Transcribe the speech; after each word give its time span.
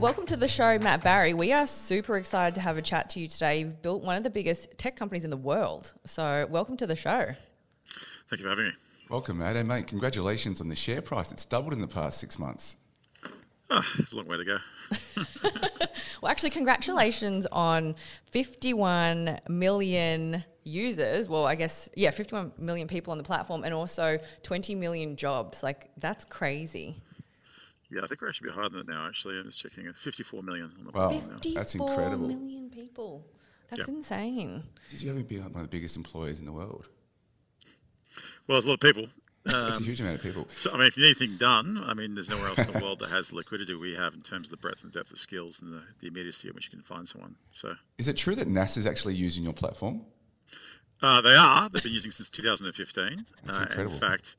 welcome 0.00 0.26
to 0.26 0.36
the 0.36 0.46
show, 0.46 0.78
Matt 0.78 1.02
Barrie. 1.02 1.34
We 1.34 1.52
are 1.52 1.66
super 1.66 2.16
excited 2.16 2.54
to 2.54 2.60
have 2.60 2.78
a 2.78 2.82
chat 2.82 3.10
to 3.10 3.20
you 3.20 3.26
today. 3.26 3.60
You've 3.60 3.82
built 3.82 4.04
one 4.04 4.16
of 4.16 4.22
the 4.22 4.30
biggest 4.30 4.78
tech 4.78 4.94
companies 4.94 5.24
in 5.24 5.30
the 5.30 5.36
world. 5.36 5.92
So, 6.06 6.46
welcome 6.48 6.76
to 6.76 6.86
the 6.86 6.94
show. 6.94 7.30
Thank 8.28 8.38
you 8.40 8.44
for 8.44 8.48
having 8.48 8.66
me. 8.66 8.72
Welcome, 9.10 9.38
Matt. 9.38 9.56
And 9.56 9.66
mate, 9.66 9.88
congratulations 9.88 10.60
on 10.60 10.68
the 10.68 10.76
share 10.76 11.02
price. 11.02 11.32
It's 11.32 11.44
doubled 11.44 11.72
in 11.72 11.80
the 11.80 11.88
past 11.88 12.20
six 12.20 12.38
months. 12.38 12.76
Oh, 13.70 13.82
it's 13.98 14.12
a 14.12 14.16
long 14.16 14.26
way 14.26 14.36
to 14.36 14.44
go. 14.44 14.58
well, 16.22 16.30
actually, 16.30 16.50
congratulations 16.50 17.46
on 17.50 17.96
51 18.30 19.40
million 19.48 20.44
users. 20.62 21.28
Well, 21.28 21.44
I 21.44 21.56
guess, 21.56 21.88
yeah, 21.96 22.12
51 22.12 22.52
million 22.56 22.86
people 22.86 23.10
on 23.10 23.18
the 23.18 23.24
platform 23.24 23.64
and 23.64 23.74
also 23.74 24.18
20 24.44 24.76
million 24.76 25.16
jobs. 25.16 25.62
Like, 25.64 25.90
that's 25.96 26.24
crazy. 26.24 27.02
Yeah, 27.90 28.00
I 28.04 28.06
think 28.06 28.20
we're 28.20 28.28
actually 28.28 28.50
higher 28.50 28.68
than 28.68 28.78
that 28.86 28.88
now, 28.88 29.06
actually. 29.06 29.38
I'm 29.38 29.46
just 29.46 29.60
checking. 29.62 29.90
54 29.92 30.42
million 30.42 30.70
on 30.78 30.84
the 30.84 30.90
Wow, 30.90 31.08
platform 31.08 31.32
now. 31.42 31.54
that's 31.54 31.74
incredible. 31.74 32.28
million 32.28 32.68
people. 32.70 33.24
That's 33.70 33.88
Yeah. 33.88 33.94
insane. 33.94 34.62
You 34.90 35.08
haven't 35.08 35.28
been 35.28 35.42
one 35.42 35.56
of 35.56 35.62
the 35.62 35.68
biggest 35.76 35.96
employers 35.96 36.38
in 36.40 36.46
the 36.46 36.52
world. 36.52 36.88
Well, 38.46 38.56
there's 38.56 38.66
a 38.66 38.68
lot 38.68 38.74
of 38.74 38.80
people. 38.80 39.08
That's 39.44 39.76
Um, 39.78 39.82
a 39.82 39.86
huge 39.86 40.00
amount 40.00 40.16
of 40.16 40.22
people. 40.22 40.46
so, 40.52 40.70
I 40.72 40.76
mean, 40.76 40.86
if 40.88 40.96
you 40.96 41.02
need 41.04 41.16
anything 41.16 41.36
done, 41.38 41.78
I 41.86 41.94
mean, 41.94 42.14
there's 42.14 42.28
nowhere 42.28 42.48
else 42.48 42.58
in 42.60 42.66
the 42.72 42.80
world 42.80 42.98
that 42.98 43.08
has 43.08 43.30
the 43.30 43.36
liquidity 43.36 43.74
we 43.74 43.94
have 43.94 44.12
in 44.12 44.20
terms 44.22 44.48
of 44.48 44.50
the 44.52 44.56
breadth 44.58 44.84
and 44.84 44.92
depth 44.92 45.10
of 45.10 45.18
skills 45.18 45.62
and 45.62 45.72
the, 45.72 45.82
the 46.00 46.08
immediacy 46.08 46.48
in 46.48 46.54
which 46.54 46.66
you 46.66 46.70
can 46.70 46.82
find 46.82 47.08
someone. 47.08 47.36
So, 47.52 47.74
Is 47.96 48.08
it 48.08 48.16
true 48.18 48.34
that 48.34 48.48
NASA's 48.48 48.86
actually 48.86 49.14
using 49.14 49.44
your 49.44 49.52
platform? 49.54 50.02
Uh, 51.00 51.20
they 51.22 51.34
are. 51.36 51.68
They've 51.70 51.82
been 51.82 51.92
using 51.92 52.10
since 52.10 52.28
2015. 52.30 53.24
That's 53.44 53.56
Uh, 53.58 53.62
incredible. 53.62 53.94
In 53.94 54.00
fact, 54.00 54.36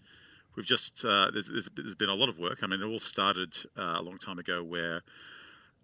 we've 0.56 0.66
just 0.66 1.04
uh, 1.06 1.30
there's, 1.32 1.48
there's, 1.48 1.70
there's 1.76 1.96
been 1.96 2.10
a 2.10 2.16
lot 2.16 2.30
of 2.30 2.38
work. 2.40 2.60
I 2.64 2.68
mean, 2.68 2.82
it 2.82 2.86
all 2.86 3.00
started 3.00 3.56
uh, 3.78 3.96
a 3.98 4.02
long 4.02 4.18
time 4.18 4.40
ago 4.40 4.64
where. 4.64 5.02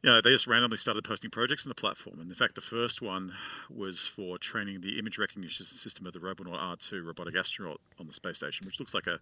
You 0.04 0.12
know, 0.12 0.22
they 0.22 0.30
just 0.30 0.46
randomly 0.46 0.78
started 0.78 1.04
posting 1.04 1.32
projects 1.32 1.66
on 1.66 1.70
the 1.70 1.74
platform. 1.74 2.20
And 2.20 2.30
in 2.30 2.36
fact, 2.36 2.54
the 2.54 2.62
first 2.62 3.02
one 3.02 3.34
was 3.72 4.06
for 4.06 4.38
training 4.38 4.82
the 4.82 5.00
image 5.00 5.18
recognition 5.18 5.66
system 5.66 6.06
of 6.06 6.14
the 6.14 6.20
Robonaut 6.20 6.60
R2 6.60 7.04
robotic 7.04 7.36
astronaut 7.36 7.82
on 8.00 8.06
the 8.06 8.14
space 8.14 8.38
station, 8.38 8.68
which 8.68 8.80
looks 8.80 8.94
like 8.94 9.08
a 9.08 9.20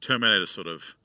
Terminator 0.00 0.46
sort 0.46 0.68
of 0.68 0.96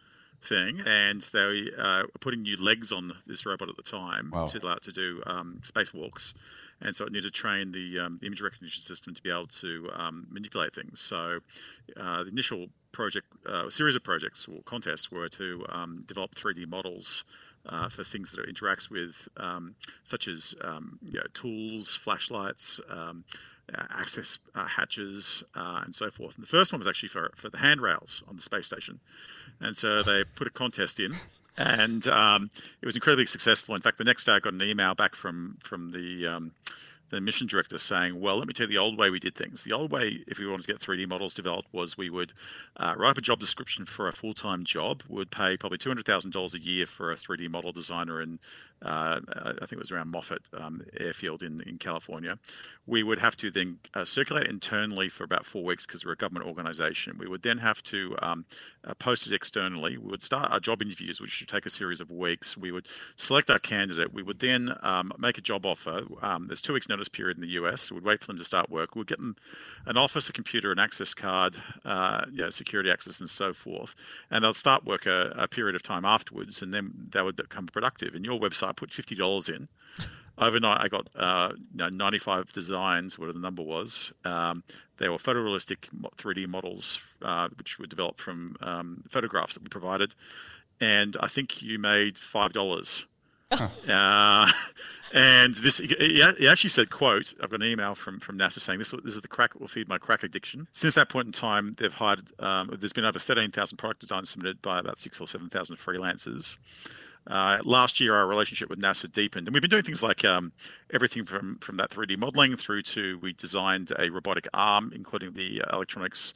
thing. 0.42 0.80
And 0.86 1.20
they 1.34 1.66
uh, 1.78 2.04
were 2.04 2.20
putting 2.22 2.44
new 2.44 2.56
legs 2.56 2.94
on 2.94 3.12
this 3.26 3.46
robot 3.46 3.68
at 3.68 3.76
the 3.76 3.84
time 3.84 4.30
Wow. 4.32 4.48
to 4.48 4.60
allow 4.64 4.76
it 4.76 4.84
to 4.84 4.94
do 4.94 5.22
um, 5.26 5.60
spacewalks. 5.62 6.34
And 6.80 6.96
so 6.96 7.04
it 7.04 7.12
needed 7.12 7.24
to 7.28 7.32
train 7.32 7.74
the, 7.74 8.00
um, 8.00 8.18
the 8.22 8.28
image 8.28 8.40
recognition 8.42 8.82
system 8.82 9.14
to 9.14 9.22
be 9.22 9.30
able 9.30 9.48
to 9.48 9.90
um, 9.94 10.26
manipulate 10.30 10.74
things. 10.74 11.02
So 11.02 11.40
uh, 12.00 12.24
the 12.24 12.30
initial 12.30 12.68
project, 12.98 13.28
uh, 13.46 13.70
series 13.70 13.96
of 13.96 14.04
projects 14.04 14.48
or 14.48 14.60
contests 14.66 15.12
were 15.12 15.30
to 15.30 15.64
um, 15.70 16.04
develop 16.08 16.34
3D 16.34 16.68
models 16.68 17.24
uh, 17.70 17.88
for 17.88 18.04
things 18.04 18.32
that 18.32 18.42
it 18.42 18.54
interacts 18.54 18.90
with, 18.90 19.30
um, 19.38 19.76
such 20.02 20.28
as 20.28 20.56
um, 20.62 20.98
you 21.04 21.20
know, 21.20 21.26
tools, 21.36 21.96
flashlights, 21.96 22.82
um, 22.90 23.24
access 23.92 24.40
uh, 24.56 24.66
hatches, 24.66 25.44
uh, 25.54 25.82
and 25.86 25.94
so 25.94 26.10
forth. 26.10 26.36
And 26.38 26.44
the 26.44 26.50
first 26.50 26.74
one 26.74 26.80
was 26.80 26.88
actually 26.88 27.10
for, 27.10 27.30
for 27.36 27.50
the 27.50 27.60
handrails 27.60 28.24
on 28.28 28.36
the 28.36 28.42
space 28.42 28.66
station. 28.66 29.00
And 29.60 29.78
so 29.78 30.02
they 30.02 30.24
put 30.24 30.48
a 30.48 30.50
contest 30.50 31.00
in. 31.00 31.14
And 31.56 32.08
um, 32.08 32.50
it 32.82 32.86
was 32.86 32.96
incredibly 32.96 33.28
successful. 33.28 33.76
In 33.76 33.82
fact, 33.82 34.00
the 34.00 34.06
next 34.06 34.26
day 34.26 34.34
I 34.34 34.40
got 34.40 34.54
an 34.54 34.62
email 34.62 34.96
back 34.96 35.16
from 35.16 35.58
from 35.64 35.92
the 35.92 36.28
um, 36.28 36.52
the 37.10 37.22
mission 37.22 37.48
director 37.48 37.78
saying, 37.78 38.20
"Well, 38.20 38.38
let 38.38 38.48
me 38.48 38.54
tell 38.54 38.66
you 38.68 38.74
the 38.74 38.78
old 38.82 38.98
way 38.98 39.10
we 39.10 39.20
did 39.20 39.36
things. 39.36 39.64
The 39.64 39.74
old 39.74 39.92
way, 39.92 40.24
if 40.28 40.40
we 40.40 40.48
wanted 40.48 40.66
to 40.66 40.74
get 40.74 40.82
3D 40.82 41.08
models 41.08 41.34
developed, 41.34 41.74
was 41.74 41.98
we 41.98 42.10
would 42.10 42.34
uh, 42.78 42.96
write 42.98 43.12
up 43.12 43.18
a 43.18 43.22
job 43.22 43.40
description 43.40 43.86
for 43.86 44.08
a 44.08 44.14
full-time 44.14 44.64
job. 44.66 45.04
Would 45.08 45.32
pay 45.32 45.58
probably 45.58 45.78
two 45.78 45.90
hundred 45.90 46.06
thousand 46.06 46.32
dollars 46.32 46.54
a 46.54 46.60
year 46.60 46.86
for 46.86 47.12
a 47.12 47.16
3D 47.16 47.50
model 47.50 47.72
designer 47.72 48.22
in, 48.22 48.40
uh, 48.82 49.20
I 49.32 49.52
think 49.60 49.74
it 49.74 49.80
was 49.80 49.92
around 49.92 50.14
Moffett 50.14 50.40
um, 50.54 50.82
Airfield 51.00 51.44
in 51.44 51.62
in 51.62 51.78
California. 51.78 52.36
We 52.86 53.04
would 53.04 53.20
have 53.20 53.36
to 53.38 53.52
then 53.52 53.80
uh, 53.94 54.06
circulate 54.06 54.48
internally 54.48 55.10
for 55.10 55.24
about 55.24 55.46
four 55.46 55.64
weeks 55.64 55.86
because 55.86 56.06
we're 56.06 56.14
a 56.14 56.18
government 56.18 56.46
organization. 56.46 57.18
We 57.18 57.28
would 57.28 57.42
then 57.42 57.58
have 57.58 57.82
to 57.84 58.16
um, 58.22 58.46
uh, 58.86 58.94
post 58.96 59.28
it 59.28 59.34
externally. 59.34 59.98
We 59.98 60.10
would 60.10 60.22
start 60.22 60.52
our 60.52 60.60
job 60.60 60.82
interviews, 60.82 61.20
which 61.20 61.32
should 61.32 61.50
take 61.50 61.66
a 61.66 61.70
series 61.70 62.00
of 62.02 62.12
weeks. 62.12 62.56
We 62.56 62.72
would 62.72 62.88
select 63.16 63.50
our 63.50 63.60
candidate. 63.60 64.14
We 64.14 64.24
would 64.24 64.40
then 64.40 64.74
um, 64.82 65.12
make 65.18 65.38
a 65.38 65.42
job 65.42 65.66
offer. 65.66 66.04
Um, 66.22 66.48
there's 66.48 66.62
two 66.62 66.74
weeks 66.74 66.88
notice 66.88 67.08
period 67.08 67.38
in 67.38 67.42
the 67.42 67.60
US. 67.60 67.92
We'd 67.92 68.04
wait 68.04 68.22
for 68.22 68.28
them 68.28 68.38
to 68.38 68.46
start 68.46 68.70
work. 68.70 68.96
We'd 68.96 69.08
get 69.08 69.18
them 69.18 69.36
an 69.86 69.98
office, 69.98 70.30
a 70.30 70.34
computer, 70.34 70.72
an 70.72 70.80
access 70.80 71.14
card, 71.14 71.56
uh, 71.84 72.26
you 72.32 72.50
security 72.52 72.92
access, 72.92 73.20
and 73.20 73.30
so 73.30 73.54
forth. 73.54 73.96
And 74.30 74.44
they'll 74.44 74.54
start 74.54 74.86
work 74.86 75.06
a, 75.06 75.34
a 75.36 75.48
period 75.48 75.76
of 75.76 75.84
time 75.84 76.06
afterwards, 76.06 76.62
and 76.62 76.74
then 76.74 76.92
they 77.12 77.22
would 77.22 77.36
become 77.36 77.68
productive. 77.68 78.16
And 78.16 78.24
your 78.24 78.40
website 78.40 78.67
put 78.74 78.92
fifty 78.92 79.16
dollars 79.16 79.50
in. 79.50 79.68
Overnight, 80.40 80.82
I 80.82 80.88
got 80.88 81.10
uh, 81.16 81.54
you 81.72 81.78
know, 81.78 81.90
95 81.90 82.52
designs, 82.52 83.18
whatever 83.18 83.34
the 83.34 83.42
number 83.42 83.64
was. 83.64 84.14
Um, 84.24 84.64
they 84.98 85.10
were 85.10 85.18
photorealistic 85.18 85.90
3D 86.18 86.48
models, 86.48 87.00
uh, 87.24 87.50
which 87.58 87.80
were 87.80 87.88
developed 87.88 88.20
from 88.20 88.56
um, 88.62 89.04
photographs 89.10 89.56
that 89.56 89.64
we 89.64 89.70
provided. 89.70 90.14
And 90.80 91.18
I 91.20 91.28
think 91.28 91.64
you 91.64 91.80
made 91.80 92.20
five 92.20 92.54
dollars. 92.54 93.08
Uh, 93.50 94.52
and 95.14 95.56
this, 95.56 95.80
he 95.80 96.22
actually 96.22 96.70
said, 96.70 96.90
"quote 96.90 97.34
I've 97.42 97.50
got 97.50 97.62
an 97.62 97.68
email 97.68 97.96
from 97.96 98.20
from 98.20 98.38
NASA 98.38 98.60
saying 98.60 98.80
this 98.80 98.92
this 99.04 99.14
is 99.14 99.22
the 99.22 99.28
crack 99.28 99.54
that 99.54 99.60
will 99.60 99.68
feed 99.68 99.88
my 99.88 99.98
crack 99.98 100.24
addiction." 100.24 100.68
Since 100.72 100.96
that 100.96 101.10
point 101.10 101.28
in 101.28 101.32
time, 101.32 101.74
they've 101.78 101.94
hired. 101.94 102.30
Um, 102.40 102.70
there's 102.78 102.94
been 102.94 103.06
over 103.06 103.20
13,000 103.20 103.78
product 103.78 104.02
designs 104.02 104.30
submitted 104.30 104.62
by 104.62 104.80
about 104.80 105.00
six 105.00 105.20
or 105.20 105.28
seven 105.28 105.50
thousand 105.50 105.78
freelancers. 105.78 106.58
Uh, 107.30 107.60
last 107.64 108.00
year, 108.00 108.16
our 108.16 108.26
relationship 108.26 108.70
with 108.70 108.80
NASA 108.80 109.12
deepened, 109.12 109.48
and 109.48 109.54
we've 109.54 109.62
been 109.62 109.70
doing 109.70 109.84
things 109.84 110.02
like 110.02 110.24
um, 110.24 110.52
everything 110.94 111.26
from 111.26 111.58
from 111.60 111.78
that 111.78 111.90
3D 111.90 112.18
modeling 112.18 112.56
through 112.56 112.82
to 112.82 113.20
we 113.20 113.34
designed 113.34 113.92
a 114.00 114.10
robotic 114.10 114.48
arm, 114.54 114.92
including 114.96 115.34
the 115.34 115.62
electronics 115.72 116.34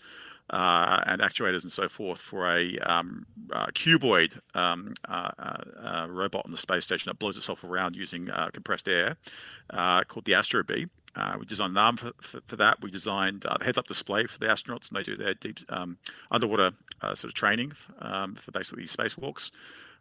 uh, 0.52 1.02
and 1.06 1.22
actuators 1.22 1.64
and 1.64 1.72
so 1.72 1.88
forth 1.88 2.22
for 2.22 2.56
a 2.56 2.78
um, 2.80 3.26
uh, 3.54 3.68
cuboid 3.68 4.40
um, 4.54 4.94
uh, 5.08 5.32
uh, 5.40 5.58
uh, 5.82 6.08
robot 6.10 6.44
on 6.46 6.52
the 6.52 6.58
space 6.58 6.84
station 6.84 7.10
that 7.10 7.20
blows 7.20 7.38
itself 7.38 7.64
around 7.64 7.96
using 7.96 8.30
uh, 8.30 8.50
compressed 8.52 8.88
air 8.88 9.16
called 10.08 10.26
the 10.26 10.34
Astrobee. 10.34 10.90
We 11.40 11.46
designed 11.46 11.72
an 11.72 11.78
arm 11.78 11.98
for, 11.98 12.12
for, 12.22 12.42
for 12.46 12.56
that. 12.58 12.82
We 12.82 12.92
designed 12.92 13.42
the 13.42 13.58
heads-up 13.64 13.88
display 13.88 14.26
for 14.26 14.40
the 14.40 14.48
astronauts, 14.48 14.90
and 14.90 14.98
they 14.98 15.04
do 15.04 15.16
their 15.16 15.34
deep 15.34 15.60
um, 15.70 15.98
underwater 16.30 16.72
sort 17.14 17.26
of 17.26 17.34
training 17.34 17.72
um, 18.00 18.36
for 18.36 18.52
basically 18.52 18.84
spacewalks. 18.86 19.52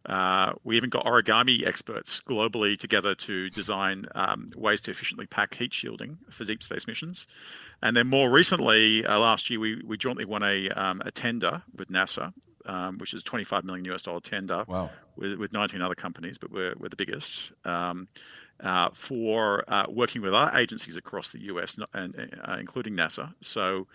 Uh, 0.07 0.53
we 0.65 0.77
even 0.77 0.89
got 0.89 1.05
origami 1.05 1.67
experts 1.67 2.21
globally 2.21 2.79
together 2.79 3.15
to 3.15 3.51
design 3.51 4.07
um, 4.15 4.49
ways 4.57 4.81
to 4.81 4.91
efficiently 4.91 5.27
pack 5.27 5.55
heat 5.55 5.75
shielding 5.75 6.19
for 6.31 6.45
deep 6.45 6.63
space 6.63 6.87
missions. 6.87 7.27
And 7.83 7.97
then 7.97 8.07
more 8.07 8.31
recently, 8.31 9.05
uh, 9.05 9.19
last 9.19 9.51
year, 9.51 9.61
we, 9.61 9.83
we 9.85 9.99
jointly 9.99 10.25
won 10.25 10.43
a, 10.43 10.69
um, 10.71 11.03
a 11.05 11.11
tender 11.11 11.63
with 11.77 11.89
NASA, 11.89 12.33
um, 12.65 12.99
which 12.99 13.13
is 13.13 13.23
25 13.23 13.65
million 13.65 13.85
US 13.93 14.03
dollar 14.03 14.21
tender 14.21 14.65
Wow. 14.67 14.91
with, 15.17 15.39
with 15.39 15.53
19 15.53 15.83
other 15.83 15.95
companies, 15.95 16.39
but 16.39 16.51
we're, 16.51 16.75
we're 16.79 16.89
the 16.89 16.97
biggest. 16.97 17.53
Um, 17.65 18.09
uh, 18.63 18.91
for 18.93 19.65
uh, 19.69 19.87
working 19.89 20.21
with 20.21 20.35
other 20.35 20.55
agencies 20.57 20.97
across 20.99 21.31
the 21.31 21.41
US, 21.45 21.79
and 21.95 22.39
uh, 22.45 22.57
including 22.61 22.95
NASA. 22.95 23.33
So, 23.41 23.87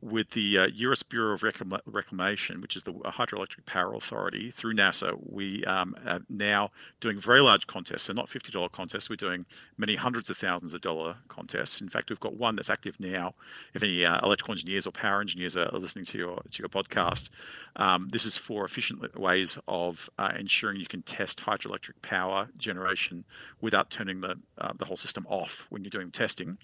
with 0.00 0.30
the 0.30 0.58
uh, 0.58 0.66
U.S. 0.66 1.02
Bureau 1.02 1.34
of 1.34 1.40
Reclam- 1.40 1.80
Reclamation, 1.86 2.60
which 2.60 2.76
is 2.76 2.82
the 2.82 2.92
hydroelectric 2.92 3.66
power 3.66 3.94
authority, 3.94 4.50
through 4.50 4.74
NASA, 4.74 5.18
we 5.20 5.64
um, 5.64 5.94
are 6.06 6.20
now 6.28 6.70
doing 7.00 7.18
very 7.18 7.40
large 7.40 7.66
contests. 7.66 8.04
So 8.04 8.12
not 8.12 8.28
$50 8.28 8.70
contests. 8.70 9.08
We're 9.08 9.16
doing 9.16 9.46
many 9.76 9.94
hundreds 9.96 10.30
of 10.30 10.36
thousands 10.36 10.74
of 10.74 10.80
dollar 10.80 11.16
contests. 11.28 11.80
In 11.80 11.88
fact, 11.88 12.10
we've 12.10 12.20
got 12.20 12.34
one 12.34 12.56
that's 12.56 12.70
active 12.70 12.98
now. 13.00 13.32
If 13.74 13.82
any 13.82 14.04
uh, 14.04 14.20
electrical 14.24 14.52
engineers 14.52 14.86
or 14.86 14.90
power 14.90 15.20
engineers 15.20 15.56
are 15.56 15.70
listening 15.72 16.04
to 16.06 16.18
your 16.18 16.42
to 16.50 16.62
your 16.62 16.68
podcast, 16.68 17.30
um, 17.76 18.08
this 18.08 18.24
is 18.24 18.36
for 18.36 18.64
efficient 18.64 19.18
ways 19.18 19.58
of 19.66 20.10
uh, 20.18 20.32
ensuring 20.38 20.78
you 20.78 20.86
can 20.86 21.02
test 21.02 21.40
hydroelectric 21.40 22.02
power 22.02 22.48
generation 22.56 23.24
without 23.60 23.90
turning 23.90 24.20
the 24.20 24.38
uh, 24.58 24.72
the 24.78 24.84
whole 24.84 24.96
system 24.96 25.26
off 25.28 25.66
when 25.70 25.82
you're 25.82 25.90
doing 25.90 26.10
testing 26.10 26.58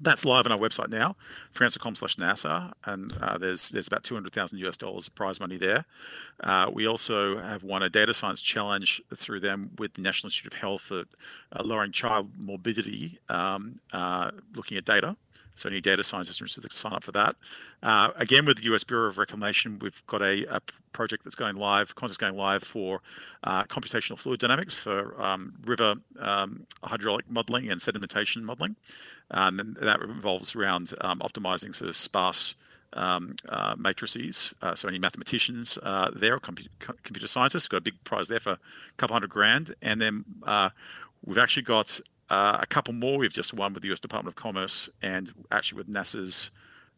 that's 0.00 0.24
live 0.24 0.46
on 0.46 0.52
our 0.52 0.58
website 0.58 0.88
now, 0.88 1.16
freelancer.com 1.54 1.94
slash 1.94 2.16
NASA, 2.16 2.72
and 2.84 3.12
uh, 3.20 3.38
there's 3.38 3.70
there's 3.70 3.86
about 3.86 4.04
200,000 4.04 4.58
US 4.60 4.76
dollars 4.76 5.08
prize 5.08 5.40
money 5.40 5.56
there. 5.56 5.84
Uh, 6.42 6.70
we 6.72 6.86
also 6.86 7.38
have 7.38 7.62
won 7.62 7.82
a 7.82 7.90
data 7.90 8.14
science 8.14 8.40
challenge 8.40 9.02
through 9.14 9.40
them 9.40 9.70
with 9.78 9.94
the 9.94 10.02
National 10.02 10.28
Institute 10.28 10.54
of 10.54 10.58
Health 10.58 10.82
for 10.82 11.04
uh, 11.52 11.62
lowering 11.62 11.92
child 11.92 12.30
morbidity, 12.38 13.18
um, 13.28 13.76
uh, 13.92 14.30
looking 14.54 14.76
at 14.76 14.84
data. 14.84 15.16
So 15.54 15.68
any 15.68 15.80
data 15.80 16.02
scientists 16.02 16.40
interested 16.40 16.68
to 16.68 16.76
sign 16.76 16.92
up 16.92 17.04
for 17.04 17.12
that. 17.12 17.36
Uh, 17.82 18.10
again, 18.16 18.46
with 18.46 18.58
the 18.58 18.64
US 18.74 18.84
Bureau 18.84 19.08
of 19.08 19.18
Reclamation, 19.18 19.78
we've 19.78 20.02
got 20.06 20.22
a, 20.22 20.44
a 20.56 20.60
project 20.92 21.24
that's 21.24 21.36
going 21.36 21.56
live, 21.56 21.94
contest 21.94 22.20
going 22.20 22.36
live 22.36 22.62
for 22.62 23.00
uh, 23.44 23.64
computational 23.64 24.18
fluid 24.18 24.40
dynamics 24.40 24.78
for 24.78 25.20
um, 25.20 25.54
river 25.64 25.94
um, 26.18 26.66
hydraulic 26.82 27.30
modeling 27.30 27.70
and 27.70 27.80
sedimentation 27.80 28.42
modeling. 28.42 28.76
And 29.30 29.76
that 29.80 30.00
revolves 30.00 30.56
around 30.56 30.94
um, 31.00 31.20
optimizing 31.20 31.74
sort 31.74 31.88
of 31.88 31.96
sparse 31.96 32.54
um, 32.94 33.36
uh, 33.48 33.74
matrices. 33.78 34.54
Uh, 34.62 34.74
so 34.74 34.88
any 34.88 34.98
mathematicians 34.98 35.78
uh, 35.82 36.10
there 36.14 36.34
or 36.34 36.40
compu- 36.40 36.68
computer 36.80 37.26
scientists 37.26 37.68
got 37.68 37.78
a 37.78 37.82
big 37.82 38.02
prize 38.04 38.28
there 38.28 38.40
for 38.40 38.52
a 38.52 38.58
couple 38.96 39.14
hundred 39.14 39.30
grand. 39.30 39.74
And 39.82 40.00
then 40.00 40.24
uh, 40.44 40.70
we've 41.24 41.38
actually 41.38 41.62
got 41.62 42.00
uh, 42.30 42.58
a 42.60 42.66
couple 42.66 42.94
more. 42.94 43.18
We've 43.18 43.32
just 43.32 43.52
won 43.52 43.74
with 43.74 43.82
the 43.82 43.88
U.S. 43.88 44.00
Department 44.00 44.34
of 44.34 44.42
Commerce 44.42 44.88
and 45.02 45.32
actually 45.50 45.78
with 45.78 45.88
NASA's. 45.88 46.50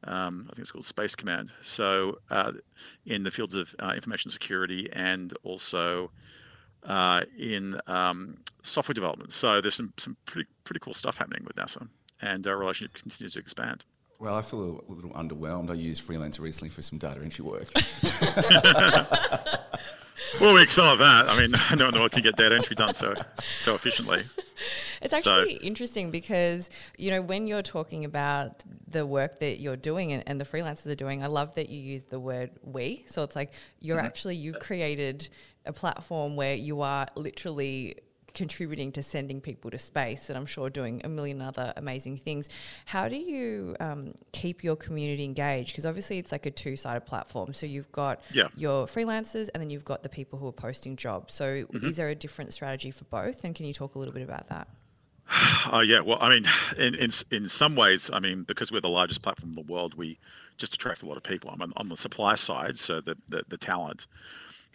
Um, 0.05 0.49
I 0.51 0.55
think 0.55 0.61
it's 0.61 0.73
called 0.73 0.85
Space 0.85 1.15
Command. 1.15 1.53
So, 1.63 2.19
uh, 2.31 2.53
in 3.07 3.23
the 3.23 3.31
fields 3.31 3.55
of 3.55 3.75
information 3.95 4.31
security 4.31 4.89
and 4.93 5.33
also 5.45 6.11
in 7.39 7.81
um, 7.87 8.39
software 8.63 8.95
development. 8.95 9.33
So, 9.33 9.61
there's 9.61 9.77
some 9.77 9.93
some 9.97 10.17
pretty 10.27 10.49
pretty 10.65 10.81
cool 10.81 10.95
stuff 10.95 11.19
happening 11.19 11.45
with 11.45 11.57
NASA, 11.57 11.89
and 12.21 12.47
our 12.47 12.57
relationship 12.57 12.95
continues 12.95 13.35
to 13.35 13.39
expand. 13.39 13.85
Well, 14.23 14.37
I 14.37 14.43
feel 14.43 14.61
a 14.61 14.63
little, 14.63 14.85
a 14.89 14.93
little 14.93 15.11
underwhelmed. 15.11 15.69
I 15.69 15.75
used 15.75 16.07
Freelancer 16.07 16.43
recently 16.43 16.69
for 16.69 16.81
some 16.81 16.97
data 16.97 17.21
entry 17.21 17.45
work. 17.45 17.67
well, 20.41 20.55
we 20.55 20.63
excel 20.63 20.93
at 20.93 20.99
that. 20.99 21.29
I 21.29 21.37
mean, 21.37 21.51
no 21.55 21.59
one 21.59 21.81
in 21.81 21.95
the 21.95 21.99
world 21.99 22.13
can 22.13 22.23
get 22.23 22.37
data 22.37 22.55
entry 22.55 22.77
done 22.77 22.95
so 22.95 23.17
so 23.57 23.75
efficiently. 23.75 24.23
It's 25.03 25.13
actually 25.13 25.57
so, 25.57 25.63
interesting 25.63 26.11
because 26.11 26.71
you 26.97 27.11
know 27.11 27.23
when 27.23 27.47
you're 27.47 27.63
talking 27.63 28.05
about 28.05 28.63
the 28.89 29.05
work 29.05 29.41
that 29.41 29.61
you're 29.61 29.77
doing 29.77 30.13
and, 30.13 30.23
and, 30.27 30.41
the 30.41 30.45
freelancers 30.45 30.87
are 30.87 30.95
doing, 30.95 31.23
I 31.23 31.27
love 31.27 31.55
that 31.55 31.69
you 31.69 31.81
use 31.81 32.05
the 32.05 32.21
word 32.21 32.51
"we." 32.63 33.05
So 33.09 33.23
it's 33.23 33.37
like 33.37 33.53
you're 33.81 33.97
mm-hmm. 33.97 34.07
actually 34.07 34.37
you've 34.37 34.61
created 34.61 35.29
a 35.67 35.73
platform 35.73 36.37
where 36.37 36.55
you 36.55 36.83
are 36.83 37.07
literally 37.17 37.97
contributing 38.35 38.93
to 38.93 39.03
sending 39.03 39.41
people 39.41 39.71
to 39.71 39.79
space 39.79 40.31
and 40.31 40.39
I'm 40.39 40.47
sure 40.47 40.71
doing 40.71 41.03
a 41.05 41.09
million 41.09 41.43
other 41.43 41.73
amazing 41.77 42.17
things. 42.17 42.49
How 42.87 43.09
do 43.09 43.17
you 43.17 43.77
um, 43.81 44.15
keep 44.33 44.65
your 44.65 44.77
community 44.77 45.25
engaged? 45.25 45.73
Because 45.73 45.87
obviously 45.87 46.19
it's 46.19 46.33
like 46.33 46.47
a 46.47 46.51
two 46.51 46.77
sided 46.77 47.07
platform. 47.07 47.53
So 47.55 47.67
you've 47.67 47.93
got 47.93 48.23
yeah. 48.33 48.49
your 48.57 48.87
freelancers 48.87 49.49
and 49.53 49.63
then 49.63 49.71
you've 49.71 49.85
got 49.85 50.03
the 50.03 50.09
people 50.09 50.39
who 50.39 50.47
are 50.49 50.53
posting 50.53 50.97
jobs. 50.97 51.35
So 51.35 51.65
mm-hmm. 51.65 51.87
is 51.87 51.97
there 51.97 52.09
a 52.09 52.15
different 52.15 52.53
strategy 52.53 52.91
for 52.91 53.05
both? 53.05 53.45
And 53.45 53.55
can 53.55 53.67
you 53.67 53.75
talk 53.75 53.95
a 53.95 53.99
little 53.99 54.15
bit 54.15 54.23
about 54.23 54.49
that? 54.49 54.69
Uh, 55.73 55.79
yeah, 55.79 56.01
well, 56.01 56.19
I 56.21 56.29
mean, 56.29 56.45
in, 56.77 56.95
in 56.97 57.11
in 57.31 57.49
some 57.49 57.77
ways, 57.77 58.11
I 58.13 58.19
mean, 58.19 58.43
because 58.43 58.71
we're 58.71 58.81
the 58.81 58.91
largest 58.91 59.23
platform 59.23 59.51
in 59.51 59.55
the 59.55 59.73
world, 59.73 59.95
we 59.95 60.19
just 60.59 60.75
attract 60.75 61.03
a 61.03 61.07
lot 61.07 61.17
of 61.17 61.23
people. 61.23 61.51
I'm 61.51 61.63
on, 61.63 61.73
on 61.77 61.89
the 61.89 61.97
supply 61.97 62.35
side, 62.35 62.77
so 62.77 63.01
the, 63.01 63.17
the, 63.29 63.43
the 63.49 63.57
talent. 63.57 64.07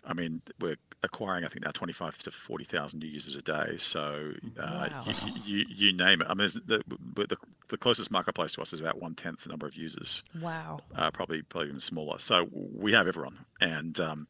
I 0.06 0.14
mean, 0.14 0.42
we're 0.60 0.78
acquiring, 1.04 1.46
I 1.46 1.48
think 1.48 1.66
now 1.66 1.72
25 1.72 2.18
to 2.24 2.32
40,000 2.32 3.00
new 3.00 3.08
users 3.08 3.36
a 3.36 3.42
day. 3.42 3.76
So 3.78 4.32
uh, 4.60 4.90
wow. 4.92 5.06
you, 5.06 5.14
you, 5.46 5.66
you, 5.70 5.94
name 5.94 6.22
it. 6.22 6.28
I 6.30 6.34
mean, 6.34 6.48
the, 6.66 6.84
the, 7.16 7.38
the, 7.68 7.78
closest 7.78 8.10
marketplace 8.12 8.54
to 8.54 8.62
us 8.62 8.74
is 8.74 8.80
about 8.80 9.00
one 9.00 9.14
tenth 9.14 9.44
the 9.44 9.50
number 9.50 9.68
of 9.68 9.76
users. 9.76 10.24
Wow. 10.42 10.80
Uh, 10.96 11.12
probably 11.12 11.42
probably 11.42 11.70
even 11.70 11.80
smaller. 11.80 12.20
So 12.20 12.48
we 12.52 12.94
have 12.94 13.08
everyone 13.08 13.38
and 13.62 14.00
um, 14.00 14.28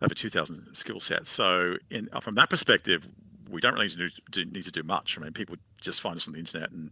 over 0.00 0.14
2,000 0.14 0.74
skill 0.74 1.00
sets. 1.00 1.28
So 1.28 1.76
in, 1.90 2.08
from 2.20 2.36
that 2.36 2.48
perspective, 2.48 3.06
we 3.48 3.60
don't 3.60 3.74
really 3.74 3.86
need 3.86 4.10
to, 4.32 4.44
do, 4.44 4.50
need 4.50 4.64
to 4.64 4.70
do 4.70 4.82
much. 4.82 5.18
I 5.18 5.22
mean, 5.22 5.32
people 5.32 5.56
just 5.80 6.00
find 6.00 6.16
us 6.16 6.26
on 6.26 6.34
the 6.34 6.38
internet 6.38 6.70
and 6.70 6.90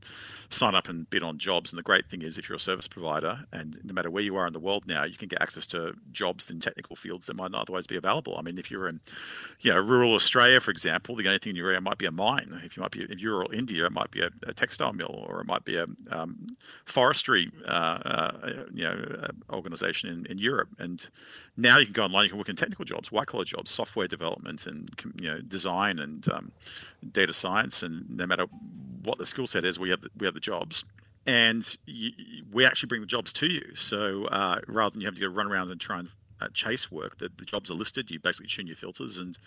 sign 0.50 0.74
up 0.74 0.88
and 0.88 1.08
bid 1.10 1.22
on 1.22 1.38
jobs. 1.38 1.72
And 1.72 1.78
the 1.78 1.82
great 1.82 2.08
thing 2.08 2.22
is, 2.22 2.38
if 2.38 2.48
you're 2.48 2.56
a 2.56 2.60
service 2.60 2.88
provider, 2.88 3.44
and 3.52 3.78
no 3.84 3.92
matter 3.92 4.10
where 4.10 4.22
you 4.22 4.36
are 4.36 4.46
in 4.46 4.52
the 4.52 4.60
world 4.60 4.86
now, 4.86 5.04
you 5.04 5.16
can 5.16 5.28
get 5.28 5.42
access 5.42 5.66
to 5.68 5.94
jobs 6.12 6.50
in 6.50 6.60
technical 6.60 6.96
fields 6.96 7.26
that 7.26 7.36
might 7.36 7.50
not 7.50 7.62
otherwise 7.62 7.86
be 7.86 7.96
available. 7.96 8.36
I 8.38 8.42
mean, 8.42 8.58
if 8.58 8.70
you're 8.70 8.88
in, 8.88 9.00
you 9.60 9.72
know, 9.72 9.80
rural 9.80 10.14
Australia, 10.14 10.60
for 10.60 10.70
example, 10.70 11.16
the 11.16 11.26
only 11.26 11.38
thing 11.38 11.50
in 11.50 11.56
your 11.56 11.68
area 11.68 11.80
might 11.80 11.98
be 11.98 12.06
a 12.06 12.12
mine. 12.12 12.60
If 12.64 12.76
you 12.76 12.82
might 12.82 12.92
be 12.92 13.02
in 13.02 13.18
rural 13.18 13.50
India, 13.52 13.86
it 13.86 13.92
might 13.92 14.10
be 14.10 14.20
a, 14.20 14.30
a 14.46 14.52
textile 14.52 14.92
mill, 14.92 15.24
or 15.28 15.40
it 15.40 15.46
might 15.46 15.64
be 15.64 15.76
a 15.76 15.86
um, 16.10 16.56
forestry, 16.84 17.50
uh, 17.66 17.98
uh, 18.04 18.32
you 18.72 18.84
know, 18.84 19.04
uh, 19.22 19.54
organization 19.54 20.10
in, 20.10 20.26
in 20.26 20.38
Europe. 20.38 20.68
And 20.78 21.06
now 21.56 21.78
you 21.78 21.86
can 21.86 21.92
go 21.92 22.04
online, 22.04 22.24
you 22.24 22.30
can 22.30 22.38
work 22.38 22.48
in 22.48 22.56
technical 22.56 22.84
jobs, 22.84 23.10
white 23.10 23.26
collar 23.26 23.44
jobs, 23.44 23.70
software 23.70 24.08
development, 24.08 24.66
and 24.66 24.90
you 25.20 25.28
know, 25.30 25.40
design 25.40 25.98
and 25.98 26.28
um, 26.28 26.52
data 27.12 27.32
science, 27.32 27.82
and 27.82 28.08
no 28.08 28.26
matter 28.26 28.46
what 29.02 29.18
the 29.18 29.26
skill 29.26 29.46
set 29.46 29.64
is, 29.64 29.78
we 29.78 29.90
have 29.90 30.00
the, 30.00 30.10
we 30.16 30.26
have 30.26 30.34
the 30.34 30.40
jobs, 30.40 30.84
and 31.26 31.76
you, 31.86 32.10
we 32.52 32.64
actually 32.64 32.88
bring 32.88 33.00
the 33.00 33.06
jobs 33.06 33.32
to 33.34 33.46
you. 33.46 33.74
So 33.74 34.26
uh, 34.26 34.60
rather 34.68 34.92
than 34.92 35.00
you 35.00 35.06
have 35.06 35.14
to 35.14 35.20
go 35.20 35.28
run 35.28 35.46
around 35.46 35.70
and 35.70 35.80
try 35.80 35.98
and 36.00 36.08
uh, 36.40 36.48
chase 36.52 36.90
work, 36.90 37.18
the, 37.18 37.30
the 37.36 37.44
jobs 37.44 37.70
are 37.70 37.74
listed. 37.74 38.10
You 38.10 38.20
basically 38.20 38.48
tune 38.48 38.66
your 38.66 38.76
filters, 38.76 39.18
and 39.18 39.38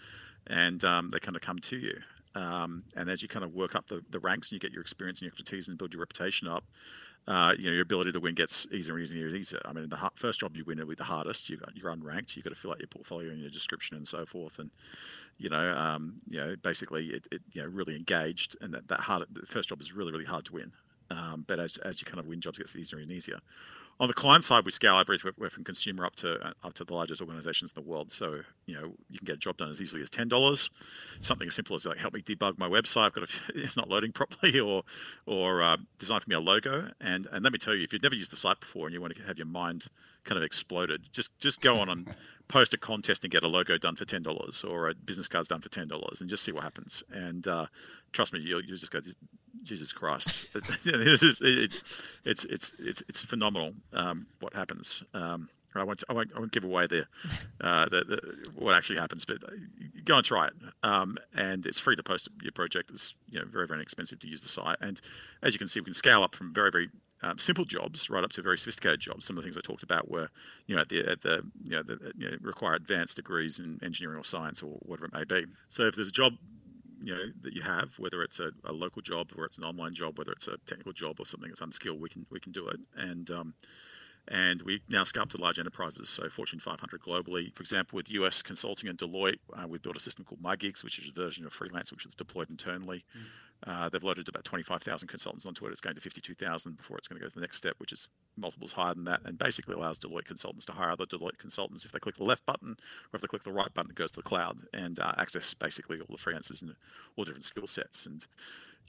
and 0.48 0.84
um, 0.86 1.10
they 1.10 1.20
kind 1.20 1.36
of 1.36 1.42
come 1.42 1.60
to 1.60 1.78
you. 1.78 1.98
Um, 2.36 2.84
and 2.96 3.10
as 3.10 3.24
you 3.24 3.28
kind 3.28 3.44
of 3.44 3.56
work 3.56 3.74
up 3.74 3.88
the, 3.88 4.04
the 4.12 4.20
ranks 4.20 4.50
and 4.50 4.54
you 4.54 4.60
get 4.60 4.72
your 4.72 4.82
experience 4.82 5.20
and 5.20 5.24
your 5.24 5.32
expertise 5.32 5.70
and 5.70 5.78
build 5.78 5.94
your 5.94 6.02
reputation 6.02 6.48
up, 6.48 6.64
uh, 7.28 7.54
you 7.58 7.66
know 7.66 7.74
your 7.74 7.82
ability 7.82 8.12
to 8.14 8.20
win 8.20 8.34
gets 8.34 8.66
easier 8.72 8.96
and 8.96 9.04
easier 9.04 9.28
and 9.28 9.36
easier. 9.36 9.60
I 9.66 9.74
mean, 9.74 9.90
the 9.90 9.98
ha- 9.98 10.12
first 10.16 10.40
job 10.40 10.56
you 10.56 10.64
win 10.64 10.86
be 10.88 10.96
the 10.96 11.04
hardest. 11.04 11.50
You 11.50 11.60
you're 11.74 11.94
unranked. 11.94 12.36
You've 12.36 12.46
got 12.46 12.52
to 12.52 12.56
fill 12.56 12.72
out 12.72 12.80
your 12.80 12.88
portfolio 12.88 13.32
and 13.32 13.40
your 13.42 13.50
description 13.50 13.98
and 13.98 14.08
so 14.08 14.26
forth. 14.26 14.60
And 14.60 14.72
you 15.38 15.50
know, 15.50 15.72
um, 15.72 16.16
you 16.30 16.40
know, 16.40 16.56
basically, 16.62 17.08
it, 17.08 17.28
it, 17.32 17.42
you 17.54 17.62
know 17.62 17.68
really 17.68 17.96
engaged. 17.96 18.56
And 18.62 18.74
that 18.74 18.88
that 18.88 19.02
hard 19.02 19.26
the 19.32 19.46
first 19.46 19.70
job 19.70 19.82
is 19.82 19.94
really 19.94 20.12
really 20.12 20.26
hard 20.26 20.46
to 20.46 20.54
win. 20.54 20.72
Um, 21.10 21.44
but 21.48 21.60
as 21.60 21.78
as 21.78 22.02
you 22.02 22.06
kind 22.06 22.20
of 22.20 22.28
win 22.28 22.40
jobs, 22.40 22.60
it 22.60 22.64
gets 22.64 22.76
easier 22.76 23.00
and 23.00 23.12
easier. 23.12 23.40
On 24.00 24.08
the 24.08 24.14
client 24.14 24.44
side, 24.44 24.64
we 24.64 24.72
scale 24.72 25.00
everything 25.00 25.32
we're 25.38 25.50
from 25.50 25.64
consumer 25.64 26.06
up 26.06 26.16
to 26.18 26.54
up 26.64 26.74
to 26.76 26.84
the 26.84 26.94
largest 26.94 27.20
organizations 27.20 27.74
in 27.76 27.84
the 27.84 27.90
world. 27.90 28.12
So 28.12 28.42
you 28.68 28.76
know 28.76 28.94
you 29.10 29.18
can 29.18 29.26
get 29.26 29.36
a 29.36 29.40
job 29.40 29.58
done 29.58 29.72
as 29.72 29.82
easily 29.82 30.04
as 30.04 30.10
ten 30.12 30.28
dollars. 30.28 30.70
Something 31.20 31.48
as 31.48 31.56
simple 31.56 31.76
as 31.76 31.86
like 31.86 31.98
help 31.98 32.14
me 32.14 32.22
debug 32.22 32.60
my 32.60 32.70
website. 32.70 33.08
I've 33.08 33.14
got 33.14 33.24
a, 33.24 33.34
it's 33.56 33.76
not 33.76 33.90
loading 33.90 34.12
properly, 34.12 34.60
or 34.60 34.84
or 35.26 35.64
uh, 35.64 35.78
design 35.98 36.20
for 36.20 36.30
me 36.30 36.36
a 36.36 36.40
logo. 36.40 36.92
And 37.02 37.28
and 37.32 37.44
let 37.44 37.52
me 37.52 37.58
tell 37.58 37.74
you, 37.74 37.84
if 37.84 37.92
you've 37.92 38.04
never 38.04 38.16
used 38.16 38.32
the 38.32 38.38
site 38.38 38.60
before 38.60 38.86
and 38.86 38.94
you 38.94 39.02
want 39.02 39.16
to 39.16 39.24
have 39.24 39.38
your 39.38 39.48
mind 39.48 39.88
kind 40.28 40.38
of 40.38 40.44
exploded, 40.44 41.08
just 41.12 41.40
just 41.40 41.62
go 41.62 41.80
on 41.80 41.90
and 41.90 42.16
post 42.48 42.74
a 42.74 42.78
contest 42.78 43.24
and 43.24 43.32
get 43.32 43.44
a 43.44 43.48
logo 43.48 43.78
done 43.78 43.96
for 43.96 44.06
ten 44.06 44.22
dollars 44.22 44.64
or 44.64 44.90
a 44.90 44.94
business 44.94 45.28
card's 45.28 45.48
done 45.48 45.62
for 45.62 45.70
ten 45.70 45.88
dollars, 45.88 46.22
and 46.22 46.30
just 46.30 46.44
see 46.44 46.52
what 46.52 46.64
happens. 46.64 47.04
And 47.12 47.48
uh, 47.48 47.66
trust 48.12 48.34
me, 48.34 48.40
you'll, 48.40 48.62
you'll 48.62 48.78
just 48.78 48.92
go, 48.92 49.00
Jesus 49.64 49.92
Christ, 49.92 50.48
this 50.86 51.24
is 51.24 51.42
it, 51.42 51.74
it's 52.26 52.46
it's 52.46 52.74
it's 52.80 53.02
it's 53.10 53.24
phenomenal 53.24 53.74
um, 53.94 54.28
what 54.40 54.54
happens. 54.54 55.04
Um, 55.14 55.50
I 55.76 55.84
won't, 55.84 56.04
I 56.10 56.14
won't, 56.14 56.32
I 56.36 56.40
won't 56.40 56.52
give 56.52 56.64
away 56.64 56.88
the, 56.88 57.06
uh, 57.62 57.88
the, 57.90 58.04
the, 58.04 58.50
what 58.56 58.76
actually 58.76 59.00
happens, 59.00 59.26
but 59.26 59.38
go 60.06 60.16
and 60.16 60.26
try 60.26 60.48
it. 60.48 60.54
Um, 60.84 61.18
and 61.36 61.66
it's 61.66 61.80
free 61.80 61.96
to 61.96 62.04
post 62.04 62.30
your 62.42 62.52
project. 62.52 62.90
It's 62.90 63.14
you 63.30 63.40
know 63.40 63.46
very 63.46 63.68
very 63.68 63.80
inexpensive 63.80 64.20
to 64.20 64.28
use 64.28 64.42
the 64.42 64.50
site. 64.50 64.78
And 64.82 65.00
as 65.44 65.54
you 65.54 65.60
can 65.60 65.68
see, 65.68 65.80
we 65.80 65.86
can 65.86 65.94
scale 65.94 66.24
up 66.24 66.36
from 66.36 66.54
very 66.54 66.72
very 66.72 66.90
um, 67.24 67.38
simple 67.40 67.66
jobs 67.66 68.10
right 68.10 68.24
up 68.24 68.32
to 68.34 68.42
very 68.42 68.58
sophisticated 68.58 69.00
jobs. 69.00 69.26
Some 69.26 69.38
of 69.38 69.44
the 69.44 69.48
things 69.48 69.58
I 69.58 69.62
talked 69.62 69.84
about 69.84 70.10
were 70.10 70.30
you 70.68 70.76
know 70.76 70.82
at 70.82 70.90
the 70.90 71.10
at 71.10 71.22
the 71.22 71.42
you 71.64 71.76
know, 71.76 71.84
the, 71.84 72.14
you 72.18 72.30
know 72.30 72.38
require 72.42 72.76
advanced 72.76 73.16
degrees 73.16 73.60
in 73.60 73.80
engineering 73.84 74.20
or 74.20 74.24
science 74.24 74.62
or 74.62 74.78
whatever 74.82 75.06
it 75.06 75.14
may 75.14 75.24
be. 75.24 75.46
So 75.70 75.84
if 75.84 75.96
there's 75.96 76.08
a 76.08 76.12
job 76.12 76.34
you 77.02 77.14
know 77.14 77.24
that 77.42 77.54
you 77.54 77.62
have, 77.62 77.94
whether 78.00 78.22
it's 78.24 78.40
a, 78.40 78.52
a, 78.66 78.72
local 78.72 79.02
job 79.02 79.32
or 79.38 79.46
it's 79.46 79.58
an 79.58 79.64
online 79.64 79.94
job, 79.94 80.18
whether 80.18 80.32
it's 80.32 80.48
a 80.48 80.58
technical 80.66 80.94
job 80.94 81.20
or 81.20 81.26
something 81.26 81.50
that's 81.50 81.62
unskilled, 81.62 82.02
we 82.02 82.10
can 82.10 82.26
we 82.30 82.40
can 82.40 82.52
do 82.52 82.68
it. 82.68 82.80
And 82.96 83.30
um, 83.32 83.54
and 84.30 84.62
we 84.62 84.82
now 84.90 85.04
scale 85.04 85.24
up 85.24 85.30
to 85.30 85.42
large 85.42 85.60
enterprises, 85.60 86.10
so 86.10 86.30
Fortune 86.30 86.60
500 86.60 87.02
globally. 87.02 87.54
For 87.54 87.62
example, 87.62 87.98
with 87.98 88.12
US 88.12 88.42
Consulting 88.42 88.90
and 88.90 88.98
Deloitte, 88.98 89.40
uh, 89.54 89.68
we 89.68 89.78
built 89.78 89.96
a 89.96 90.02
system 90.02 90.26
called 90.26 90.42
MyGigs, 90.42 90.84
which 90.84 91.00
is 91.00 91.08
a 91.08 91.12
version 91.12 91.46
of 91.46 91.54
Freelance, 91.54 91.92
which 91.92 92.06
is 92.06 92.14
deployed 92.14 92.50
internally. 92.50 93.06
Mm. 93.18 93.22
Uh, 93.66 93.90
they've 93.90 94.04
loaded 94.04 94.28
about 94.28 94.44
25,000 94.44 95.08
consultants 95.08 95.46
onto 95.46 95.66
it. 95.66 95.72
It's 95.72 95.82
going 95.82 95.96
to 95.96 96.02
52,000 96.02 96.78
before 96.78 96.98
it's 96.98 97.08
going 97.08 97.20
to 97.20 97.26
go 97.26 97.30
to 97.30 97.34
the 97.34 97.42
next 97.42 97.58
step, 97.58 97.76
which 97.80 97.92
is 97.92 98.08
multiples 98.36 98.72
higher 98.72 98.94
than 98.94 99.06
that, 99.06 99.22
and 99.26 99.38
basically 99.38 99.74
allows 99.74 99.98
Deloitte 99.98 100.26
consultants 100.26 100.66
to 100.66 100.74
hire 100.74 100.92
other 100.92 101.06
Deloitte 101.06 101.40
consultants. 101.40 101.84
If 101.84 101.92
they 101.92 102.00
click 102.00 102.16
the 102.16 102.24
left 102.24 102.46
button 102.46 102.72
or 102.72 103.16
if 103.16 103.22
they 103.22 103.28
click 103.28 103.44
the 103.44 103.52
right 103.52 103.74
button, 103.74 103.92
it 103.92 103.98
goes 103.98 104.12
to 104.12 104.18
the 104.18 104.30
cloud 104.30 104.60
and 104.74 105.00
uh, 105.00 105.14
access 105.18 105.54
basically 105.56 106.00
all 106.00 106.16
the 106.16 106.22
freelancers 106.22 106.62
and 106.62 106.76
all 107.16 107.24
different 107.24 107.46
skill 107.46 107.68
sets. 107.68 108.06
And 108.06 108.28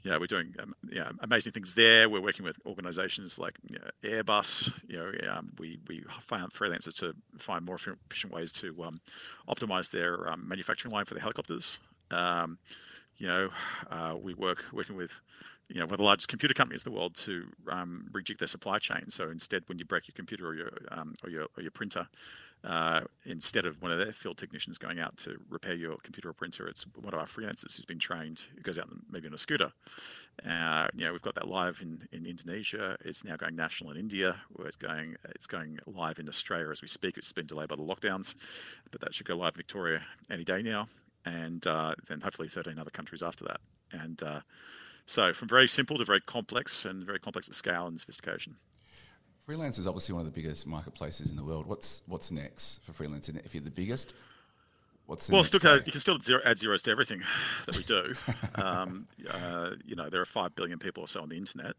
yeah, 0.03 0.17
we're 0.17 0.27
doing 0.27 0.55
um, 0.61 0.73
yeah, 0.89 1.09
amazing 1.19 1.51
things 1.51 1.73
there. 1.75 2.09
We're 2.09 2.21
working 2.21 2.45
with 2.45 2.57
organizations 2.65 3.37
like 3.37 3.55
you 3.67 3.77
know, 3.77 3.89
Airbus. 4.03 4.71
You 4.87 4.97
know, 4.97 5.33
um, 5.33 5.51
we 5.59 5.79
we 5.87 6.03
found 6.21 6.51
freelancers 6.51 6.97
to 6.99 7.13
find 7.37 7.65
more 7.65 7.75
efficient 7.75 8.33
ways 8.33 8.51
to 8.53 8.83
um, 8.83 9.01
optimize 9.49 9.91
their 9.91 10.29
um, 10.29 10.47
manufacturing 10.47 10.93
line 10.93 11.05
for 11.05 11.15
the 11.15 11.19
helicopters. 11.19 11.79
Um, 12.11 12.57
you 13.17 13.27
know, 13.27 13.49
uh, 13.91 14.15
we 14.19 14.33
work 14.33 14.63
working 14.71 14.95
with, 14.95 15.19
you 15.67 15.79
know, 15.79 15.85
one 15.85 15.93
of 15.93 15.97
the 15.97 16.05
largest 16.05 16.29
computer 16.29 16.53
companies 16.53 16.85
in 16.85 16.93
the 16.93 16.97
world 16.97 17.15
to 17.15 17.45
um, 17.69 18.07
rejig 18.13 18.37
their 18.37 18.47
supply 18.47 18.79
chain. 18.79 19.03
So 19.09 19.29
instead, 19.29 19.63
when 19.67 19.77
you 19.77 19.85
break 19.85 20.07
your 20.07 20.15
computer 20.15 20.47
or 20.47 20.55
your 20.55 20.71
um, 20.91 21.15
or 21.23 21.29
your 21.29 21.47
or 21.57 21.61
your 21.61 21.71
printer, 21.71 22.07
uh, 22.63 23.01
instead 23.25 23.65
of 23.65 23.81
one 23.81 23.91
of 23.91 23.97
their 23.99 24.11
field 24.11 24.37
technicians 24.37 24.77
going 24.77 24.99
out 24.99 25.15
to 25.17 25.37
repair 25.49 25.75
your 25.75 25.97
computer 26.03 26.29
or 26.29 26.33
printer, 26.33 26.67
it's 26.67 26.85
one 26.95 27.13
of 27.13 27.19
our 27.19 27.25
freelancers 27.25 27.75
who's 27.75 27.85
been 27.85 27.99
trained 27.99 28.43
who 28.55 28.61
goes 28.61 28.77
out 28.77 28.89
maybe 29.09 29.27
on 29.27 29.33
a 29.33 29.37
scooter. 29.37 29.71
Uh, 30.47 30.87
you 30.93 31.05
know, 31.05 31.11
we've 31.11 31.21
got 31.21 31.35
that 31.35 31.47
live 31.47 31.79
in, 31.81 32.05
in 32.11 32.25
Indonesia. 32.25 32.97
It's 33.05 33.23
now 33.23 33.35
going 33.35 33.55
national 33.55 33.91
in 33.91 33.97
India. 33.97 34.35
Where 34.51 34.67
it's 34.67 34.77
going, 34.77 35.15
it's 35.35 35.47
going 35.47 35.79
live 35.85 36.19
in 36.19 36.27
Australia 36.27 36.69
as 36.69 36.81
we 36.81 36.87
speak. 36.87 37.17
It's 37.17 37.31
been 37.31 37.47
delayed 37.47 37.69
by 37.69 37.75
the 37.75 37.83
lockdowns, 37.83 38.35
but 38.91 39.01
that 39.01 39.13
should 39.13 39.27
go 39.27 39.35
live 39.35 39.53
in 39.53 39.57
Victoria 39.57 40.01
any 40.29 40.43
day 40.43 40.61
now 40.61 40.87
and 41.25 41.65
uh, 41.67 41.93
then 42.07 42.21
hopefully 42.21 42.47
13 42.47 42.77
other 42.79 42.89
countries 42.89 43.23
after 43.23 43.45
that. 43.45 43.59
And 43.91 44.21
uh, 44.23 44.41
so 45.05 45.33
from 45.33 45.47
very 45.47 45.67
simple 45.67 45.97
to 45.97 46.05
very 46.05 46.21
complex 46.21 46.85
and 46.85 47.03
very 47.03 47.19
complex 47.19 47.47
at 47.47 47.55
scale 47.55 47.87
and 47.87 47.99
sophistication. 47.99 48.55
Freelance 49.49 49.79
is 49.79 49.87
obviously 49.87 50.13
one 50.13 50.27
of 50.27 50.31
the 50.31 50.41
biggest 50.41 50.67
marketplaces 50.67 51.31
in 51.31 51.35
the 51.35 51.43
world. 51.43 51.65
What's 51.65 52.03
what's 52.05 52.29
next 52.29 52.83
for 52.83 52.93
freelance? 52.93 53.29
If 53.29 53.55
you're 53.55 53.63
the 53.63 53.71
biggest, 53.71 54.13
what's 55.07 55.25
the 55.25 55.33
well, 55.33 55.43
still, 55.43 55.59
play? 55.59 55.81
you 55.87 55.91
can 55.91 55.99
still 55.99 56.19
zero, 56.19 56.39
add 56.45 56.59
zeros 56.59 56.83
to 56.83 56.91
everything 56.91 57.23
that 57.65 57.75
we 57.75 57.81
do. 57.81 58.13
um, 58.61 59.07
uh, 59.27 59.71
you 59.83 59.95
know, 59.95 60.07
there 60.07 60.21
are 60.21 60.25
five 60.25 60.55
billion 60.55 60.77
people 60.77 61.05
or 61.05 61.07
so 61.07 61.23
on 61.23 61.29
the 61.29 61.35
internet, 61.35 61.73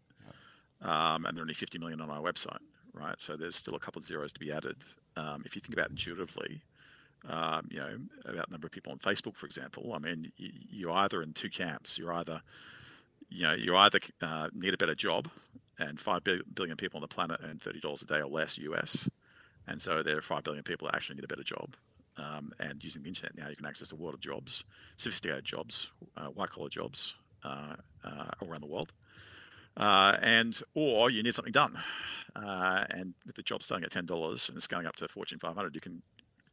um, 0.83 1.25
and 1.27 1.37
there 1.37 1.43
are 1.43 1.45
only 1.45 1.55
50 1.55 1.79
million 1.79 2.00
on 2.00 2.11
our 2.11 2.21
website, 2.21 2.59
right? 2.93 3.21
So 3.21 3.37
there's 3.37 3.55
still 3.55 3.77
a 3.77 3.79
couple 3.79 4.00
of 4.00 4.05
zeros 4.05 4.33
to 4.33 4.41
be 4.41 4.50
added. 4.50 4.79
Um, 5.17 5.45
if 5.47 5.55
you 5.55 5.61
think 5.61 5.75
about 5.75 5.91
intuitively, 5.91 6.62
um, 7.29 7.69
you 7.71 7.79
know, 7.79 7.99
about 8.25 8.49
the 8.49 8.55
number 8.55 8.67
of 8.67 8.73
people 8.73 8.91
on 8.91 8.99
Facebook, 8.99 9.37
for 9.37 9.47
example, 9.47 9.93
I 9.95 10.00
mean, 10.00 10.33
you, 10.39 10.50
you're 10.69 10.91
either 10.91 11.23
in 11.23 11.35
two 11.35 11.50
camps. 11.50 11.97
You're 11.97 12.15
either, 12.15 12.43
you 13.31 13.45
know, 13.45 13.53
you 13.53 13.77
either 13.77 14.01
uh, 14.21 14.49
need 14.53 14.75
a 14.75 14.79
better 14.79 14.95
job, 14.95 15.29
and 15.79 15.99
five 15.99 16.23
billion 16.25 16.77
people 16.77 16.99
on 16.99 17.03
the 17.03 17.09
planet 17.09 17.41
earn 17.43 17.59
thirty 17.59 17.81
dollars 17.81 18.03
a 18.03 18.07
day 18.07 18.19
or 18.19 18.27
less 18.27 18.59
US, 18.59 19.09
and 19.67 19.81
so 19.81 20.03
there 20.03 20.19
are 20.19 20.23
five 20.23 20.43
billion 20.43 20.63
people 20.63 20.89
that 20.89 20.95
actually 20.95 21.17
need 21.17 21.25
a 21.25 21.29
better 21.29 21.45
job. 21.45 21.75
Um, 22.17 22.53
and 22.59 22.83
using 22.85 23.03
the 23.03 23.09
internet 23.09 23.37
now, 23.37 23.49
you 23.49 23.57
can 23.57 23.65
access 23.65 23.93
a 23.93 23.97
world 23.97 24.15
of 24.15 24.21
jobs, 24.21 24.65
sophisticated 24.97 25.45
jobs, 25.45 25.91
uh, 26.17 26.27
white 26.27 26.51
collar 26.51 26.69
jobs 26.69 27.17
uh, 27.45 27.77
uh, 28.05 28.27
around 28.43 28.61
the 28.61 28.67
world. 28.67 28.93
Uh, 29.77 30.17
and 30.21 30.61
or 30.75 31.11
you 31.11 31.23
need 31.23 31.35
something 31.35 31.53
done, 31.53 31.79
uh, 32.37 32.85
and 32.91 33.15
with 33.25 33.37
the 33.37 33.43
job 33.43 33.63
starting 33.63 33.85
at 33.85 33.93
ten 33.93 34.05
dollars 34.05 34.49
and 34.49 34.57
it's 34.57 34.67
going 34.67 34.87
up 34.87 34.97
to 34.97 35.09
Fortune 35.09 35.39
500, 35.39 35.75
you 35.75 35.81
can 35.81 36.03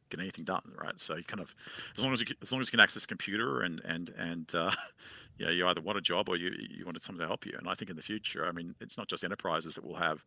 get 0.08 0.20
anything 0.20 0.44
done, 0.44 0.72
right? 0.76 0.98
So 0.98 1.16
you 1.16 1.24
kind 1.24 1.40
of, 1.40 1.54
as 1.96 2.02
long 2.02 2.12
as 2.12 2.20
you 2.20 2.26
as 2.42 2.52
long 2.52 2.60
as 2.60 2.68
you 2.68 2.72
can 2.72 2.80
access 2.80 3.06
computer 3.06 3.62
and 3.62 3.80
and 3.84 4.10
and 4.18 4.54
uh, 4.54 4.70
know, 5.46 5.52
you 5.52 5.66
either 5.66 5.80
want 5.80 5.98
a 5.98 6.02
job 6.02 6.28
or 6.28 6.36
you 6.36 6.52
you 6.70 6.84
wanted 6.84 7.02
someone 7.02 7.20
to 7.20 7.26
help 7.26 7.46
you. 7.46 7.54
And 7.58 7.68
I 7.68 7.74
think 7.74 7.90
in 7.90 7.96
the 7.96 8.02
future, 8.02 8.46
I 8.46 8.52
mean, 8.52 8.74
it's 8.80 8.98
not 8.98 9.08
just 9.08 9.24
enterprises 9.24 9.74
that 9.74 9.84
will 9.84 9.96
have 9.96 10.24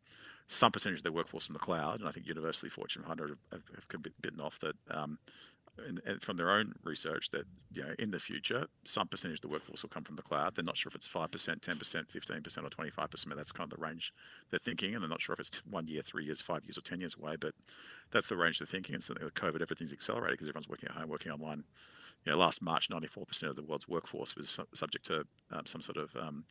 some 0.47 0.71
percentage 0.71 0.99
of 0.99 1.03
their 1.03 1.11
workforce 1.11 1.47
in 1.47 1.53
the 1.53 1.59
cloud, 1.59 1.99
and 1.99 2.09
I 2.09 2.11
think 2.11 2.27
universally 2.27 2.69
Fortune 2.69 3.03
100 3.03 3.29
have, 3.29 3.37
have, 3.51 3.85
have 3.91 4.03
bitten 4.21 4.41
off 4.41 4.59
that. 4.59 4.75
Um, 4.89 5.17
and, 5.87 5.99
and 6.05 6.21
from 6.21 6.37
their 6.37 6.51
own 6.51 6.73
research, 6.83 7.29
that 7.31 7.45
you 7.71 7.83
know, 7.83 7.93
in 7.99 8.11
the 8.11 8.19
future, 8.19 8.65
some 8.83 9.07
percentage 9.07 9.37
of 9.37 9.41
the 9.41 9.49
workforce 9.49 9.83
will 9.83 9.89
come 9.89 10.03
from 10.03 10.15
the 10.15 10.21
cloud. 10.21 10.55
They're 10.55 10.63
not 10.63 10.77
sure 10.77 10.89
if 10.89 10.95
it's 10.95 11.07
five 11.07 11.31
percent, 11.31 11.61
ten 11.61 11.77
percent, 11.77 12.09
fifteen 12.09 12.41
percent, 12.41 12.65
or 12.65 12.69
twenty-five 12.69 13.09
percent. 13.09 13.35
That's 13.35 13.51
kind 13.51 13.71
of 13.71 13.77
the 13.77 13.83
range 13.83 14.13
they're 14.49 14.59
thinking, 14.59 14.93
and 14.93 15.01
they're 15.01 15.09
not 15.09 15.21
sure 15.21 15.33
if 15.33 15.39
it's 15.39 15.61
one 15.69 15.87
year, 15.87 16.01
three 16.01 16.25
years, 16.25 16.41
five 16.41 16.63
years, 16.63 16.77
or 16.77 16.81
ten 16.81 16.99
years 16.99 17.15
away. 17.19 17.35
But 17.39 17.53
that's 18.11 18.27
the 18.27 18.37
range 18.37 18.59
they're 18.59 18.65
thinking. 18.65 18.95
And 18.95 19.03
certainly 19.03 19.25
with 19.25 19.35
COVID, 19.35 19.61
everything's 19.61 19.93
accelerated 19.93 20.33
because 20.33 20.47
everyone's 20.47 20.69
working 20.69 20.89
at 20.89 20.95
home, 20.95 21.09
working 21.09 21.31
online. 21.31 21.63
You 22.25 22.33
know, 22.33 22.37
last 22.37 22.61
March, 22.61 22.87
94% 22.89 23.49
of 23.49 23.55
the 23.55 23.63
world's 23.63 23.87
workforce 23.87 24.35
was 24.35 24.51
su- 24.51 24.67
subject 24.75 25.05
to 25.07 25.25
um, 25.51 25.65
some 25.65 25.81
sort 25.81 25.97
of 25.97 26.15
um, 26.15 26.45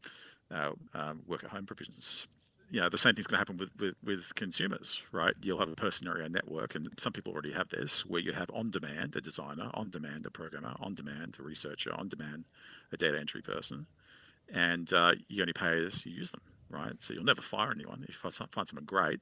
uh, 0.51 0.73
um, 0.95 1.23
work 1.29 1.45
at 1.45 1.51
home 1.51 1.65
provisions. 1.65 2.27
You 2.71 2.81
know, 2.81 2.89
the 2.89 2.99
same 2.99 3.15
thing's 3.15 3.27
going 3.27 3.37
to 3.37 3.41
happen 3.41 3.57
with, 3.57 3.71
with, 3.81 3.95
with 4.05 4.35
consumers, 4.37 5.03
right? 5.11 5.35
You'll 5.43 5.59
have 5.59 5.69
a 5.69 5.75
person 5.75 6.07
area 6.07 6.29
network, 6.29 6.77
and 6.77 6.89
some 6.99 7.13
people 7.13 7.33
already 7.33 7.53
have 7.53 7.69
this, 7.69 8.07
where 8.07 8.21
you 8.21 8.33
have 8.33 8.51
on 8.55 8.71
demand 8.71 9.17
a 9.17 9.21
designer, 9.21 9.71
on 9.75 9.91
demand 9.91 10.25
a 10.27 10.31
programmer, 10.31 10.75
on 10.79 10.95
demand 10.95 11.37
a 11.41 11.43
researcher, 11.43 11.93
on 11.93 12.09
demand 12.09 12.45
a 12.93 12.97
data 12.97 13.19
entry 13.19 13.43
person, 13.43 13.87
and 14.53 14.93
uh, 14.93 15.13
you 15.29 15.43
only 15.43 15.53
pay 15.53 15.85
as 15.85 16.07
you 16.07 16.13
use 16.13 16.31
them, 16.31 16.43
right? 16.69 17.03
So 17.03 17.13
you'll 17.13 17.25
never 17.25 17.43
fire 17.43 17.73
anyone. 17.73 18.05
If 18.09 18.23
you 18.23 18.31
find 18.31 18.69
someone 18.69 18.85
great, 18.85 19.21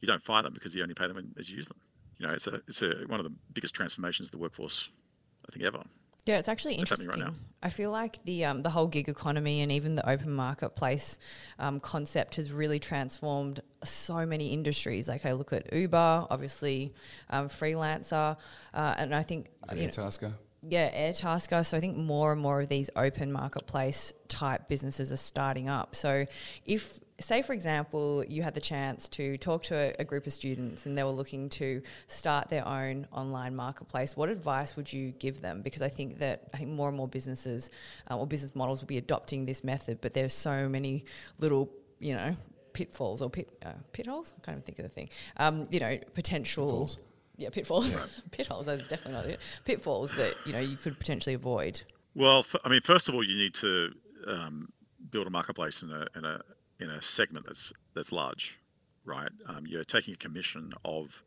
you 0.00 0.08
don't 0.08 0.22
fire 0.22 0.42
them 0.42 0.54
because 0.54 0.74
you 0.74 0.82
only 0.82 0.94
pay 0.94 1.06
them 1.06 1.34
as 1.38 1.50
you 1.50 1.56
use 1.56 1.68
them. 1.68 1.80
You 2.18 2.26
know, 2.26 2.34
it's 2.34 2.46
a 2.46 2.60
it's 2.68 2.82
a 2.82 3.04
one 3.06 3.20
of 3.20 3.24
the 3.24 3.32
biggest 3.52 3.74
transformations 3.74 4.28
of 4.28 4.32
the 4.32 4.38
workforce, 4.38 4.88
I 5.48 5.52
think, 5.52 5.64
ever. 5.64 5.82
Yeah, 6.26 6.38
it's 6.38 6.48
actually 6.48 6.74
interesting. 6.74 7.08
right 7.08 7.32
I 7.64 7.68
feel 7.68 7.90
like 7.90 8.18
the 8.24 8.44
um, 8.44 8.62
the 8.62 8.70
whole 8.70 8.86
gig 8.88 9.08
economy 9.08 9.60
and 9.60 9.70
even 9.70 9.94
the 9.94 10.08
open 10.08 10.32
marketplace 10.32 11.18
um, 11.58 11.78
concept 11.80 12.36
has 12.36 12.52
really 12.52 12.78
transformed 12.78 13.60
so 13.84 14.26
many 14.26 14.52
industries. 14.52 15.08
Like 15.08 15.26
I 15.26 15.32
look 15.32 15.52
at 15.52 15.72
Uber, 15.72 16.26
obviously, 16.30 16.92
um, 17.30 17.48
freelancer, 17.48 18.36
uh, 18.74 18.94
and 18.98 19.14
I 19.14 19.22
think 19.22 19.48
you 19.74 19.84
know, 19.84 19.90
Tasker. 19.90 20.32
yeah, 20.62 21.10
Airtasker. 21.10 21.64
So 21.64 21.76
I 21.76 21.80
think 21.80 21.96
more 21.96 22.32
and 22.32 22.40
more 22.40 22.60
of 22.60 22.68
these 22.68 22.90
open 22.96 23.32
marketplace 23.32 24.12
type 24.28 24.68
businesses 24.68 25.12
are 25.12 25.16
starting 25.16 25.68
up. 25.68 25.94
So 25.94 26.26
if 26.64 27.00
say 27.22 27.42
for 27.42 27.52
example 27.52 28.24
you 28.24 28.42
had 28.42 28.54
the 28.54 28.60
chance 28.60 29.08
to 29.08 29.38
talk 29.38 29.62
to 29.64 29.74
a, 29.74 29.94
a 30.00 30.04
group 30.04 30.26
of 30.26 30.32
students 30.32 30.86
and 30.86 30.96
they 30.96 31.02
were 31.02 31.10
looking 31.10 31.48
to 31.50 31.82
start 32.08 32.48
their 32.48 32.66
own 32.66 33.06
online 33.12 33.56
marketplace, 33.56 34.16
what 34.16 34.28
advice 34.28 34.76
would 34.76 34.92
you 34.92 35.12
give 35.12 35.40
them? 35.40 35.62
Because 35.62 35.82
I 35.82 35.88
think 35.88 36.18
that 36.18 36.42
I 36.52 36.58
think 36.58 36.70
more 36.70 36.88
and 36.88 36.96
more 36.96 37.08
businesses 37.08 37.70
uh, 38.10 38.18
or 38.18 38.26
business 38.26 38.54
models 38.54 38.80
will 38.80 38.88
be 38.88 38.98
adopting 38.98 39.46
this 39.46 39.64
method, 39.64 39.98
but 40.00 40.14
there's 40.14 40.34
so 40.34 40.68
many 40.68 41.04
little 41.38 41.70
you 41.98 42.14
know 42.14 42.36
pitfalls 42.72 43.22
or 43.22 43.30
pit 43.30 43.48
uh, 43.64 43.72
pit 43.92 44.06
holes. 44.06 44.34
I 44.36 44.44
can't 44.44 44.56
even 44.56 44.62
think 44.62 44.78
of 44.78 44.84
the 44.84 44.88
thing. 44.88 45.08
Um, 45.36 45.66
you 45.70 45.80
know 45.80 45.98
potential. 46.14 46.66
Pitfalls. 46.66 46.98
Yeah, 47.38 47.48
pitfalls. 47.50 47.92
pitfalls. 48.30 48.66
That's 48.66 48.86
definitely 48.88 49.12
not 49.12 49.26
it. 49.26 49.40
Pitfalls 49.64 50.12
that 50.16 50.34
you 50.44 50.52
know 50.52 50.60
you 50.60 50.76
could 50.76 50.98
potentially 50.98 51.34
avoid. 51.34 51.82
Well, 52.14 52.40
f- 52.40 52.56
I 52.64 52.68
mean, 52.68 52.82
first 52.82 53.08
of 53.08 53.14
all, 53.14 53.24
you 53.24 53.36
need 53.36 53.54
to 53.54 53.92
um, 54.26 54.72
build 55.10 55.26
a 55.26 55.30
marketplace 55.30 55.82
in 55.82 55.90
a 55.90 56.06
in 56.16 56.24
a 56.24 56.40
in 56.82 56.90
a 56.90 57.00
segment 57.00 57.46
that's 57.46 57.72
that's 57.94 58.12
large, 58.12 58.58
right? 59.04 59.30
Um, 59.46 59.66
you're 59.66 59.84
taking 59.84 60.14
a 60.14 60.16
commission 60.16 60.72
of 60.84 61.22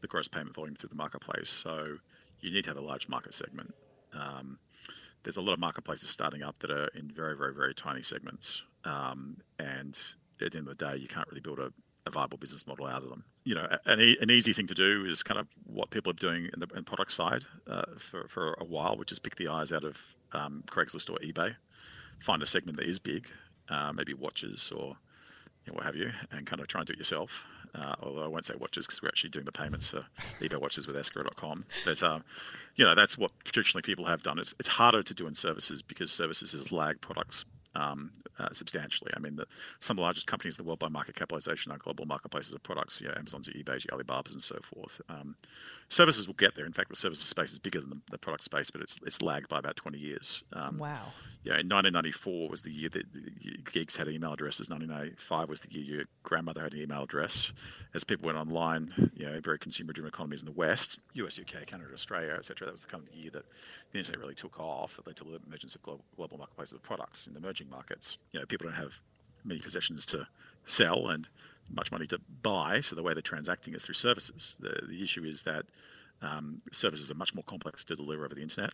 the 0.00 0.06
gross 0.06 0.28
payment 0.28 0.54
volume 0.54 0.76
through 0.76 0.88
the 0.88 0.94
marketplace, 0.94 1.50
so 1.50 1.96
you 2.40 2.50
need 2.50 2.64
to 2.64 2.70
have 2.70 2.78
a 2.78 2.82
large 2.82 3.08
market 3.08 3.34
segment. 3.34 3.74
Um, 4.14 4.58
there's 5.22 5.36
a 5.36 5.42
lot 5.42 5.52
of 5.52 5.58
marketplaces 5.58 6.08
starting 6.08 6.42
up 6.42 6.58
that 6.60 6.70
are 6.70 6.88
in 6.94 7.10
very, 7.10 7.36
very, 7.36 7.54
very 7.54 7.74
tiny 7.74 8.02
segments, 8.02 8.62
um, 8.84 9.38
and 9.58 10.00
at 10.40 10.52
the 10.52 10.58
end 10.58 10.68
of 10.68 10.78
the 10.78 10.86
day, 10.86 10.96
you 10.96 11.08
can't 11.08 11.28
really 11.28 11.42
build 11.42 11.58
a, 11.58 11.70
a 12.06 12.10
viable 12.10 12.38
business 12.38 12.66
model 12.66 12.86
out 12.86 13.02
of 13.02 13.10
them. 13.10 13.24
You 13.44 13.56
know, 13.56 13.76
an, 13.84 14.00
e- 14.00 14.16
an 14.20 14.30
easy 14.30 14.52
thing 14.52 14.66
to 14.68 14.74
do 14.74 15.04
is 15.04 15.22
kind 15.22 15.38
of 15.38 15.48
what 15.66 15.90
people 15.90 16.10
are 16.10 16.14
doing 16.14 16.48
in 16.54 16.60
the 16.60 16.68
in 16.74 16.84
product 16.84 17.12
side 17.12 17.42
uh, 17.68 17.82
for, 17.98 18.28
for 18.28 18.54
a 18.60 18.64
while, 18.64 18.96
which 18.96 19.12
is 19.12 19.18
pick 19.18 19.36
the 19.36 19.48
eyes 19.48 19.72
out 19.72 19.84
of 19.84 19.98
um, 20.32 20.62
Craigslist 20.66 21.10
or 21.10 21.18
eBay, 21.18 21.56
find 22.20 22.42
a 22.42 22.46
segment 22.46 22.78
that 22.78 22.86
is 22.86 22.98
big, 22.98 23.28
uh, 23.70 23.92
maybe 23.92 24.14
watches 24.14 24.72
or 24.74 24.96
you 25.64 25.72
know, 25.72 25.76
what 25.76 25.84
have 25.84 25.96
you, 25.96 26.10
and 26.32 26.46
kind 26.46 26.60
of 26.60 26.68
try 26.68 26.80
and 26.80 26.88
do 26.88 26.92
it 26.92 26.98
yourself. 26.98 27.44
Uh, 27.72 27.94
although 28.02 28.24
I 28.24 28.26
won't 28.26 28.44
say 28.44 28.54
watches 28.58 28.86
because 28.86 29.00
we're 29.00 29.08
actually 29.08 29.30
doing 29.30 29.44
the 29.44 29.52
payments 29.52 29.90
for 29.90 30.04
eBay 30.40 30.60
watches 30.60 30.88
with 30.88 30.96
escrow.com. 30.96 31.64
But, 31.84 32.02
um, 32.02 32.24
you 32.74 32.84
know, 32.84 32.96
that's 32.96 33.16
what 33.16 33.30
traditionally 33.44 33.82
people 33.82 34.06
have 34.06 34.24
done. 34.24 34.40
It's, 34.40 34.54
it's 34.58 34.68
harder 34.68 35.04
to 35.04 35.14
do 35.14 35.28
in 35.28 35.34
services 35.34 35.80
because 35.80 36.10
services 36.10 36.52
is 36.52 36.72
lag 36.72 37.00
products 37.00 37.44
um, 37.74 38.10
uh, 38.38 38.48
substantially. 38.52 39.10
I 39.16 39.20
mean, 39.20 39.36
the, 39.36 39.46
some 39.78 39.94
of 39.94 39.96
the 39.98 40.02
largest 40.02 40.26
companies 40.26 40.58
in 40.58 40.64
the 40.64 40.68
world 40.68 40.78
by 40.78 40.88
market 40.88 41.14
capitalization 41.14 41.72
are 41.72 41.78
global 41.78 42.06
marketplaces 42.06 42.52
of 42.52 42.62
products, 42.62 43.00
you 43.00 43.08
know, 43.08 43.14
Amazon's, 43.16 43.48
eBay's, 43.48 43.86
Alibabas, 43.86 44.32
and 44.32 44.42
so 44.42 44.58
forth. 44.62 45.00
Um, 45.08 45.36
services 45.88 46.26
will 46.26 46.34
get 46.34 46.54
there. 46.54 46.66
In 46.66 46.72
fact, 46.72 46.88
the 46.88 46.96
services 46.96 47.26
space 47.26 47.52
is 47.52 47.58
bigger 47.58 47.80
than 47.80 47.90
the, 47.90 48.00
the 48.10 48.18
product 48.18 48.44
space, 48.44 48.70
but 48.70 48.80
it's, 48.80 48.98
it's 49.04 49.22
lagged 49.22 49.48
by 49.48 49.58
about 49.58 49.76
20 49.76 49.98
years. 49.98 50.44
Um, 50.52 50.78
Wow. 50.78 51.12
yeah, 51.42 51.58
in 51.58 51.68
1994 51.68 52.48
was 52.48 52.62
the 52.62 52.70
year 52.70 52.88
that 52.90 53.04
geeks 53.72 53.96
had 53.96 54.08
email 54.08 54.32
addresses. 54.32 54.70
1995 54.70 55.48
was 55.48 55.60
the 55.60 55.72
year 55.72 55.84
your 55.96 56.04
grandmother 56.22 56.62
had 56.62 56.72
an 56.74 56.80
email 56.80 57.02
address. 57.02 57.52
As 57.94 58.04
people 58.04 58.26
went 58.26 58.38
online, 58.38 58.92
you 59.14 59.26
know, 59.26 59.40
very 59.40 59.58
consumer-driven 59.58 60.08
economies 60.08 60.42
in 60.42 60.46
the 60.46 60.52
West, 60.52 61.00
US, 61.14 61.38
UK, 61.38 61.66
Canada, 61.66 61.90
Australia, 61.92 62.34
etc. 62.38 62.66
That 62.66 62.72
was 62.72 62.82
the 62.82 62.88
kind 62.88 63.06
of 63.06 63.14
year 63.14 63.30
that 63.32 63.44
the 63.92 63.98
internet 63.98 64.20
really 64.20 64.34
took 64.34 64.58
off. 64.60 64.98
It 64.98 65.06
led 65.06 65.16
to 65.16 65.24
the 65.24 65.40
emergence 65.46 65.74
of 65.74 65.82
global, 65.82 66.04
global 66.16 66.38
marketplaces 66.38 66.74
of 66.74 66.82
products 66.82 67.26
in 67.26 67.34
markets. 67.68 68.18
You 68.32 68.40
know, 68.40 68.46
people 68.46 68.68
don't 68.68 68.76
have 68.76 68.94
many 69.44 69.60
possessions 69.60 70.06
to 70.06 70.26
sell 70.64 71.08
and 71.08 71.28
much 71.72 71.92
money 71.92 72.06
to 72.08 72.20
buy, 72.42 72.80
so 72.80 72.96
the 72.96 73.02
way 73.02 73.12
they're 73.12 73.22
transacting 73.22 73.74
is 73.74 73.84
through 73.84 73.94
services. 73.94 74.56
The, 74.60 74.86
the 74.88 75.02
issue 75.02 75.24
is 75.24 75.42
that 75.42 75.66
um, 76.22 76.58
services 76.72 77.10
are 77.10 77.14
much 77.14 77.34
more 77.34 77.44
complex 77.44 77.84
to 77.84 77.96
deliver 77.96 78.24
over 78.24 78.34
the 78.34 78.42
internet. 78.42 78.72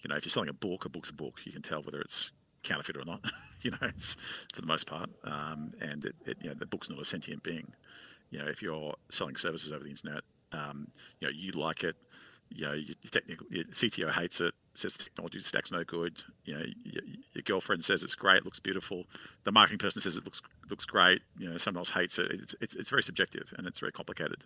You 0.00 0.08
know, 0.08 0.16
if 0.16 0.24
you're 0.24 0.30
selling 0.30 0.48
a 0.48 0.54
book, 0.54 0.84
a 0.84 0.88
book's 0.88 1.10
a 1.10 1.14
book. 1.14 1.40
You 1.44 1.52
can 1.52 1.62
tell 1.62 1.82
whether 1.82 2.00
it's 2.00 2.32
counterfeit 2.62 2.96
or 2.96 3.04
not. 3.04 3.24
you 3.62 3.70
know, 3.70 3.78
it's 3.82 4.16
for 4.54 4.60
the 4.60 4.66
most 4.66 4.86
part, 4.86 5.10
um, 5.24 5.72
and 5.80 6.04
it, 6.04 6.14
it, 6.26 6.36
you 6.40 6.48
know, 6.48 6.54
the 6.54 6.66
book's 6.66 6.90
not 6.90 7.00
a 7.00 7.04
sentient 7.04 7.42
being. 7.42 7.72
You 8.30 8.40
know, 8.40 8.46
if 8.46 8.62
you're 8.62 8.94
selling 9.10 9.36
services 9.36 9.72
over 9.72 9.84
the 9.84 9.90
internet, 9.90 10.22
um, 10.52 10.88
you 11.20 11.28
know, 11.28 11.32
you 11.34 11.52
like 11.52 11.84
it. 11.84 11.96
You 12.54 12.66
know, 12.66 12.72
your 12.72 12.94
technical 13.10 13.46
your 13.50 13.64
CTO 13.64 14.12
hates 14.12 14.40
it. 14.40 14.54
Says 14.74 14.96
technology 14.96 15.40
stack's 15.40 15.70
no 15.70 15.84
good. 15.84 16.22
You 16.44 16.54
know, 16.54 16.64
your, 16.84 17.02
your 17.32 17.42
girlfriend 17.42 17.84
says 17.84 18.02
it's 18.02 18.14
great, 18.14 18.44
looks 18.44 18.60
beautiful. 18.60 19.04
The 19.44 19.52
marketing 19.52 19.78
person 19.78 20.00
says 20.00 20.16
it 20.16 20.24
looks 20.24 20.42
looks 20.70 20.84
great. 20.84 21.22
You 21.38 21.50
know, 21.50 21.56
someone 21.56 21.80
else 21.80 21.90
hates 21.90 22.18
it. 22.18 22.30
It's 22.30 22.54
it's, 22.60 22.74
it's 22.74 22.88
very 22.88 23.02
subjective 23.02 23.52
and 23.56 23.66
it's 23.66 23.80
very 23.80 23.92
complicated 23.92 24.44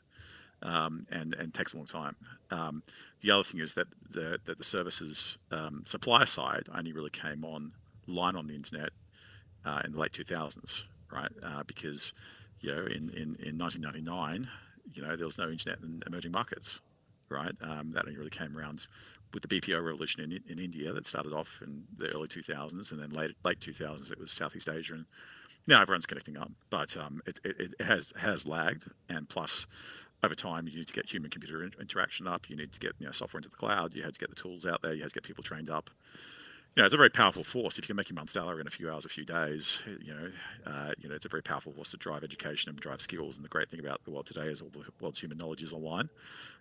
um, 0.62 1.06
and 1.10 1.34
and 1.34 1.52
takes 1.52 1.74
a 1.74 1.76
long 1.76 1.86
time. 1.86 2.16
Um, 2.50 2.82
the 3.20 3.30
other 3.30 3.44
thing 3.44 3.60
is 3.60 3.74
that 3.74 3.86
the 4.10 4.38
that 4.44 4.58
the 4.58 4.64
services 4.64 5.38
um, 5.50 5.82
supplier 5.86 6.26
side 6.26 6.64
only 6.74 6.92
really 6.92 7.10
came 7.10 7.44
on 7.44 7.72
line 8.06 8.36
on 8.36 8.46
the 8.46 8.54
internet 8.54 8.90
uh, 9.64 9.82
in 9.84 9.92
the 9.92 9.98
late 9.98 10.12
2000s, 10.12 10.82
right? 11.12 11.30
Uh, 11.42 11.62
because 11.66 12.12
you 12.60 12.74
know 12.74 12.82
in, 12.82 13.10
in 13.10 13.36
in 13.40 13.58
1999, 13.58 14.48
you 14.94 15.02
know 15.02 15.16
there 15.16 15.26
was 15.26 15.38
no 15.38 15.48
internet 15.48 15.80
in 15.80 16.02
emerging 16.06 16.32
markets, 16.32 16.80
right? 17.28 17.54
Um, 17.62 17.92
that 17.92 18.04
only 18.06 18.16
really 18.16 18.30
came 18.30 18.56
around 18.56 18.86
with 19.34 19.46
the 19.46 19.60
BPO 19.60 19.84
revolution 19.84 20.22
in, 20.22 20.40
in 20.50 20.58
India 20.58 20.92
that 20.92 21.06
started 21.06 21.32
off 21.32 21.60
in 21.62 21.84
the 21.96 22.08
early 22.08 22.28
2000s, 22.28 22.92
and 22.92 23.00
then 23.00 23.10
late 23.10 23.32
late 23.44 23.60
2000s 23.60 24.10
it 24.10 24.18
was 24.18 24.32
Southeast 24.32 24.68
Asia 24.68 24.94
and 24.94 25.04
now 25.68 25.82
everyone's 25.82 26.06
connecting 26.06 26.38
up, 26.38 26.50
but 26.70 26.96
um, 26.96 27.20
it, 27.26 27.38
it, 27.44 27.74
it, 27.78 27.84
has 27.84 28.12
has 28.16 28.46
lagged, 28.46 28.90
and 29.10 29.28
plus, 29.28 29.66
over 30.22 30.34
time, 30.34 30.66
you 30.66 30.78
need 30.78 30.88
to 30.88 30.94
get 30.94 31.12
human 31.12 31.30
computer 31.30 31.62
interaction 31.78 32.26
up. 32.26 32.48
You 32.48 32.56
need 32.56 32.72
to 32.72 32.80
get 32.80 32.92
you 32.98 33.06
know 33.06 33.12
software 33.12 33.38
into 33.38 33.50
the 33.50 33.56
cloud. 33.56 33.94
You 33.94 34.02
had 34.02 34.14
to 34.14 34.18
get 34.18 34.30
the 34.30 34.34
tools 34.34 34.64
out 34.64 34.80
there. 34.82 34.94
You 34.94 35.02
had 35.02 35.10
to 35.10 35.14
get 35.14 35.24
people 35.24 35.44
trained 35.44 35.68
up. 35.68 35.90
Know, 36.78 36.84
it's 36.84 36.94
a 36.94 36.96
very 36.96 37.10
powerful 37.10 37.42
force. 37.42 37.76
If 37.76 37.84
you 37.84 37.88
can 37.88 37.96
make 37.96 38.08
your 38.08 38.14
month's 38.14 38.34
salary 38.34 38.60
in 38.60 38.68
a 38.68 38.70
few 38.70 38.88
hours, 38.88 39.04
a 39.04 39.08
few 39.08 39.24
days, 39.24 39.82
you 40.00 40.14
know, 40.14 40.30
uh, 40.64 40.92
you 41.00 41.08
know, 41.08 41.16
it's 41.16 41.24
a 41.24 41.28
very 41.28 41.42
powerful 41.42 41.72
force 41.72 41.90
to 41.90 41.96
drive 41.96 42.22
education 42.22 42.70
and 42.70 42.78
drive 42.78 43.00
skills. 43.00 43.36
And 43.36 43.44
the 43.44 43.48
great 43.48 43.68
thing 43.68 43.80
about 43.80 44.04
the 44.04 44.12
world 44.12 44.26
today 44.26 44.46
is 44.46 44.62
all 44.62 44.68
the 44.68 44.84
world's 45.00 45.18
human 45.18 45.38
knowledge 45.38 45.60
is 45.64 45.72
online 45.72 46.08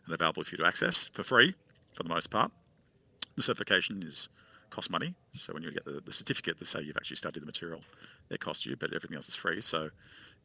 and 0.05 0.13
available 0.15 0.43
for 0.43 0.55
you 0.55 0.57
to 0.57 0.65
access 0.65 1.07
for 1.09 1.21
free, 1.21 1.53
for 1.93 2.01
the 2.01 2.09
most 2.09 2.31
part. 2.31 2.51
The 3.35 3.43
certification 3.43 4.01
is 4.01 4.29
cost 4.71 4.89
money. 4.89 5.13
So 5.33 5.53
when 5.53 5.61
you 5.61 5.71
get 5.71 5.85
the, 5.85 6.01
the 6.03 6.11
certificate 6.11 6.57
to 6.57 6.65
say 6.65 6.81
you've 6.81 6.97
actually 6.97 7.17
studied 7.17 7.43
the 7.43 7.45
material, 7.45 7.81
it 8.31 8.39
costs 8.39 8.65
you, 8.65 8.75
but 8.75 8.95
everything 8.95 9.17
else 9.17 9.29
is 9.29 9.35
free. 9.35 9.61
So 9.61 9.91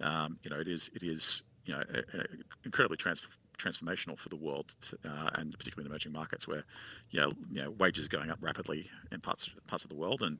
um, 0.02 0.38
you 0.42 0.50
know 0.50 0.60
it 0.60 0.68
is 0.68 0.90
it 0.94 1.02
is 1.02 1.44
you 1.64 1.72
know 1.72 1.82
a, 1.94 2.18
a 2.18 2.24
incredibly 2.66 2.98
trans- 2.98 3.26
transformational 3.58 4.18
for 4.18 4.28
the 4.28 4.36
world, 4.36 4.74
uh, 5.04 5.30
and 5.34 5.52
particularly 5.58 5.86
in 5.86 5.92
emerging 5.92 6.12
markets 6.12 6.48
where 6.48 6.64
you 7.10 7.20
know, 7.20 7.32
you 7.50 7.62
know 7.62 7.70
wages 7.70 8.06
are 8.06 8.08
going 8.08 8.30
up 8.30 8.38
rapidly 8.40 8.90
in 9.10 9.20
parts 9.20 9.50
parts 9.66 9.84
of 9.84 9.90
the 9.90 9.96
world, 9.96 10.22
and 10.22 10.38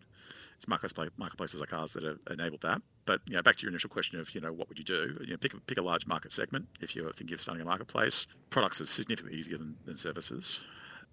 it's 0.57 0.69
marketplace, 0.69 1.11
marketplaces 1.16 1.61
like 1.61 1.73
ours 1.73 1.92
that 1.92 2.04
have 2.04 2.19
enabled 2.31 2.62
that. 2.62 2.81
But 3.04 3.21
you 3.26 3.35
know, 3.35 3.42
back 3.42 3.57
to 3.57 3.62
your 3.62 3.71
initial 3.71 3.90
question 3.90 4.21
of 4.21 4.35
you 4.35 4.40
know 4.40 4.52
what 4.52 4.69
would 4.69 4.78
you 4.78 4.85
do? 4.85 5.16
You 5.23 5.33
know, 5.33 5.37
pick 5.37 5.54
a, 5.54 5.61
pick 5.61 5.78
a 5.78 5.83
large 5.83 6.07
market 6.07 6.33
segment 6.33 6.66
if 6.81 6.95
you're 6.95 7.12
thinking 7.12 7.35
of 7.35 7.40
starting 7.40 7.62
a 7.62 7.64
marketplace. 7.64 8.26
Products 8.50 8.81
are 8.81 8.87
significantly 8.87 9.38
easier 9.38 9.59
than, 9.59 9.76
than 9.85 9.95
services. 9.95 10.62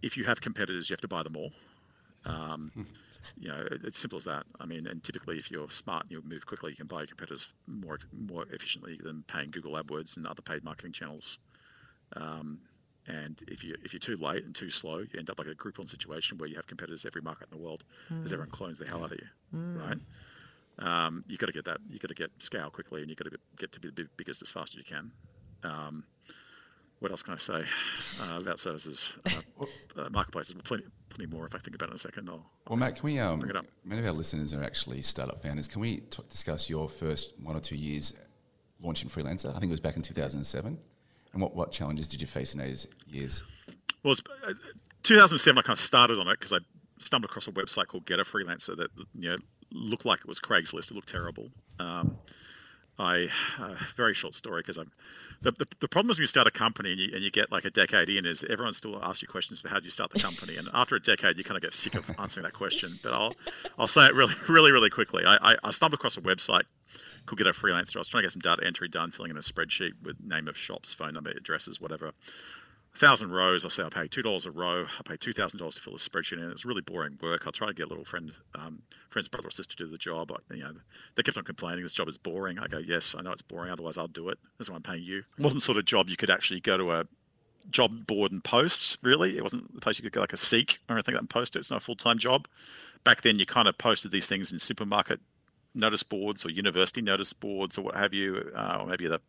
If 0.02 0.16
you 0.18 0.24
have 0.26 0.42
competitors, 0.42 0.90
you 0.90 0.94
have 0.94 1.02
to 1.02 1.08
buy 1.08 1.24
them 1.24 1.36
all. 1.36 1.52
Um, 2.26 2.72
you 3.38 3.50
know, 3.50 3.68
it's 3.84 3.98
simple 3.98 4.18
as 4.18 4.24
that. 4.26 4.44
I 4.60 4.66
mean, 4.66 4.88
and 4.88 5.04
typically, 5.04 5.38
if 5.38 5.52
you're 5.52 5.70
smart 5.70 6.04
and 6.04 6.12
you 6.12 6.22
move 6.24 6.46
quickly, 6.46 6.72
you 6.72 6.78
can 6.78 6.88
buy 6.88 7.00
your 7.00 7.08
competitors 7.08 7.50
more 7.68 8.00
more 8.18 8.46
efficiently 8.52 9.00
than 9.02 9.24
paying 9.28 9.52
Google 9.52 9.74
AdWords 9.74 10.18
and 10.18 10.26
other 10.26 10.42
paid 10.42 10.64
marketing 10.64 10.94
channels. 10.94 11.40
Um, 12.16 12.60
and 13.08 13.42
if 13.48 13.64
you 13.64 13.76
if 13.84 13.94
you're 13.94 14.00
too 14.00 14.18
late 14.18 14.46
and 14.46 14.54
too 14.54 14.70
slow, 14.70 15.00
you 15.00 15.08
end 15.18 15.30
up 15.30 15.40
like 15.40 15.48
a 15.48 15.56
Groupon 15.56 15.90
situation 15.90 16.38
where 16.38 16.48
you 16.48 16.56
have 16.56 16.68
competitors 16.68 17.06
every 17.06 17.22
market 17.22 17.48
in 17.52 17.58
the 17.58 17.64
world, 17.64 17.84
mm. 18.12 18.24
as 18.24 18.32
everyone 18.34 18.52
clones 18.52 18.78
the 18.78 18.86
hell 18.86 19.04
out 19.04 19.12
of 19.12 19.18
you, 19.20 19.58
mm. 19.58 19.80
right? 19.80 19.98
Um, 20.80 21.24
you 21.28 21.38
got 21.38 21.48
to 21.48 21.52
get 21.52 21.66
that. 21.66 21.80
You 21.90 22.00
got 22.00 22.10
to 22.10 22.14
get 22.14 22.30
scale 22.40 22.70
quickly, 22.70 23.02
and 23.02 23.10
you 23.10 23.16
got 23.16 23.32
to 23.32 23.38
get 23.58 23.72
to 23.74 23.80
be 23.80 23.90
the 23.90 24.08
biggest 24.16 24.42
as 24.42 24.52
fast 24.52 24.74
as 24.74 24.78
you 24.78 24.84
can. 24.84 25.12
Um, 25.64 26.04
what 27.00 27.12
else 27.12 27.24
can 27.24 27.34
I 27.34 27.38
say 27.38 27.64
uh, 28.22 28.40
about 28.42 28.60
services? 28.60 29.18
Uh, 29.26 29.66
uh, 30.02 30.10
marketplaces, 30.12 30.54
plenty, 30.64 30.84
plenty 31.10 31.34
more 31.34 31.46
if 31.46 31.56
I 31.56 31.60
think 31.60 31.76
about 31.76 31.90
it 31.90 31.92
in 31.92 31.96
a 31.96 32.00
second. 32.00 32.30
I'll, 32.30 32.46
well, 32.68 32.78
Matt, 32.78 32.96
can 32.96 33.06
we? 33.06 33.20
Um, 33.20 33.40
bring 33.40 33.50
it 33.50 33.56
up. 33.56 33.66
Many 33.84 34.02
of 34.02 34.08
our 34.08 34.14
listeners 34.14 34.54
are 34.54 34.64
actually 34.64 35.02
startup 35.02 35.42
founders. 35.42 35.68
Can 35.68 35.82
we 35.82 35.98
t- 36.02 36.24
discuss 36.30 36.70
your 36.70 36.88
first 36.90 37.34
one 37.42 37.56
or 37.56 37.62
two 37.62 37.76
years 37.76 38.14
launching 38.82 39.10
Freelancer? 39.10 39.50
I 39.50 39.60
think 39.60 39.66
it 39.66 39.72
was 39.72 39.80
back 39.80 39.96
in 39.96 40.02
2007. 40.02 40.78
And 41.34 41.42
what, 41.42 41.56
what 41.56 41.72
challenges 41.72 42.08
did 42.08 42.22
you 42.22 42.28
face 42.28 42.54
in 42.54 42.60
those 42.60 42.88
years? 43.08 43.44
Well, 44.04 44.16
uh, 44.48 44.54
2007, 45.04 45.58
I 45.58 45.62
kind 45.62 45.76
of 45.76 45.80
started 45.80 46.20
on 46.20 46.28
it 46.28 46.40
because 46.40 46.54
I 46.54 46.58
stumbled 46.98 47.30
across 47.30 47.48
a 47.48 47.52
website 47.52 47.88
called 47.88 48.06
Get 48.06 48.20
a 48.20 48.24
Freelancer 48.24 48.76
that 48.78 48.90
you 49.14 49.30
know 49.30 49.38
looked 49.72 50.06
like 50.06 50.20
it 50.20 50.28
was 50.28 50.40
Craigslist. 50.40 50.92
It 50.92 50.96
looked 50.96 51.10
terrible. 51.10 51.50
Um, 51.80 52.18
I 53.00 53.30
uh, 53.58 53.76
very 53.96 54.14
short 54.14 54.34
story 54.34 54.62
because 54.62 54.78
I'm 54.78 54.92
the, 55.42 55.52
the, 55.52 55.66
the, 55.80 55.88
problem 55.88 56.12
is 56.12 56.18
when 56.18 56.24
you 56.24 56.28
start 56.28 56.48
a 56.48 56.52
company 56.52 56.92
and 56.92 57.00
you, 57.00 57.10
and 57.14 57.24
you 57.24 57.32
get 57.32 57.50
like 57.50 57.64
a 57.64 57.70
decade 57.70 58.10
in 58.10 58.26
is 58.26 58.44
everyone 58.50 58.74
still 58.74 59.02
asks 59.02 59.22
you 59.22 59.28
questions 59.30 59.62
for 59.62 59.70
how 59.70 59.80
do 59.80 59.86
you 59.86 59.92
start 59.92 60.12
the 60.12 60.20
company 60.20 60.58
and 60.58 60.68
after 60.74 60.98
a 60.98 61.02
decade 61.02 61.38
you 61.38 61.46
kind 61.46 61.56
of 61.56 61.62
get 61.62 61.72
sick 61.72 61.96
of 61.96 62.12
answering 62.20 62.44
that 62.44 62.52
question 62.52 63.00
but 63.02 63.14
I'll 63.14 63.34
I'll 63.78 63.88
say 63.88 64.06
it 64.06 64.14
really 64.14 64.34
really 64.50 64.74
really 64.74 64.90
quickly 64.90 65.24
I, 65.26 65.54
I, 65.54 65.56
I 65.64 65.72
stumbled 65.72 65.98
across 65.98 66.18
a 66.18 66.22
website 66.22 66.64
called 67.30 67.38
Get 67.38 67.48
a 67.48 67.52
Freelancer 67.52 67.96
I 67.96 68.00
was 68.00 68.08
trying 68.08 68.24
to 68.24 68.26
get 68.26 68.34
some 68.34 68.42
data 68.42 68.66
entry 68.66 68.88
done 68.88 69.12
filling 69.12 69.32
in 69.32 69.38
a 69.38 69.42
spreadsheet 69.42 69.94
with 70.04 70.18
name 70.24 70.48
of 70.48 70.58
shops 70.58 70.94
phone 70.94 71.14
number 71.14 71.30
addresses 71.32 71.80
whatever 71.80 72.08
A 72.08 72.98
thousand 72.98 73.32
rows. 73.32 73.66
I 73.66 73.70
say 73.70 73.84
I'll 73.84 73.90
pay 73.90 74.08
two 74.08 74.24
dollars 74.24 74.46
a 74.46 74.52
row. 74.52 74.86
I 74.98 75.02
pay 75.04 75.16
two 75.16 75.32
thousand 75.32 75.60
dollars 75.60 75.76
to 75.76 75.82
fill 75.82 75.94
a 75.94 75.98
spreadsheet 75.98 76.44
in. 76.44 76.52
It's 76.52 76.66
really 76.66 76.82
boring 76.82 77.18
work. 77.22 77.44
I'll 77.46 77.52
try 77.52 77.68
to 77.68 77.74
get 77.74 77.86
a 77.86 77.90
little 77.90 78.04
friend, 78.04 78.32
um, 78.56 78.82
friend's 79.10 79.28
brother 79.28 79.48
or 79.48 79.52
sister 79.52 79.78
to 79.78 79.84
do 79.86 79.90
the 79.92 79.98
job. 79.98 80.32
I, 80.32 80.54
you 80.56 80.64
know, 80.64 80.74
they 81.16 81.24
kept 81.24 81.38
on 81.38 81.44
complaining 81.44 81.84
this 81.84 81.94
job 81.94 82.08
is 82.08 82.18
boring. 82.18 82.58
I 82.58 82.68
go, 82.68 82.80
yes, 82.80 83.16
I 83.18 83.22
know 83.22 83.32
it's 83.32 83.44
boring. 83.44 83.72
Otherwise, 83.72 83.98
I'll 83.98 84.08
do 84.08 84.30
it. 84.30 84.40
That's 84.58 84.70
why 84.70 84.76
I'm 84.76 84.82
paying 84.82 85.04
you. 85.04 85.20
It 85.38 85.44
wasn't 85.44 85.62
sort 85.62 85.78
of 85.78 85.86
job 85.86 86.10
you 86.10 86.18
could 86.18 86.32
actually 86.32 86.62
go 86.62 86.78
to 86.78 86.92
a 86.92 87.06
job 87.70 88.08
board 88.08 88.32
and 88.32 88.44
post. 88.44 88.98
Really, 89.04 89.38
it 89.38 89.44
wasn't 89.44 89.74
the 89.76 89.82
place 89.82 90.00
you 90.00 90.04
could 90.04 90.14
go 90.14 90.22
like 90.22 90.34
a 90.34 90.38
Seek 90.38 90.80
or 90.90 90.96
anything 90.96 91.14
like 91.14 91.20
that 91.20 91.24
and 91.24 91.30
post 91.30 91.56
it. 91.56 91.60
It's 91.60 91.70
not 91.70 91.78
a 91.78 91.86
full 91.86 91.96
time 91.96 92.18
job. 92.18 92.48
Back 93.04 93.22
then, 93.22 93.38
you 93.38 93.46
kind 93.46 93.68
of 93.68 93.78
posted 93.78 94.12
these 94.12 94.28
things 94.28 94.52
in 94.52 94.60
supermarket 94.60 95.20
notice 95.76 96.04
boards 96.04 96.46
or 96.46 96.50
university 96.50 97.02
notice 97.02 97.34
boards 97.34 97.78
or 97.78 97.82
what 97.84 97.96
have 97.96 98.14
you, 98.14 98.52
uh, 98.56 98.80
or 98.82 98.88
maybe 98.88 99.08
the 99.08 99.22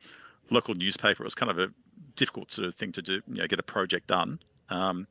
local 0.51 0.75
newspaper. 0.75 1.23
It 1.23 1.27
was 1.27 1.35
kind 1.35 1.51
of 1.51 1.59
a 1.59 1.69
difficult 2.17 2.51
sort 2.51 2.69
of 2.69 2.75
thing 2.75 2.93
to 2.93 3.03
do, 3.03 3.23
you 3.29 3.41
know, 3.41 3.47
get 3.47 3.59
a 3.59 3.65
project 3.65 4.07
done. 4.07 4.41
Um, 4.69 5.07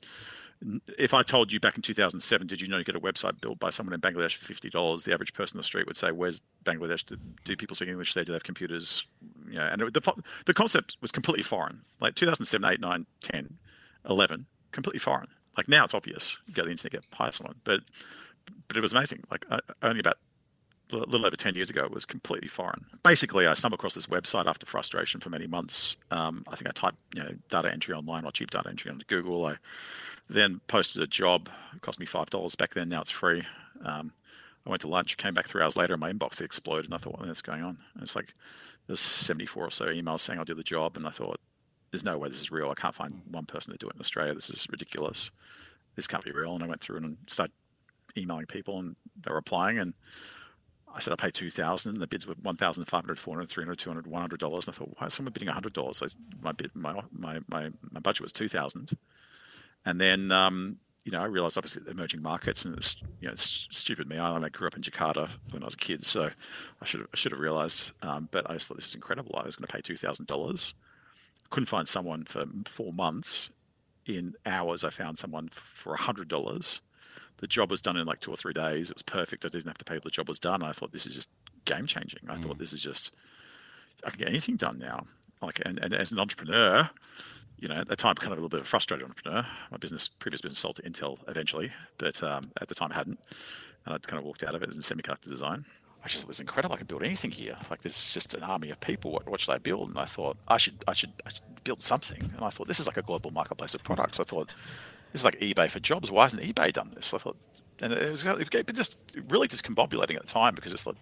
if 0.98 1.14
I 1.14 1.24
told 1.24 1.52
you 1.54 1.60
back 1.60 1.78
in 1.78 1.82
2007, 1.82 2.48
did 2.48 2.60
you 2.60 2.68
know 2.68 2.78
you 2.78 2.84
get 2.84 2.96
a 2.96 3.00
website 3.00 3.40
built 3.40 3.60
by 3.60 3.70
someone 3.70 3.94
in 3.94 4.02
Bangladesh 4.02 4.36
for 4.36 4.46
fifty 4.46 4.70
dollars? 4.70 5.06
The 5.06 5.14
average 5.14 5.34
person 5.34 5.58
on 5.58 5.60
the 5.60 5.64
street 5.64 5.88
would 5.88 5.96
say, 5.96 6.12
"Where's 6.12 6.42
Bangladesh? 6.66 7.06
Do, 7.06 7.18
do 7.46 7.56
people 7.56 7.76
speak 7.76 7.88
English 7.88 8.14
there? 8.14 8.26
Do 8.26 8.34
they 8.34 8.36
have 8.36 8.44
computers?" 8.44 9.06
You 9.48 9.56
know, 9.56 9.66
and 9.66 9.82
the 9.82 10.24
the 10.46 10.54
concept 10.54 10.98
was 11.00 11.12
completely 11.12 11.44
foreign. 11.44 11.82
Like 12.02 12.16
2007, 12.16 12.70
8, 12.70 12.82
9, 12.82 13.06
10, 13.22 13.58
11, 14.10 14.46
completely 14.72 15.00
foreign. 15.00 15.28
Like 15.56 15.70
now, 15.70 15.86
it's 15.86 15.94
obvious. 15.94 16.38
You 16.46 16.54
go 16.54 16.64
to 16.64 16.66
the 16.66 16.72
internet, 16.72 16.92
get 16.92 17.34
someone, 17.34 17.56
but 17.64 17.80
but 18.68 18.76
it 18.76 18.82
was 18.82 18.92
amazing. 18.92 19.24
Like 19.32 19.46
uh, 19.50 19.60
only 19.82 20.02
about 20.02 20.18
a 20.92 20.98
little 20.98 21.26
over 21.26 21.36
10 21.36 21.56
years 21.56 21.70
ago 21.70 21.84
it 21.84 21.92
was 21.92 22.06
completely 22.06 22.48
foreign. 22.48 22.86
Basically, 23.04 23.48
I 23.48 23.54
stumbled 23.54 23.80
across 23.80 23.96
this 23.96 24.08
website 24.08 24.46
after 24.46 24.66
frustration 24.66 25.20
for 25.20 25.30
many 25.30 25.48
months. 25.48 25.98
Um, 26.12 26.44
I 26.48 26.56
think 26.56 26.70
I 26.70 26.72
typed 26.72 26.98
you 27.14 27.24
know, 27.24 27.32
data 27.50 27.72
entry 27.72 27.94
online 27.94 28.26
or 28.26 28.32
cheap 28.32 28.52
data 28.52 28.70
entry 28.70 28.92
onto 28.92 29.06
Google. 29.06 29.46
I 29.46 29.56
then 30.30 30.62
posted 30.68 31.04
a 31.04 31.08
job. 31.08 31.50
It 31.76 31.82
cost 31.82 32.00
me 32.00 32.06
$5 32.06 32.58
back 32.58 32.74
then. 32.74 32.90
Now 32.90 33.02
it's 33.02 33.12
free. 33.12 33.44
Um, 33.84 34.12
I 34.66 34.70
went 34.70 34.82
to 34.82 34.88
lunch, 34.88 35.18
came 35.18 35.34
back 35.34 35.48
three 35.48 35.62
hours 35.62 35.78
later, 35.78 35.94
and 35.94 36.02
my 36.02 36.12
inbox 36.12 36.42
exploded. 36.42 36.86
And 36.86 36.94
I 36.94 36.98
thought, 36.98 37.20
what's 37.20 37.42
going 37.42 37.64
on? 37.64 37.78
And 37.94 38.04
it's 38.04 38.16
like 38.16 38.34
there's 38.88 39.00
74 39.00 39.66
or 39.66 39.72
so 39.72 39.88
emails 39.88 40.20
saying 40.20 40.40
I'll 40.40 40.46
do 40.46 40.54
the 40.54 40.64
job. 40.64 40.98
And 40.98 41.08
I 41.08 41.12
thought, 41.12 41.40
there's 41.92 42.04
no 42.04 42.18
way 42.18 42.28
this 42.28 42.42
is 42.42 42.52
real. 42.52 42.70
I 42.70 42.76
can't 42.76 42.94
find 42.94 43.22
one 43.32 43.46
person 43.46 43.72
to 43.72 43.78
do 43.78 43.88
it 43.88 43.96
in 43.96 44.00
Australia. 44.00 44.34
This 44.34 44.50
is 44.50 44.68
ridiculous. 44.70 45.32
This 45.96 46.08
can't 46.08 46.24
be 46.24 46.32
real. 46.32 46.54
And 46.54 46.64
I 46.64 46.68
went 46.68 46.82
through 46.82 46.98
and 46.98 47.18
started 47.28 47.54
emailing 48.18 48.46
people, 48.46 48.80
and 48.80 48.96
they 49.24 49.32
were 49.32 49.38
applying. 49.38 49.80
And 49.80 49.94
I 50.96 51.00
said 51.00 51.14
I 51.14 51.16
pay 51.16 51.32
two 51.32 51.50
thousand, 51.50 51.94
and 51.94 52.02
the 52.02 52.08
bids 52.08 52.28
were 52.28 52.36
one 52.42 52.58
thousand 52.58 52.86
five 52.86 53.02
hundred, 53.04 53.20
four 53.20 53.36
hundred, 53.36 53.50
three 53.50 53.64
hundred, 53.64 53.80
two 53.80 53.90
hundred, 53.90 54.08
one 54.08 54.22
hundred 54.22 54.40
dollars. 54.40 54.68
And 54.68 54.76
I 54.76 54.78
thought, 54.78 54.96
why 54.98 55.08
is 55.08 55.14
someone 55.14 55.34
bidding 55.34 55.50
hundred 55.50 55.74
dollars? 55.74 56.18
My 56.42 56.52
bid, 56.52 56.72
my, 56.76 57.00
my 57.12 57.40
my 57.48 57.70
my 57.92 58.00
budget 58.00 58.22
was 58.22 58.32
two 58.32 58.48
thousand, 58.48 58.92
and 59.86 60.00
then 60.00 60.32
um, 60.32 60.78
you 61.06 61.12
know 61.12 61.22
I 61.22 61.26
realized 61.26 61.58
obviously 61.58 61.84
emerging 61.90 62.22
markets, 62.22 62.66
and 62.66 62.76
it's 62.78 63.02
you 63.22 63.28
know 63.28 63.34
it's 63.34 63.68
stupid 63.72 64.10
me. 64.10 64.18
I 64.18 64.50
grew 64.50 64.68
up 64.68 64.76
in 64.76 64.82
Jakarta 64.82 65.30
when 65.52 65.64
I 65.64 65.66
was 65.66 65.76
a 65.76 65.78
kid, 65.78 66.04
so 66.04 66.30
I 66.82 66.86
should 66.86 67.02
have, 67.02 67.10
I 67.14 67.18
should 67.18 67.32
have 67.32 67.42
realized. 67.42 67.92
Um, 68.02 68.28
but 68.32 68.50
I 68.50 68.54
just 68.54 68.68
thought 68.68 68.78
this 68.78 68.88
is 68.88 68.96
incredible. 68.96 69.36
I 69.38 69.46
was 69.46 69.56
going 69.56 69.68
to 69.68 69.74
pay 69.74 69.82
two 69.82 69.98
thousand 69.98 70.28
dollars. 70.28 70.74
Couldn't 71.50 71.68
find 71.68 71.88
someone 71.88 72.26
for 72.26 72.46
four 72.68 72.94
months. 72.94 73.50
In 74.06 74.34
hours, 74.48 74.84
I 74.84 74.90
found 74.90 75.20
someone 75.20 75.50
for 75.52 75.96
hundred 75.96 76.30
dollars 76.30 76.82
the 77.40 77.48
job 77.48 77.72
was 77.72 77.82
done 77.82 77.98
in 77.98 78.06
like 78.06 78.20
two 78.20 78.32
or 78.32 78.38
three 78.38 78.54
days. 78.54 78.90
It 78.90 78.96
was 78.96 79.04
perfect. 79.04 79.46
I 79.46 79.50
didn't 79.50 79.68
have 79.68 79.78
to 79.78 79.86
pay. 79.86 79.96
For 79.96 80.02
the 80.02 80.10
job 80.10 80.28
was 80.28 80.40
done. 80.40 80.64
I 80.64 80.72
thought 80.72 80.92
this 80.92 81.06
is 81.06 81.16
just 81.16 81.30
game 81.66 81.86
changing. 81.86 82.22
I 82.28 82.36
mm. 82.36 82.44
thought 82.44 82.58
this 82.58 82.74
is 82.74 82.82
just 82.82 83.14
I 84.06 84.10
can 84.10 84.20
get 84.20 84.30
anything 84.30 84.56
done 84.56 84.80
now. 84.80 85.06
Like 85.42 85.62
and, 85.66 85.80
and 85.80 85.94
as 85.94 86.12
an 86.12 86.20
entrepreneur, 86.20 86.90
you 87.58 87.68
know, 87.68 87.76
at 87.76 87.88
the 87.88 87.96
time, 87.96 88.16
kind 88.16 88.32
of 88.32 88.38
a 88.38 88.42
little 88.42 88.50
bit 88.50 88.60
of 88.62 88.66
a 88.66 88.70
frustrated 88.70 89.08
entrepreneur. 89.08 89.46
My 89.72 89.78
business, 89.78 90.08
previous 90.08 90.42
business, 90.42 90.60
sold 90.60 90.78
to 90.78 90.82
Intel 90.84 91.18
eventually, 91.28 91.72
but 91.98 92.22
um, 92.24 92.44
at 92.62 92.68
the 92.68 92.76
time, 92.76 92.92
I 92.92 92.96
hadn't, 92.96 93.20
and 93.86 93.96
I'd 93.96 94.08
kind 94.08 94.20
of 94.20 94.26
walked 94.26 94.44
out 94.44 94.56
of 94.56 94.64
it 94.64 94.70
as 94.70 94.76
in 94.76 94.82
semiconductor 94.82 95.30
design. 95.30 95.66
I 96.04 96.08
just 96.08 96.20
thought 96.22 96.28
this 96.28 96.40
incredible. 96.40 96.76
I 96.76 96.78
can 96.78 96.88
build 96.88 97.04
anything 97.04 97.32
here. 97.32 97.58
Like 97.70 97.82
there's 97.82 98.14
just 98.14 98.34
an 98.34 98.44
army 98.44 98.70
of 98.70 98.80
people. 98.80 99.12
What, 99.12 99.28
what 99.28 99.40
should 99.42 99.52
I 99.52 99.58
build? 99.58 99.90
And 99.90 99.98
I 99.98 100.06
thought 100.06 100.38
I 100.48 100.58
should, 100.58 100.82
I 100.88 100.94
should, 100.94 101.12
I 101.26 101.30
should 101.30 101.64
build 101.66 101.82
something. 101.82 102.22
And 102.22 102.46
I 102.46 102.50
thought 102.50 102.68
this 102.68 102.80
is 102.80 102.88
like 102.88 102.98
a 102.98 103.02
global 103.02 103.32
marketplace 103.32 103.74
of 103.74 103.84
products. 103.84 104.20
I 104.20 104.24
thought 104.24 104.50
this 105.12 105.22
is 105.22 105.26
like 105.26 105.40
eBay 105.40 105.70
for 105.70 105.80
jobs. 105.80 106.12
Why 106.12 106.24
hasn't 106.24 106.44
eBay 106.44 106.72
done 106.72 106.92
this? 106.94 107.14
I 107.14 107.18
thought, 107.18 107.38
and 107.82 107.94
it 107.94 108.12
was 108.12 108.24
just 108.74 108.98
really 109.28 109.48
discombobulating 109.48 110.16
at 110.16 110.22
the 110.22 110.28
time 110.28 110.54
because 110.56 110.74
it's 110.74 110.86
like, 110.86 110.98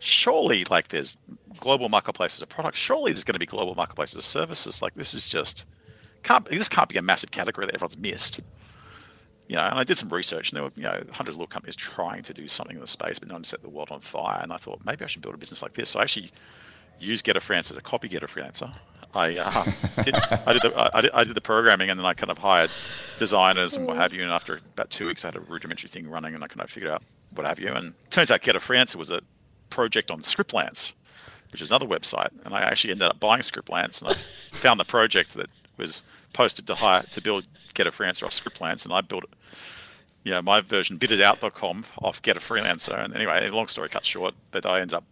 surely 0.00 0.64
like 0.64 0.88
there's 0.88 1.16
global 1.58 1.88
marketplaces 1.88 2.42
of 2.42 2.48
products. 2.48 2.78
Surely 2.78 3.12
there's 3.12 3.24
going 3.24 3.34
to 3.34 3.38
be 3.38 3.46
global 3.46 3.74
marketplaces 3.74 4.16
of 4.16 4.24
services. 4.24 4.82
Like 4.82 4.94
this 4.94 5.14
is 5.14 5.28
just 5.28 5.66
can't 6.22 6.44
this 6.46 6.68
can't 6.68 6.88
be 6.88 6.98
a 6.98 7.02
massive 7.02 7.30
category 7.30 7.66
that 7.66 7.74
everyone's 7.74 7.98
missed. 7.98 8.40
You 9.46 9.56
know, 9.56 9.62
and 9.62 9.78
I 9.78 9.84
did 9.84 9.96
some 9.96 10.10
research, 10.10 10.50
and 10.50 10.56
there 10.56 10.64
were 10.64 10.72
you 10.76 10.82
know 10.82 11.02
hundreds 11.12 11.36
of 11.36 11.40
little 11.40 11.46
companies 11.46 11.76
trying 11.76 12.22
to 12.24 12.34
do 12.34 12.48
something 12.48 12.76
in 12.76 12.80
the 12.80 12.86
space, 12.86 13.18
but 13.18 13.28
none 13.28 13.44
set 13.44 13.62
the 13.62 13.68
world 13.68 13.90
on 13.90 14.00
fire. 14.00 14.40
And 14.42 14.52
I 14.52 14.56
thought 14.56 14.84
maybe 14.84 15.04
I 15.04 15.08
should 15.08 15.22
build 15.22 15.34
a 15.34 15.38
business 15.38 15.62
like 15.62 15.72
this. 15.72 15.90
So 15.90 16.00
I 16.00 16.02
actually 16.02 16.32
used 16.98 17.24
Get 17.24 17.36
a 17.36 17.40
Freelancer 17.40 17.74
to 17.74 17.80
copy 17.80 18.08
Get 18.08 18.22
a 18.22 18.26
Freelancer 18.26 18.74
I, 19.18 19.36
uh, 19.36 19.64
did, 20.02 20.14
I, 20.14 20.52
did 20.52 20.62
the, 20.62 20.90
I, 20.96 21.00
did, 21.00 21.10
I 21.12 21.24
did 21.24 21.34
the 21.34 21.40
programming 21.40 21.90
and 21.90 21.98
then 21.98 22.06
I 22.06 22.14
kind 22.14 22.30
of 22.30 22.38
hired 22.38 22.70
designers 23.18 23.76
and 23.76 23.86
what 23.86 23.96
have 23.96 24.12
you. 24.12 24.22
And 24.22 24.30
after 24.30 24.60
about 24.74 24.90
two 24.90 25.06
weeks, 25.06 25.24
I 25.24 25.28
had 25.28 25.36
a 25.36 25.40
rudimentary 25.40 25.88
thing 25.88 26.08
running 26.08 26.34
and 26.34 26.42
I 26.42 26.46
kind 26.46 26.62
of 26.62 26.70
figured 26.70 26.90
out 26.90 27.02
what 27.34 27.46
have 27.46 27.58
you. 27.58 27.72
And 27.72 27.94
turns 28.10 28.30
out 28.30 28.42
Get 28.42 28.56
a 28.56 28.58
Freelancer 28.58 28.96
was 28.96 29.10
a 29.10 29.20
project 29.70 30.10
on 30.10 30.20
Scriptlance, 30.20 30.92
which 31.52 31.62
is 31.62 31.70
another 31.70 31.86
website, 31.86 32.30
and 32.44 32.54
I 32.54 32.62
actually 32.62 32.92
ended 32.92 33.08
up 33.08 33.20
buying 33.20 33.42
Scriptlance, 33.42 34.02
and 34.02 34.12
I 34.12 34.16
found 34.56 34.80
the 34.80 34.84
project 34.84 35.34
that 35.34 35.48
was 35.76 36.02
posted 36.32 36.66
to 36.66 36.74
hire 36.74 37.02
to 37.02 37.20
build 37.20 37.46
Get 37.74 37.86
a 37.86 37.90
Freelancer 37.90 38.24
off 38.24 38.32
Scriptlance, 38.32 38.84
and 38.84 38.92
I 38.92 39.00
built 39.00 39.24
it. 39.24 39.30
You 40.24 40.32
know, 40.32 40.42
my 40.42 40.60
version 40.60 40.98
biditout.com 40.98 41.84
off 42.02 42.20
Get 42.22 42.36
a 42.36 42.40
Freelancer, 42.40 43.02
and 43.02 43.14
anyway, 43.14 43.48
long 43.50 43.68
story 43.68 43.88
cut 43.88 44.04
short, 44.04 44.34
but 44.50 44.66
I 44.66 44.80
ended 44.80 44.94
up 44.94 45.04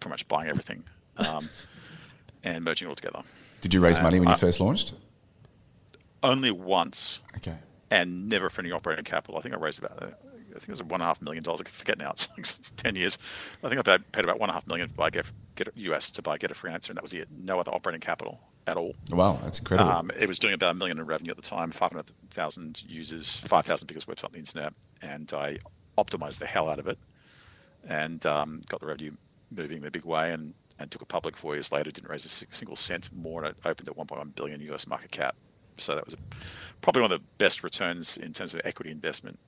pretty 0.00 0.12
much 0.12 0.28
buying 0.28 0.48
everything 0.48 0.84
um, 1.16 1.48
and 2.44 2.64
merging 2.64 2.86
it 2.86 2.90
all 2.90 2.94
together. 2.96 3.22
Did 3.62 3.72
you 3.72 3.80
raise 3.80 4.00
money 4.02 4.20
when 4.20 4.28
you 4.28 4.36
first 4.36 4.60
launched? 4.60 4.92
Only 6.22 6.50
once. 6.50 7.20
Okay. 7.36 7.56
And 7.90 8.28
never 8.28 8.50
for 8.50 8.60
any 8.60 8.72
operating 8.72 9.04
capital. 9.04 9.38
I 9.38 9.40
think 9.40 9.54
I 9.54 9.58
raised 9.58 9.78
about, 9.78 10.02
I 10.02 10.06
think 10.06 10.68
it 10.68 10.68
was 10.68 10.82
one 10.82 10.94
and 10.94 11.02
a 11.02 11.06
half 11.06 11.22
million 11.22 11.42
dollars. 11.42 11.62
I 11.64 11.68
forget 11.68 11.98
now. 11.98 12.10
It's, 12.12 12.28
like, 12.30 12.38
it's 12.40 12.70
ten 12.72 12.96
years. 12.96 13.18
I 13.62 13.68
think 13.68 13.86
I 13.86 13.98
paid 13.98 14.24
about 14.24 14.40
one 14.40 14.48
and 14.48 14.50
a 14.50 14.54
half 14.54 14.66
million 14.66 14.88
to 14.88 14.94
buy 14.94 15.10
get 15.10 15.26
get 15.54 15.68
US 15.76 16.10
to 16.12 16.22
buy 16.22 16.38
get 16.38 16.50
a 16.50 16.54
freelancer, 16.54 16.88
and 16.88 16.96
that 16.96 17.02
was 17.02 17.14
it. 17.14 17.28
No 17.30 17.60
other 17.60 17.72
operating 17.72 18.00
capital 18.00 18.40
at 18.66 18.76
all. 18.76 18.94
Wow, 19.10 19.38
that's 19.42 19.58
incredible. 19.58 19.90
Um, 19.90 20.10
it 20.18 20.26
was 20.26 20.38
doing 20.38 20.54
about 20.54 20.72
a 20.72 20.74
million 20.74 20.98
in 20.98 21.06
revenue 21.06 21.30
at 21.30 21.36
the 21.36 21.42
time, 21.42 21.70
five 21.70 21.92
hundred 21.92 22.10
thousand 22.30 22.82
users, 22.88 23.36
five 23.36 23.64
thousand 23.64 23.86
biggest 23.86 24.08
website 24.08 24.24
on 24.24 24.32
the 24.32 24.38
internet, 24.38 24.72
and 25.00 25.32
I 25.32 25.58
optimized 25.96 26.38
the 26.38 26.46
hell 26.46 26.68
out 26.68 26.80
of 26.80 26.88
it, 26.88 26.98
and 27.88 28.24
um, 28.26 28.62
got 28.68 28.80
the 28.80 28.86
revenue 28.86 29.12
moving 29.50 29.78
in 29.78 29.84
a 29.84 29.90
big 29.90 30.04
way, 30.04 30.32
and 30.32 30.54
and 30.82 30.90
took 30.90 31.02
it 31.02 31.08
public 31.08 31.36
four 31.36 31.54
years 31.54 31.72
later. 31.72 31.90
Didn't 31.90 32.10
raise 32.10 32.24
a 32.24 32.28
single 32.28 32.76
cent 32.76 33.08
more, 33.12 33.44
and 33.44 33.50
it 33.50 33.56
opened 33.64 33.88
at 33.88 33.96
1.1 33.96 34.34
billion 34.34 34.60
US 34.72 34.86
market 34.86 35.10
cap. 35.10 35.36
So 35.78 35.94
that 35.94 36.04
was 36.04 36.14
a, 36.14 36.18
probably 36.80 37.02
one 37.02 37.12
of 37.12 37.20
the 37.20 37.26
best 37.38 37.62
returns 37.62 38.16
in 38.16 38.32
terms 38.32 38.54
of 38.54 38.60
equity 38.64 38.90
investment 38.90 39.38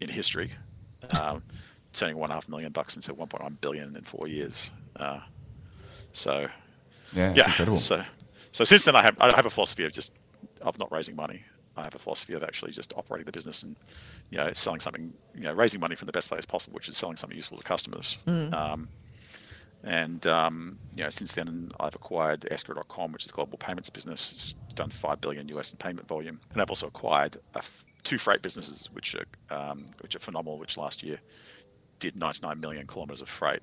in 0.00 0.08
history. 0.08 0.52
Um, 1.20 1.42
turning 1.92 2.16
one 2.16 2.30
and 2.30 2.32
a 2.32 2.34
half 2.36 2.48
million 2.48 2.72
bucks 2.72 2.96
into 2.96 3.12
1.1 3.12 3.60
billion 3.60 3.94
in 3.94 4.02
four 4.04 4.26
years. 4.26 4.70
Uh, 4.96 5.20
so 6.12 6.48
yeah, 7.12 7.34
yeah, 7.34 7.44
incredible. 7.46 7.78
So 7.78 8.02
so 8.52 8.64
since 8.64 8.84
then, 8.84 8.94
I 8.96 9.02
have 9.02 9.16
I 9.20 9.34
have 9.34 9.46
a 9.46 9.50
philosophy 9.50 9.84
of 9.84 9.92
just 9.92 10.12
of 10.62 10.78
not 10.78 10.92
raising 10.92 11.16
money. 11.16 11.42
I 11.76 11.80
have 11.80 11.94
a 11.94 11.98
philosophy 11.98 12.34
of 12.34 12.44
actually 12.44 12.70
just 12.70 12.92
operating 12.96 13.26
the 13.26 13.32
business 13.32 13.62
and 13.64 13.76
you 14.30 14.38
know 14.38 14.52
selling 14.52 14.80
something, 14.80 15.12
you 15.34 15.42
know, 15.42 15.52
raising 15.52 15.80
money 15.80 15.96
from 15.96 16.06
the 16.06 16.12
best 16.12 16.28
place 16.28 16.44
possible, 16.44 16.74
which 16.74 16.88
is 16.88 16.96
selling 16.96 17.16
something 17.16 17.36
useful 17.36 17.58
to 17.58 17.64
customers. 17.64 18.18
Mm. 18.26 18.52
Um, 18.54 18.88
and 19.84 20.26
um, 20.26 20.78
you 20.94 21.04
know, 21.04 21.10
since 21.10 21.34
then, 21.34 21.70
I've 21.78 21.94
acquired 21.94 22.46
Escrow.com, 22.50 23.12
which 23.12 23.24
is 23.24 23.30
a 23.30 23.34
global 23.34 23.58
payments 23.58 23.90
business. 23.90 24.32
It's 24.32 24.52
done 24.74 24.90
five 24.90 25.20
billion 25.20 25.48
US 25.48 25.70
in 25.70 25.76
payment 25.76 26.08
volume, 26.08 26.40
and 26.52 26.62
I've 26.62 26.70
also 26.70 26.86
acquired 26.86 27.36
two 28.02 28.18
freight 28.18 28.42
businesses, 28.42 28.88
which 28.92 29.14
are 29.14 29.26
um, 29.54 29.86
which 30.00 30.16
are 30.16 30.20
phenomenal. 30.20 30.58
Which 30.58 30.78
last 30.78 31.02
year 31.02 31.18
did 31.98 32.18
99 32.18 32.58
million 32.60 32.86
kilometers 32.86 33.20
of 33.20 33.28
freight. 33.28 33.62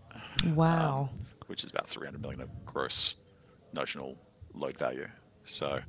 Wow. 0.53 1.09
Um, 1.11 1.19
which 1.47 1.63
is 1.63 1.69
about 1.69 1.85
300 1.85 2.21
million 2.21 2.41
of 2.41 2.49
gross 2.65 3.15
notional 3.73 4.17
load 4.53 4.77
value. 4.77 5.07
So 5.43 5.79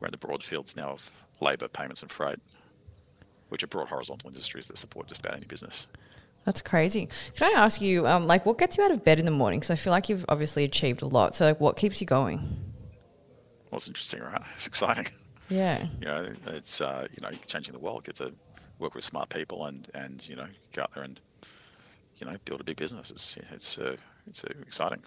we're 0.00 0.06
in 0.06 0.12
the 0.12 0.18
broad 0.18 0.42
fields 0.42 0.76
now 0.76 0.90
of 0.90 1.10
labour, 1.40 1.68
payments, 1.68 2.02
and 2.02 2.10
freight, 2.10 2.38
which 3.48 3.62
are 3.62 3.66
broad 3.66 3.88
horizontal 3.88 4.30
industries 4.30 4.68
that 4.68 4.78
support 4.78 5.08
just 5.08 5.20
about 5.20 5.36
any 5.36 5.46
business. 5.46 5.86
That's 6.44 6.60
crazy. 6.60 7.08
Can 7.36 7.54
I 7.54 7.60
ask 7.60 7.80
you, 7.80 8.06
um, 8.06 8.26
like, 8.26 8.44
what 8.44 8.58
gets 8.58 8.76
you 8.76 8.84
out 8.84 8.90
of 8.90 9.04
bed 9.04 9.18
in 9.18 9.24
the 9.24 9.30
morning? 9.30 9.60
Because 9.60 9.70
I 9.70 9.76
feel 9.76 9.92
like 9.92 10.08
you've 10.08 10.24
obviously 10.28 10.64
achieved 10.64 11.02
a 11.02 11.06
lot. 11.06 11.36
So, 11.36 11.46
like, 11.46 11.60
what 11.60 11.76
keeps 11.76 12.00
you 12.00 12.06
going? 12.06 12.38
Well, 13.70 13.76
it's 13.76 13.88
interesting, 13.88 14.22
right? 14.22 14.42
It's 14.56 14.66
exciting. 14.66 15.06
Yeah. 15.48 15.86
You 16.00 16.06
know, 16.06 16.32
it's 16.48 16.80
uh, 16.80 17.06
you 17.12 17.22
know, 17.22 17.30
changing 17.46 17.74
the 17.74 17.78
world. 17.78 18.04
Get 18.04 18.16
to 18.16 18.32
work 18.78 18.94
with 18.94 19.04
smart 19.04 19.28
people 19.28 19.66
and 19.66 19.88
and 19.94 20.26
you 20.28 20.34
know, 20.34 20.46
go 20.72 20.82
out 20.82 20.94
there 20.94 21.04
and 21.04 21.20
you 22.16 22.26
know, 22.26 22.36
build 22.44 22.60
a 22.60 22.64
big 22.64 22.76
business. 22.76 23.10
It's 23.10 23.36
it's 23.52 23.78
uh, 23.78 23.96
it's 24.26 24.44
uh, 24.44 24.52
exciting. 24.62 25.02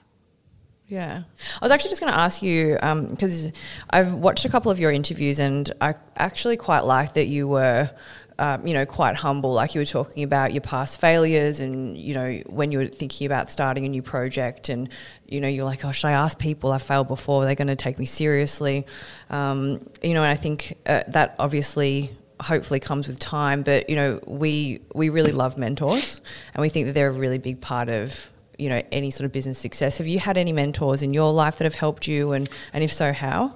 Yeah. 0.88 1.24
I 1.62 1.66
was 1.66 1.72
actually 1.72 1.90
just 1.90 2.02
going 2.02 2.14
to 2.14 2.20
ask 2.20 2.44
you 2.44 2.78
because 3.10 3.48
um, 3.48 3.52
I've 3.90 4.14
watched 4.14 4.46
a 4.46 4.50
couple 4.50 4.72
of 4.72 4.80
your 4.80 4.92
interviews 4.92 5.40
and 5.40 5.72
I 5.82 5.96
actually 6.16 6.58
quite 6.58 6.82
liked 6.82 7.16
that 7.16 7.26
you 7.26 7.48
were 7.48 7.90
um, 8.38 8.68
you 8.68 8.74
know, 8.74 8.86
quite 8.86 9.16
humble. 9.16 9.54
Like 9.54 9.76
you 9.76 9.82
were 9.82 9.86
talking 9.86 10.24
about 10.24 10.52
your 10.52 10.62
past 10.62 11.00
failures, 11.00 11.60
and 11.60 11.98
you 11.98 12.14
know, 12.14 12.42
when 12.48 12.72
you 12.72 12.80
were 12.80 12.88
thinking 12.88 13.26
about 13.26 13.50
starting 13.50 13.86
a 13.86 13.90
new 13.90 14.02
project, 14.02 14.70
and 14.70 14.90
you 15.28 15.40
know, 15.40 15.48
you're 15.48 15.66
like, 15.66 15.86
"Oh, 15.86 15.92
should 15.92 16.08
I 16.08 16.12
ask 16.12 16.38
people 16.38 16.72
I 16.72 16.78
failed 16.78 17.08
before? 17.08 17.44
Are 17.44 17.46
they 17.46 17.56
going 17.56 17.68
to 17.68 17.76
take 17.76 17.98
me 17.98 18.06
seriously?" 18.06 18.86
Um, 19.30 19.88
you 20.02 20.14
know, 20.14 20.24
and 20.24 20.32
I 20.32 20.36
think 20.36 20.78
uh, 20.86 21.04
that 21.08 21.36
obviously, 21.40 22.16
hopefully, 22.42 22.80
comes 22.80 23.08
with 23.08 23.20
time. 23.20 23.64
But 23.64 23.90
you 23.90 23.96
know, 23.96 24.20
we 24.26 24.82
we 24.94 25.10
really 25.10 25.32
love 25.32 25.58
mentors, 25.58 26.22
and 26.54 26.62
we 26.62 26.70
think 26.70 26.88
that 26.88 26.94
they're 26.94 27.10
a 27.10 27.14
really 27.14 27.38
big 27.38 27.62
part 27.62 27.90
of 27.90 28.30
you 28.58 28.70
know 28.70 28.82
any 28.92 29.12
sort 29.12 29.26
of 29.26 29.32
business 29.32 29.58
success. 29.58 29.98
Have 30.00 30.08
you 30.08 30.20
had 30.20 30.38
any 30.38 30.52
mentors 30.52 31.04
in 31.04 31.14
your 31.14 31.32
life 31.32 31.58
that 31.58 31.64
have 31.64 31.76
helped 31.76 32.08
you, 32.08 32.34
and 32.34 32.50
and 32.74 32.84
if 32.84 32.92
so, 32.92 33.14
how? 33.14 33.54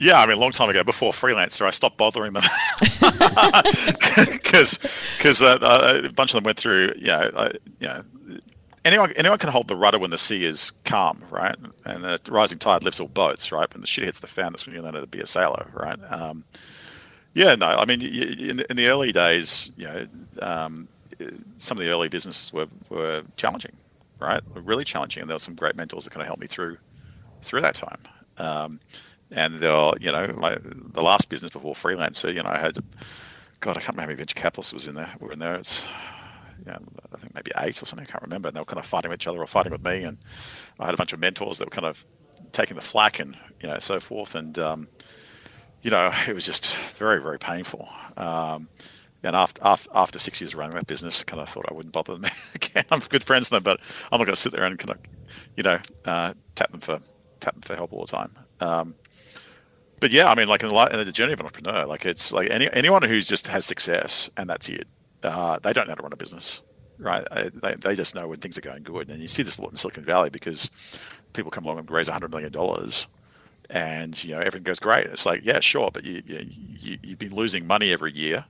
Yeah, 0.00 0.18
I 0.18 0.24
mean, 0.24 0.38
a 0.38 0.40
long 0.40 0.50
time 0.50 0.70
ago, 0.70 0.82
before 0.82 1.12
freelancer, 1.12 1.66
I 1.66 1.70
stopped 1.70 1.98
bothering 1.98 2.32
them 2.32 2.42
because 4.32 4.78
because 5.18 5.42
uh, 5.42 5.58
uh, 5.60 6.00
a 6.04 6.08
bunch 6.08 6.30
of 6.30 6.36
them 6.36 6.44
went 6.44 6.58
through. 6.58 6.94
You 6.96 7.08
know, 7.08 7.30
uh, 7.34 7.52
know, 7.80 8.04
anyone 8.86 9.12
anyone 9.12 9.38
can 9.38 9.50
hold 9.50 9.68
the 9.68 9.76
rudder 9.76 9.98
when 9.98 10.08
the 10.10 10.16
sea 10.16 10.44
is 10.46 10.72
calm, 10.86 11.22
right? 11.30 11.54
And 11.84 12.02
the 12.02 12.18
rising 12.28 12.58
tide 12.58 12.82
lifts 12.82 12.98
all 12.98 13.08
boats, 13.08 13.52
right? 13.52 13.70
When 13.74 13.82
the 13.82 13.86
shit 13.86 14.04
hits 14.06 14.20
the 14.20 14.26
fan, 14.26 14.52
that's 14.52 14.66
when 14.66 14.74
you 14.74 14.80
learn 14.80 14.94
how 14.94 15.00
to 15.00 15.06
be 15.06 15.20
a 15.20 15.26
sailor, 15.26 15.66
right? 15.74 15.98
Um, 16.08 16.44
yeah, 17.34 17.54
no, 17.54 17.66
I 17.66 17.84
mean, 17.84 18.00
in 18.00 18.56
the, 18.56 18.70
in 18.70 18.76
the 18.76 18.86
early 18.86 19.12
days, 19.12 19.70
you 19.76 19.86
know, 19.86 20.06
um, 20.40 20.88
some 21.58 21.76
of 21.76 21.84
the 21.84 21.90
early 21.90 22.08
businesses 22.08 22.54
were 22.54 22.68
were 22.88 23.22
challenging, 23.36 23.76
right? 24.18 24.40
Were 24.54 24.62
really 24.62 24.84
challenging, 24.84 25.20
and 25.20 25.28
there 25.28 25.34
were 25.34 25.40
some 25.40 25.56
great 25.56 25.76
mentors 25.76 26.04
that 26.04 26.10
kind 26.10 26.22
of 26.22 26.26
helped 26.26 26.40
me 26.40 26.46
through 26.46 26.78
through 27.42 27.60
that 27.60 27.74
time. 27.74 27.98
Um, 28.38 28.80
and 29.30 29.62
uh, 29.62 29.92
you 30.00 30.10
know, 30.12 30.34
my, 30.38 30.56
the 30.62 31.02
last 31.02 31.28
business 31.28 31.52
before 31.52 31.74
freelancer, 31.74 32.34
you 32.34 32.42
know, 32.42 32.50
I 32.50 32.58
had, 32.58 32.76
God, 33.60 33.76
I 33.76 33.80
can't 33.80 33.88
remember 33.88 34.00
how 34.00 34.06
many 34.06 34.16
venture 34.16 34.34
capitalists 34.34 34.72
was 34.72 34.88
in 34.88 34.94
there. 34.94 35.10
Were 35.20 35.32
in 35.32 35.38
there. 35.38 35.56
It's, 35.56 35.84
you 36.58 36.72
know, 36.72 36.78
I 37.12 37.18
think 37.18 37.34
maybe 37.34 37.52
eight 37.58 37.80
or 37.82 37.86
something. 37.86 38.06
I 38.06 38.10
can't 38.10 38.22
remember. 38.22 38.48
And 38.48 38.56
they 38.56 38.60
were 38.60 38.66
kind 38.66 38.78
of 38.78 38.86
fighting 38.86 39.10
with 39.10 39.20
each 39.20 39.26
other 39.26 39.40
or 39.40 39.46
fighting 39.46 39.72
with 39.72 39.84
me. 39.84 40.02
And 40.02 40.18
I 40.78 40.86
had 40.86 40.94
a 40.94 40.98
bunch 40.98 41.12
of 41.12 41.20
mentors 41.20 41.58
that 41.58 41.66
were 41.66 41.70
kind 41.70 41.86
of 41.86 42.04
taking 42.52 42.76
the 42.76 42.82
flack 42.82 43.20
and 43.20 43.36
you 43.60 43.68
know 43.68 43.78
so 43.78 44.00
forth. 44.00 44.34
And 44.34 44.58
um, 44.58 44.88
you 45.82 45.90
know, 45.90 46.12
it 46.26 46.34
was 46.34 46.44
just 46.44 46.74
very 46.76 47.22
very 47.22 47.38
painful. 47.38 47.88
Um, 48.16 48.68
and 49.22 49.36
after, 49.36 49.60
after, 49.62 49.90
after 49.94 50.18
six 50.18 50.40
years 50.40 50.54
of 50.54 50.58
running 50.58 50.76
that 50.76 50.86
business, 50.86 51.20
I 51.20 51.24
kind 51.24 51.42
of 51.42 51.48
thought 51.48 51.66
I 51.68 51.74
wouldn't 51.74 51.92
bother 51.92 52.16
them 52.16 52.30
again. 52.54 52.84
I'm 52.90 53.00
good 53.00 53.22
friends 53.24 53.50
with 53.50 53.62
them, 53.62 53.62
but 53.62 53.80
I'm 54.10 54.18
not 54.18 54.24
going 54.24 54.34
to 54.34 54.40
sit 54.40 54.52
there 54.52 54.64
and 54.64 54.78
kind 54.78 54.90
of, 54.92 54.98
you 55.56 55.62
know, 55.62 55.78
uh, 56.06 56.32
tap 56.54 56.70
them 56.70 56.80
for 56.80 57.00
tap 57.40 57.54
them 57.54 57.62
for 57.62 57.76
help 57.76 57.92
all 57.92 58.04
the 58.04 58.12
time. 58.12 58.32
Um, 58.60 58.94
but 60.00 60.10
yeah, 60.10 60.30
I 60.30 60.34
mean, 60.34 60.48
like 60.48 60.62
in 60.62 60.70
the, 60.70 60.88
in 60.92 61.04
the, 61.04 61.12
journey 61.12 61.34
of 61.34 61.40
an 61.40 61.46
entrepreneur, 61.46 61.86
like 61.86 62.06
it's 62.06 62.32
like 62.32 62.50
any, 62.50 62.68
anyone 62.72 63.02
who's 63.02 63.28
just 63.28 63.46
has 63.48 63.64
success 63.64 64.30
and 64.36 64.48
that's 64.48 64.68
it, 64.68 64.88
uh, 65.22 65.58
they 65.58 65.72
don't 65.72 65.86
know 65.86 65.92
how 65.92 65.96
to 65.96 66.02
run 66.02 66.12
a 66.12 66.16
business, 66.16 66.62
right? 66.98 67.26
They, 67.62 67.74
they 67.74 67.94
just 67.94 68.14
know 68.14 68.26
when 68.26 68.38
things 68.38 68.56
are 68.56 68.62
going 68.62 68.82
good. 68.82 69.10
And 69.10 69.20
you 69.20 69.28
see 69.28 69.42
this 69.42 69.58
a 69.58 69.62
lot 69.62 69.70
in 69.70 69.76
Silicon 69.76 70.04
Valley 70.04 70.30
because 70.30 70.70
people 71.34 71.50
come 71.50 71.64
along 71.64 71.78
and 71.78 71.90
raise 71.90 72.08
$100 72.08 72.30
million 72.30 72.52
and, 73.68 74.24
you 74.24 74.34
know, 74.34 74.40
everything 74.40 74.62
goes 74.62 74.80
great. 74.80 75.06
It's 75.06 75.26
like, 75.26 75.42
yeah, 75.44 75.60
sure, 75.60 75.90
but 75.92 76.04
you, 76.04 76.22
you, 76.26 76.98
you've 77.02 77.18
been 77.18 77.34
losing 77.34 77.66
money 77.66 77.92
every 77.92 78.12
year. 78.12 78.44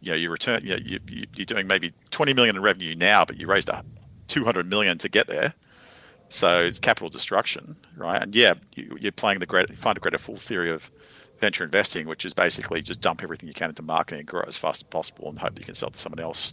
You 0.00 0.12
know, 0.12 0.16
you 0.16 0.30
return, 0.30 0.62
you 0.64 0.70
know, 0.70 0.82
you, 0.82 0.98
you're 1.34 1.46
doing 1.46 1.66
maybe 1.66 1.92
20 2.10 2.32
million 2.32 2.56
in 2.56 2.62
revenue 2.62 2.94
now, 2.94 3.24
but 3.24 3.36
you 3.36 3.46
raised 3.46 3.68
a 3.68 3.84
200 4.28 4.68
million 4.68 4.98
to 4.98 5.08
get 5.08 5.26
there 5.26 5.54
so 6.28 6.64
it's 6.64 6.78
capital 6.78 7.08
destruction, 7.08 7.76
right? 7.96 8.22
And 8.22 8.34
yeah, 8.34 8.54
you, 8.74 8.96
are 9.04 9.12
playing 9.12 9.38
the 9.38 9.46
great, 9.46 9.76
find 9.78 9.96
a 9.96 10.00
greater 10.00 10.18
fool 10.18 10.36
theory 10.36 10.70
of 10.70 10.90
venture 11.40 11.64
investing, 11.64 12.06
which 12.06 12.24
is 12.24 12.34
basically 12.34 12.82
just 12.82 13.00
dump 13.00 13.22
everything 13.22 13.48
you 13.48 13.54
can 13.54 13.70
into 13.70 13.82
marketing 13.82 14.20
and 14.20 14.28
grow 14.28 14.42
as 14.46 14.58
fast 14.58 14.82
as 14.82 14.88
possible 14.88 15.28
and 15.28 15.38
hope 15.38 15.58
you 15.58 15.64
can 15.64 15.74
sell 15.74 15.90
to 15.90 15.98
someone 15.98 16.18
else, 16.18 16.52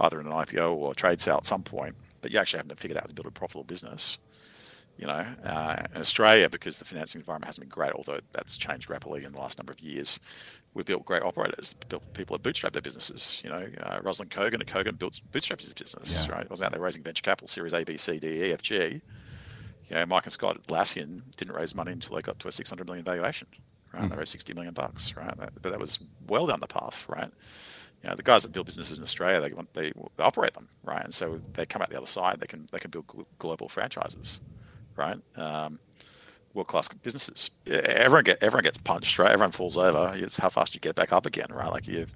either 0.00 0.20
in 0.20 0.26
an 0.26 0.32
IPO 0.32 0.74
or 0.74 0.92
a 0.92 0.94
trade 0.94 1.20
sale 1.20 1.36
at 1.36 1.44
some 1.44 1.62
point. 1.62 1.94
But 2.20 2.30
you 2.30 2.38
actually 2.38 2.58
haven't 2.58 2.78
figured 2.78 2.96
out 2.96 3.04
how 3.04 3.08
to 3.08 3.14
build 3.14 3.26
a 3.26 3.30
profitable 3.30 3.64
business. 3.64 4.18
You 4.98 5.06
know, 5.06 5.26
uh, 5.44 5.86
in 5.94 6.00
Australia, 6.00 6.50
because 6.50 6.78
the 6.78 6.84
financing 6.84 7.20
environment 7.20 7.46
hasn't 7.46 7.64
been 7.64 7.74
great, 7.74 7.92
although 7.92 8.20
that's 8.32 8.56
changed 8.56 8.90
rapidly 8.90 9.24
in 9.24 9.32
the 9.32 9.38
last 9.38 9.58
number 9.58 9.72
of 9.72 9.80
years, 9.80 10.20
we've 10.74 10.86
built 10.86 11.04
great 11.04 11.22
operators. 11.22 11.74
Built 11.88 12.02
people 12.14 12.36
have 12.36 12.42
bootstrapped 12.42 12.72
their 12.72 12.82
businesses. 12.82 13.40
You 13.44 13.50
know, 13.50 13.68
uh, 13.82 14.00
Ruslan 14.00 14.28
Kogan 14.28 14.60
at 14.60 14.66
Kogan 14.66 14.98
built 14.98 15.20
bootstrapped 15.32 15.60
his 15.60 15.74
business. 15.74 16.26
Yeah. 16.26 16.34
Right, 16.34 16.50
was 16.50 16.62
out 16.62 16.72
there 16.72 16.80
raising 16.80 17.02
venture 17.02 17.22
capital, 17.22 17.48
Series 17.48 17.72
A, 17.74 17.84
B, 17.84 17.96
C, 17.96 18.18
D, 18.18 18.44
E, 18.44 18.52
F, 18.52 18.62
G. 18.62 19.00
You 19.88 19.96
know, 19.96 20.06
Mike 20.06 20.24
and 20.24 20.32
Scott 20.32 20.58
Atlassian 20.66 21.22
didn't 21.36 21.54
raise 21.54 21.74
money 21.74 21.92
until 21.92 22.16
they 22.16 22.22
got 22.22 22.38
to 22.38 22.48
a 22.48 22.52
600 22.52 22.86
million 22.86 23.04
valuation. 23.04 23.48
Right, 23.92 24.04
mm. 24.04 24.10
they 24.10 24.16
raised 24.16 24.32
60 24.32 24.54
million 24.54 24.72
bucks. 24.72 25.16
Right, 25.16 25.36
that, 25.38 25.52
but 25.60 25.70
that 25.70 25.78
was 25.78 25.98
well 26.26 26.46
down 26.46 26.60
the 26.60 26.66
path. 26.66 27.04
Right. 27.08 27.30
You 28.02 28.10
know, 28.10 28.16
the 28.16 28.22
guys 28.22 28.42
that 28.42 28.52
build 28.52 28.66
businesses 28.66 28.98
in 28.98 29.04
Australia, 29.04 29.40
they 29.40 29.52
want 29.52 29.72
they, 29.74 29.92
they 30.16 30.24
operate 30.24 30.54
them, 30.54 30.68
right? 30.82 31.04
And 31.04 31.14
so 31.14 31.40
they 31.52 31.66
come 31.66 31.82
out 31.82 31.90
the 31.90 31.96
other 31.96 32.06
side. 32.06 32.40
They 32.40 32.46
can 32.46 32.66
they 32.72 32.78
can 32.78 32.90
build 32.90 33.04
global 33.38 33.68
franchises, 33.68 34.40
right? 34.96 35.18
Um, 35.36 35.78
world 36.54 36.68
class 36.68 36.88
businesses. 36.88 37.50
Everyone 37.66 38.24
get 38.24 38.42
everyone 38.42 38.64
gets 38.64 38.78
punched, 38.78 39.18
right? 39.18 39.30
Everyone 39.30 39.52
falls 39.52 39.76
over. 39.76 40.12
It's 40.16 40.38
how 40.38 40.48
fast 40.48 40.74
you 40.74 40.80
get 40.80 40.94
back 40.94 41.12
up 41.12 41.26
again, 41.26 41.46
right? 41.50 41.70
Like 41.70 41.88
you've 41.88 42.14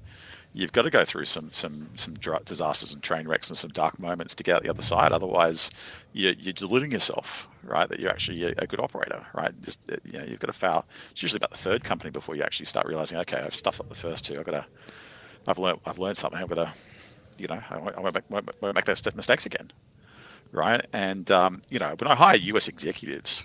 you've 0.56 0.72
got 0.72 0.82
to 0.82 0.90
go 0.90 1.04
through 1.04 1.26
some 1.26 1.52
some 1.52 1.90
some 1.96 2.14
disasters 2.44 2.92
and 2.92 3.02
train 3.02 3.28
wrecks 3.28 3.50
and 3.50 3.58
some 3.58 3.70
dark 3.70 3.98
moments 3.98 4.34
to 4.34 4.42
get 4.42 4.56
out 4.56 4.62
the 4.62 4.70
other 4.70 4.82
side. 4.82 5.12
Otherwise, 5.12 5.70
you're, 6.12 6.32
you're 6.32 6.54
deluding 6.54 6.90
yourself, 6.90 7.46
right? 7.62 7.88
That 7.88 8.00
you're 8.00 8.10
actually 8.10 8.42
a 8.44 8.66
good 8.66 8.80
operator, 8.80 9.24
right? 9.34 9.52
Just 9.62 9.88
you 10.04 10.18
know, 10.18 10.24
you've 10.24 10.40
got 10.40 10.48
to 10.48 10.52
fail. 10.52 10.86
It's 11.10 11.22
usually 11.22 11.38
about 11.38 11.50
the 11.50 11.58
third 11.58 11.84
company 11.84 12.10
before 12.10 12.34
you 12.34 12.42
actually 12.42 12.66
start 12.66 12.86
realizing, 12.86 13.18
okay, 13.18 13.38
I've 13.38 13.54
stuffed 13.54 13.80
up 13.80 13.88
the 13.88 13.94
first 13.94 14.24
two. 14.24 14.38
I've 14.38 14.46
got 14.46 14.52
to, 14.52 14.66
I've 15.46 15.58
learned, 15.58 15.80
I've 15.84 15.98
learned 15.98 16.16
something. 16.16 16.40
I've 16.40 16.48
got 16.48 16.54
to, 16.56 16.72
you 17.38 17.48
know, 17.48 17.60
I 17.68 17.76
won't, 17.76 17.96
I 17.96 18.00
won't, 18.00 18.14
make, 18.14 18.30
won't 18.62 18.74
make 18.74 18.84
those 18.86 19.04
mistakes 19.14 19.44
again, 19.44 19.70
right? 20.52 20.84
And 20.92 21.30
um, 21.30 21.60
you 21.68 21.78
know, 21.78 21.94
when 21.98 22.10
I 22.10 22.14
hire 22.14 22.36
US 22.36 22.66
executives, 22.66 23.44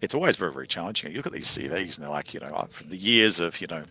it's 0.00 0.14
always 0.14 0.36
very, 0.36 0.52
very 0.52 0.66
challenging. 0.66 1.10
You 1.10 1.18
look 1.18 1.26
at 1.26 1.32
these 1.32 1.46
CVs, 1.46 1.96
and 1.96 2.04
they're 2.04 2.10
like, 2.10 2.34
you 2.34 2.40
know, 2.40 2.66
from 2.70 2.88
the 2.88 2.96
years 2.96 3.40
of, 3.40 3.60
you 3.60 3.66
know 3.66 3.82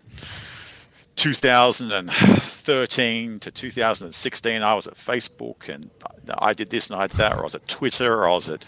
2013 1.19 3.39
to 3.41 3.51
2016, 3.51 4.61
I 4.61 4.73
was 4.73 4.87
at 4.87 4.95
Facebook 4.95 5.67
and 5.67 5.89
I 6.37 6.53
did 6.53 6.69
this 6.69 6.89
and 6.89 6.97
I 6.97 7.07
did 7.07 7.17
that, 7.17 7.33
or 7.33 7.41
I 7.41 7.43
was 7.43 7.55
at 7.55 7.67
Twitter, 7.67 8.21
or 8.21 8.29
I 8.29 8.33
was 8.33 8.47
at 8.47 8.63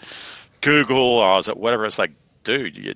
Google, 0.60 0.98
or 0.98 1.30
I 1.30 1.36
was 1.36 1.48
at 1.48 1.56
whatever. 1.56 1.86
It's 1.86 1.98
like, 1.98 2.10
dude, 2.44 2.76
you're 2.76 2.92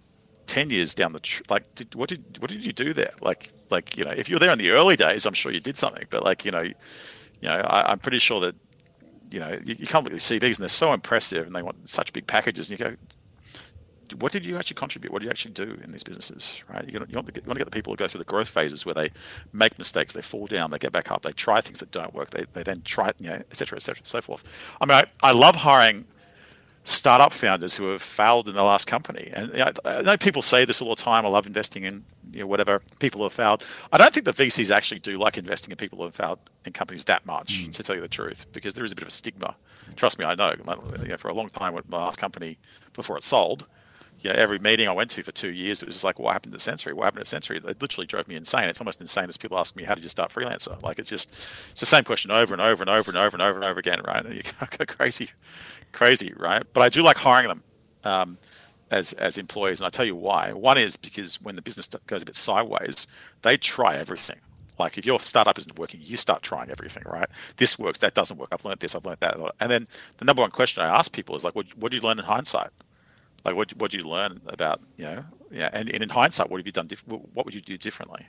10 0.46 0.68
years 0.68 0.94
down 0.94 1.14
the 1.14 1.20
tr- 1.20 1.40
like, 1.48 1.74
did, 1.74 1.94
what 1.94 2.10
did 2.10 2.36
what 2.38 2.50
did 2.50 2.66
you 2.66 2.74
do 2.74 2.92
there? 2.92 3.08
Like, 3.22 3.50
like 3.70 3.96
you 3.96 4.04
know, 4.04 4.10
if 4.10 4.28
you 4.28 4.36
were 4.36 4.40
there 4.40 4.50
in 4.50 4.58
the 4.58 4.72
early 4.72 4.94
days, 4.94 5.24
I'm 5.24 5.32
sure 5.32 5.50
you 5.50 5.60
did 5.60 5.78
something. 5.78 6.04
But 6.10 6.22
like, 6.22 6.44
you 6.44 6.50
know, 6.50 6.60
you 6.62 6.74
know, 7.42 7.54
I, 7.54 7.92
am 7.92 7.98
pretty 7.98 8.18
sure 8.18 8.40
that 8.40 8.54
you 9.30 9.40
know 9.40 9.58
you, 9.64 9.74
you 9.78 9.86
can't 9.86 10.04
look 10.04 10.12
at 10.12 10.20
these 10.20 10.24
CVs 10.24 10.56
and 10.56 10.56
they're 10.56 10.68
so 10.68 10.92
impressive 10.92 11.46
and 11.46 11.56
they 11.56 11.62
want 11.62 11.88
such 11.88 12.12
big 12.12 12.26
packages, 12.26 12.68
and 12.68 12.78
you 12.78 12.84
go, 12.84 12.94
what 14.14 14.32
did 14.32 14.44
you 14.44 14.56
actually 14.56 14.74
contribute? 14.74 15.12
What 15.12 15.20
do 15.20 15.26
you 15.26 15.30
actually 15.30 15.52
do 15.52 15.78
in 15.82 15.92
these 15.92 16.02
businesses, 16.02 16.62
right? 16.68 16.84
You, 16.84 16.92
you, 16.92 17.16
want 17.16 17.26
to 17.26 17.32
get, 17.32 17.44
you 17.44 17.48
want 17.48 17.58
to 17.58 17.64
get 17.64 17.64
the 17.64 17.76
people 17.76 17.94
to 17.94 17.98
go 17.98 18.08
through 18.08 18.18
the 18.18 18.24
growth 18.24 18.48
phases 18.48 18.86
where 18.86 18.94
they 18.94 19.10
make 19.52 19.78
mistakes, 19.78 20.14
they 20.14 20.22
fall 20.22 20.46
down, 20.46 20.70
they 20.70 20.78
get 20.78 20.92
back 20.92 21.10
up, 21.10 21.22
they 21.22 21.32
try 21.32 21.60
things 21.60 21.80
that 21.80 21.90
don't 21.90 22.14
work, 22.14 22.30
they, 22.30 22.46
they 22.52 22.62
then 22.62 22.82
try, 22.82 23.12
you 23.20 23.30
know, 23.30 23.36
et 23.36 23.56
cetera, 23.56 23.76
et 23.76 23.82
cetera, 23.82 24.04
so 24.04 24.20
forth. 24.20 24.44
I 24.80 24.86
mean, 24.86 24.96
I, 24.96 25.28
I 25.28 25.32
love 25.32 25.56
hiring 25.56 26.06
startup 26.86 27.32
founders 27.32 27.74
who 27.74 27.90
have 27.90 28.00
failed 28.00 28.48
in 28.48 28.54
the 28.54 28.62
last 28.62 28.86
company. 28.86 29.28
And 29.34 29.50
you 29.52 29.58
know, 29.58 29.72
I 29.84 30.02
know 30.02 30.16
people 30.16 30.40
say 30.40 30.64
this 30.64 30.80
all 30.80 30.94
the 30.94 31.02
time. 31.02 31.26
I 31.26 31.28
love 31.28 31.46
investing 31.46 31.82
in 31.82 32.04
you 32.32 32.40
know, 32.40 32.46
whatever 32.46 32.80
people 33.00 33.24
have 33.24 33.32
failed. 33.32 33.64
I 33.92 33.98
don't 33.98 34.14
think 34.14 34.24
the 34.24 34.32
VCs 34.32 34.70
actually 34.70 35.00
do 35.00 35.18
like 35.18 35.36
investing 35.36 35.72
in 35.72 35.76
people 35.76 35.98
who 35.98 36.04
have 36.04 36.14
failed 36.14 36.38
in 36.64 36.72
companies 36.72 37.04
that 37.06 37.26
much, 37.26 37.64
mm. 37.64 37.72
to 37.72 37.82
tell 37.82 37.96
you 37.96 38.02
the 38.02 38.08
truth, 38.08 38.46
because 38.52 38.74
there 38.74 38.84
is 38.84 38.92
a 38.92 38.94
bit 38.94 39.02
of 39.02 39.08
a 39.08 39.10
stigma. 39.10 39.56
Trust 39.96 40.18
me, 40.18 40.24
I 40.24 40.36
know. 40.36 40.54
You 40.56 41.08
know 41.08 41.16
for 41.16 41.28
a 41.28 41.34
long 41.34 41.48
time, 41.48 41.74
with 41.74 41.88
my 41.88 41.98
last 41.98 42.18
company 42.18 42.56
before 42.92 43.16
it 43.16 43.24
sold, 43.24 43.66
you 44.26 44.32
know, 44.32 44.38
every 44.40 44.58
meeting 44.58 44.88
I 44.88 44.92
went 44.92 45.10
to 45.10 45.22
for 45.22 45.30
two 45.30 45.52
years, 45.52 45.80
it 45.80 45.86
was 45.86 45.94
just 45.94 46.04
like, 46.04 46.18
what 46.18 46.32
happened 46.32 46.52
to 46.52 46.58
Sensory? 46.58 46.92
What 46.92 47.04
happened 47.04 47.24
to 47.24 47.28
Sensory? 47.28 47.58
It 47.58 47.80
literally 47.80 48.08
drove 48.08 48.26
me 48.26 48.34
insane. 48.34 48.68
It's 48.68 48.80
almost 48.80 49.00
insane 49.00 49.28
as 49.28 49.36
people 49.36 49.56
ask 49.56 49.76
me, 49.76 49.84
how 49.84 49.94
did 49.94 50.02
you 50.02 50.08
start 50.08 50.32
freelancer? 50.32 50.82
Like, 50.82 50.98
it's 50.98 51.08
just, 51.08 51.32
it's 51.70 51.78
the 51.78 51.86
same 51.86 52.02
question 52.02 52.32
over 52.32 52.52
and 52.52 52.60
over 52.60 52.82
and 52.82 52.90
over 52.90 53.08
and 53.08 53.16
over 53.16 53.36
and 53.36 53.42
over 53.42 53.54
and 53.54 53.64
over 53.64 53.78
again, 53.78 54.00
right? 54.04 54.26
And 54.26 54.34
you 54.34 54.42
go 54.78 54.84
crazy, 54.84 55.30
crazy, 55.92 56.34
right? 56.36 56.64
But 56.72 56.80
I 56.82 56.88
do 56.88 57.02
like 57.02 57.16
hiring 57.16 57.46
them 57.46 57.62
um, 58.02 58.38
as, 58.90 59.12
as 59.12 59.38
employees. 59.38 59.80
And 59.80 59.86
I 59.86 59.90
tell 59.90 60.04
you 60.04 60.16
why. 60.16 60.52
One 60.52 60.76
is 60.76 60.96
because 60.96 61.40
when 61.40 61.54
the 61.54 61.62
business 61.62 61.88
goes 62.08 62.22
a 62.22 62.24
bit 62.24 62.34
sideways, 62.34 63.06
they 63.42 63.56
try 63.56 63.94
everything. 63.94 64.40
Like 64.76 64.98
if 64.98 65.06
your 65.06 65.20
startup 65.20 65.56
isn't 65.56 65.78
working, 65.78 66.00
you 66.02 66.16
start 66.16 66.42
trying 66.42 66.68
everything, 66.68 67.04
right? 67.06 67.28
This 67.58 67.78
works, 67.78 68.00
that 68.00 68.14
doesn't 68.14 68.38
work. 68.38 68.48
I've 68.50 68.64
learned 68.64 68.80
this, 68.80 68.96
I've 68.96 69.06
learned 69.06 69.20
that. 69.20 69.36
And 69.60 69.70
then 69.70 69.86
the 70.16 70.24
number 70.24 70.42
one 70.42 70.50
question 70.50 70.82
I 70.82 70.98
ask 70.98 71.12
people 71.12 71.36
is 71.36 71.44
like, 71.44 71.54
what, 71.54 71.66
what 71.78 71.92
did 71.92 72.02
you 72.02 72.08
learn 72.08 72.18
in 72.18 72.24
hindsight? 72.24 72.70
Like 73.46 73.56
what 73.56 73.74
what 73.76 73.90
did 73.90 74.02
you 74.02 74.08
learn 74.08 74.40
about 74.46 74.80
you 74.96 75.04
know 75.04 75.24
yeah 75.50 75.70
and, 75.72 75.88
and 75.90 76.02
in 76.02 76.08
hindsight 76.08 76.50
what 76.50 76.58
have 76.58 76.66
you 76.66 76.72
done 76.72 76.88
diff- 76.88 77.06
what 77.06 77.44
would 77.46 77.54
you 77.54 77.60
do 77.60 77.78
differently 77.78 78.26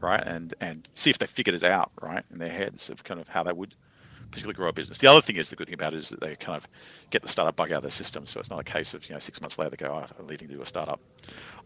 right 0.00 0.26
and 0.26 0.52
and 0.60 0.88
see 0.94 1.08
if 1.08 1.18
they 1.18 1.26
figured 1.26 1.54
it 1.54 1.64
out 1.64 1.90
right 2.00 2.24
in 2.30 2.38
their 2.38 2.50
heads 2.50 2.90
of 2.90 3.04
kind 3.04 3.20
of 3.20 3.28
how 3.28 3.42
they 3.42 3.52
would 3.52 3.74
particularly 4.30 4.56
grow 4.56 4.68
a 4.68 4.72
business. 4.72 4.98
The 4.98 5.06
other 5.06 5.20
thing 5.20 5.36
is 5.36 5.50
the 5.50 5.56
good 5.56 5.66
thing 5.66 5.74
about 5.74 5.92
it 5.92 5.98
is 5.98 6.10
that 6.10 6.20
they 6.20 6.36
kind 6.36 6.56
of 6.56 6.68
get 7.10 7.22
the 7.22 7.28
startup 7.28 7.56
bug 7.56 7.72
out 7.72 7.78
of 7.78 7.82
their 7.82 7.90
system. 7.90 8.26
So 8.26 8.38
it's 8.38 8.50
not 8.50 8.60
a 8.60 8.64
case 8.64 8.94
of 8.94 9.08
you 9.08 9.14
know 9.14 9.18
six 9.18 9.40
months 9.40 9.58
later 9.58 9.70
they 9.70 9.76
go, 9.76 9.92
oh, 9.92 10.06
I'm 10.18 10.26
leaving 10.26 10.48
to 10.48 10.54
do 10.54 10.62
a 10.62 10.66
startup. 10.66 11.00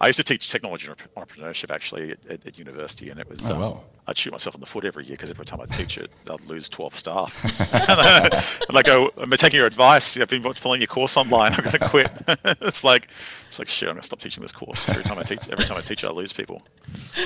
I 0.01 0.07
used 0.07 0.17
to 0.17 0.25
teach 0.25 0.51
technology 0.51 0.89
entrepreneurship 0.89 1.71
actually 1.71 2.13
at, 2.13 2.27
at, 2.27 2.47
at 2.47 2.59
university, 2.59 3.11
and 3.11 3.21
it 3.21 3.29
was 3.29 3.49
oh, 3.51 3.55
um, 3.55 3.61
I'd 4.07 4.19
shoot 4.19 4.33
myself 4.33 4.55
in 4.55 4.61
the 4.61 4.67
foot 4.67 4.85
every 4.85 5.05
year 5.05 5.15
because 5.15 5.31
every 5.31 5.47
time 5.47 5.63
I 5.63 5.67
teach 5.67 5.97
it, 5.97 6.11
I'd 6.31 6.45
lose 6.45 6.69
12 6.69 6.99
staff. 6.99 7.43
and 8.69 8.77
I 8.77 8.83
go, 8.83 9.11
I'm 9.17 9.31
taking 9.31 9.57
your 9.57 9.67
advice. 9.67 10.19
I've 10.19 10.29
been 10.29 10.43
following 10.43 10.83
your 10.83 10.89
course 10.89 11.17
online. 11.17 11.55
I'm 11.55 11.65
going 11.65 11.73
to 11.73 11.89
quit. 11.89 12.11
it's 12.61 12.85
like 12.85 13.09
it's 13.49 13.59
like 13.59 13.69
shit. 13.69 13.89
I'm 13.89 13.95
going 13.95 14.03
to 14.03 14.07
stop 14.07 14.21
teaching 14.21 14.43
this 14.43 14.53
course 14.53 14.87
every 14.91 15.05
time 15.05 15.19
I 15.19 15.23
teach. 15.23 15.49
Every 15.49 15.65
time 15.65 15.79
I 15.79 15.81
teach, 15.81 16.05
I 16.05 16.11
lose 16.11 16.35
people. 16.35 16.63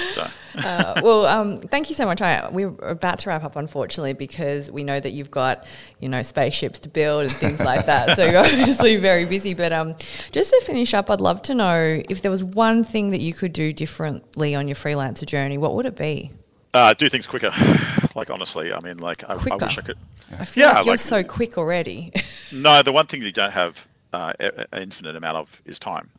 So 0.08 0.24
uh, 0.56 1.00
well, 1.02 1.26
um, 1.26 1.58
thank 1.58 1.88
you 1.88 1.96
so 1.96 2.04
much. 2.04 2.22
I, 2.22 2.48
we're 2.48 2.74
about 2.82 3.18
to 3.20 3.30
wrap 3.30 3.42
up, 3.42 3.56
unfortunately, 3.56 4.12
because 4.12 4.70
we 4.70 4.84
know 4.84 5.00
that 5.00 5.10
you've 5.10 5.32
got 5.32 5.66
you 5.98 6.08
know 6.08 6.22
spaceships 6.22 6.78
to 6.80 6.88
build 6.88 7.24
and 7.24 7.32
things 7.32 7.58
like 7.58 7.86
that. 7.86 8.16
So 8.16 8.24
you're 8.24 8.38
obviously 8.38 8.96
very 8.96 9.24
busy. 9.24 9.54
But 9.54 9.72
um, 9.72 9.96
just 10.30 10.50
to 10.50 10.60
finish 10.64 10.94
up, 10.94 11.10
I'd 11.10 11.20
love 11.20 11.42
to 11.42 11.54
know 11.56 12.02
if 12.08 12.22
there 12.22 12.30
was 12.30 12.44
one 12.44 12.84
thing 12.84 13.10
that 13.10 13.20
you 13.20 13.34
could 13.34 13.52
do 13.52 13.72
differently 13.72 14.54
on 14.54 14.68
your 14.68 14.76
freelancer 14.76 15.26
journey. 15.26 15.58
What 15.58 15.74
would 15.74 15.86
it 15.86 15.96
be? 15.96 16.30
Uh, 16.74 16.94
do 16.94 17.08
things 17.08 17.26
quicker. 17.26 17.52
Like 18.14 18.30
honestly, 18.30 18.72
I 18.72 18.80
mean, 18.80 18.98
like 18.98 19.22
I, 19.30 19.34
I 19.34 19.36
wish 19.36 19.78
I 19.78 19.82
could. 19.82 19.98
I 20.36 20.44
feel 20.44 20.62
yeah, 20.66 20.72
like 20.72 20.86
you're 20.86 20.92
like, 20.94 20.98
so 20.98 21.22
quick 21.22 21.56
already. 21.56 22.12
no, 22.52 22.82
the 22.82 22.90
one 22.90 23.06
thing 23.06 23.22
you 23.22 23.30
don't 23.30 23.52
have 23.52 23.86
uh, 24.12 24.32
an 24.40 24.82
infinite 24.82 25.14
amount 25.14 25.36
of 25.36 25.62
is 25.66 25.78
time, 25.78 26.10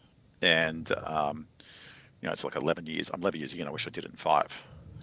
and 0.41 0.89
um, 1.03 1.47
you 2.21 2.27
know, 2.27 2.31
it's 2.31 2.43
like 2.43 2.55
11 2.55 2.85
years. 2.85 3.09
I'm 3.13 3.21
11 3.21 3.39
years 3.39 3.53
in. 3.53 3.67
I 3.67 3.71
wish 3.71 3.87
I 3.87 3.89
did 3.89 4.05
it 4.05 4.11
in 4.11 4.17
five. 4.17 4.47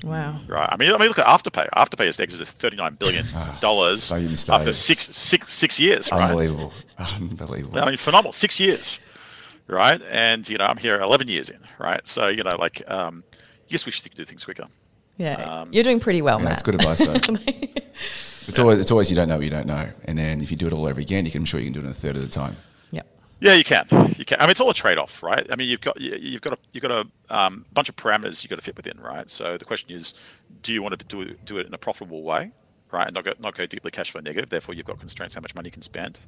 Wow. 0.05 0.41
Right. 0.47 0.69
I 0.71 0.77
mean, 0.77 0.93
I 0.93 0.99
mean, 0.99 1.09
look 1.09 1.19
at 1.19 1.27
Afterpay. 1.27 1.69
Afterpay 1.71 2.07
has 2.07 2.21
exited 2.21 2.47
39 2.47 2.95
billion 2.95 3.25
dollars 3.61 4.13
after 4.13 4.73
six, 4.73 5.05
six, 5.05 5.53
six 5.53 5.81
years. 5.81 6.11
Right? 6.13 6.23
Unbelievable. 6.23 6.73
Unbelievable. 6.99 7.79
I 7.79 7.87
mean, 7.87 7.97
phenomenal. 7.97 8.33
Six 8.33 8.61
years. 8.61 8.99
Right. 9.67 10.01
And 10.11 10.49
you 10.49 10.59
know, 10.59 10.65
I'm 10.65 10.77
here 10.77 11.01
11 11.01 11.29
years 11.29 11.51
in. 11.51 11.59
Right. 11.79 12.07
So 12.07 12.29
you 12.29 12.43
know, 12.43 12.57
like, 12.57 12.83
um, 12.91 13.25
yes, 13.69 13.87
we 13.87 13.93
should 13.93 14.15
do 14.15 14.25
things 14.25 14.45
quicker. 14.45 14.67
Yeah. 15.17 15.61
Um, 15.61 15.73
You're 15.73 15.85
doing 15.85 16.01
pretty 16.01 16.23
well, 16.23 16.39
yeah, 16.39 16.45
Matt. 16.45 16.51
That's 16.53 16.63
good 16.63 16.75
advice. 16.75 17.05
Though. 17.05 17.15
it's 18.49 18.59
always 18.59 18.81
it's 18.81 18.91
always 18.91 19.11
you 19.11 19.17
don't 19.17 19.29
know 19.29 19.37
what 19.37 19.45
you 19.45 19.51
don't 19.51 19.67
know, 19.67 19.89
and 20.05 20.19
then 20.19 20.41
if 20.41 20.51
you 20.51 20.57
do 20.57 20.67
it 20.67 20.73
all 20.73 20.87
over 20.87 21.01
again, 21.01 21.25
you 21.25 21.33
can, 21.33 21.43
I'm 21.43 21.47
sure 21.47 21.61
you 21.61 21.67
can 21.67 21.73
do 21.73 21.81
it 21.81 21.85
in 21.85 21.91
a 21.91 21.95
third 21.95 22.17
of 22.17 22.23
the 22.23 22.29
time. 22.29 22.57
Yeah, 23.39 23.53
you 23.53 23.65
can. 23.65 23.87
You 24.17 24.25
can. 24.25 24.41
I 24.41 24.45
mean, 24.45 24.51
it's 24.51 24.61
all 24.61 24.71
a 24.71 24.75
trade-off, 24.75 25.23
right? 25.23 25.47
I 25.51 25.57
mean, 25.57 25.69
you've 25.69 25.83
got 25.83 26.01
you've 26.01 26.41
got 26.41 26.55
a 26.55 26.59
you've 26.73 26.83
got 26.83 26.91
a 26.91 27.07
um, 27.29 27.67
bunch 27.73 27.89
of 27.89 27.97
parameters 27.97 28.43
you've 28.43 28.51
got 28.51 28.57
to 28.57 28.63
fit 28.63 28.77
within, 28.77 28.99
right? 28.99 29.29
So 29.29 29.59
the 29.59 29.65
question 29.65 29.95
is, 29.95 30.15
do 30.63 30.73
you 30.73 30.83
want 30.83 30.99
to 30.99 31.05
do 31.05 31.21
it, 31.21 31.45
do 31.45 31.59
it 31.59 31.67
in 31.67 31.75
a 31.75 31.79
profitable 31.79 32.23
way, 32.23 32.53
right, 32.91 33.07
and 33.07 33.15
not 33.15 33.25
go 33.25 33.35
not 33.39 33.55
go 33.55 33.67
deeply 33.67 33.91
cash 33.91 34.11
flow 34.11 34.23
negative? 34.23 34.49
Therefore, 34.49 34.75
you've 34.75 34.87
got 34.87 34.99
constraints 34.99 35.35
how 35.35 35.43
much 35.43 35.55
money 35.55 35.67
you 35.67 35.73
can 35.73 35.83
spend, 35.83 36.19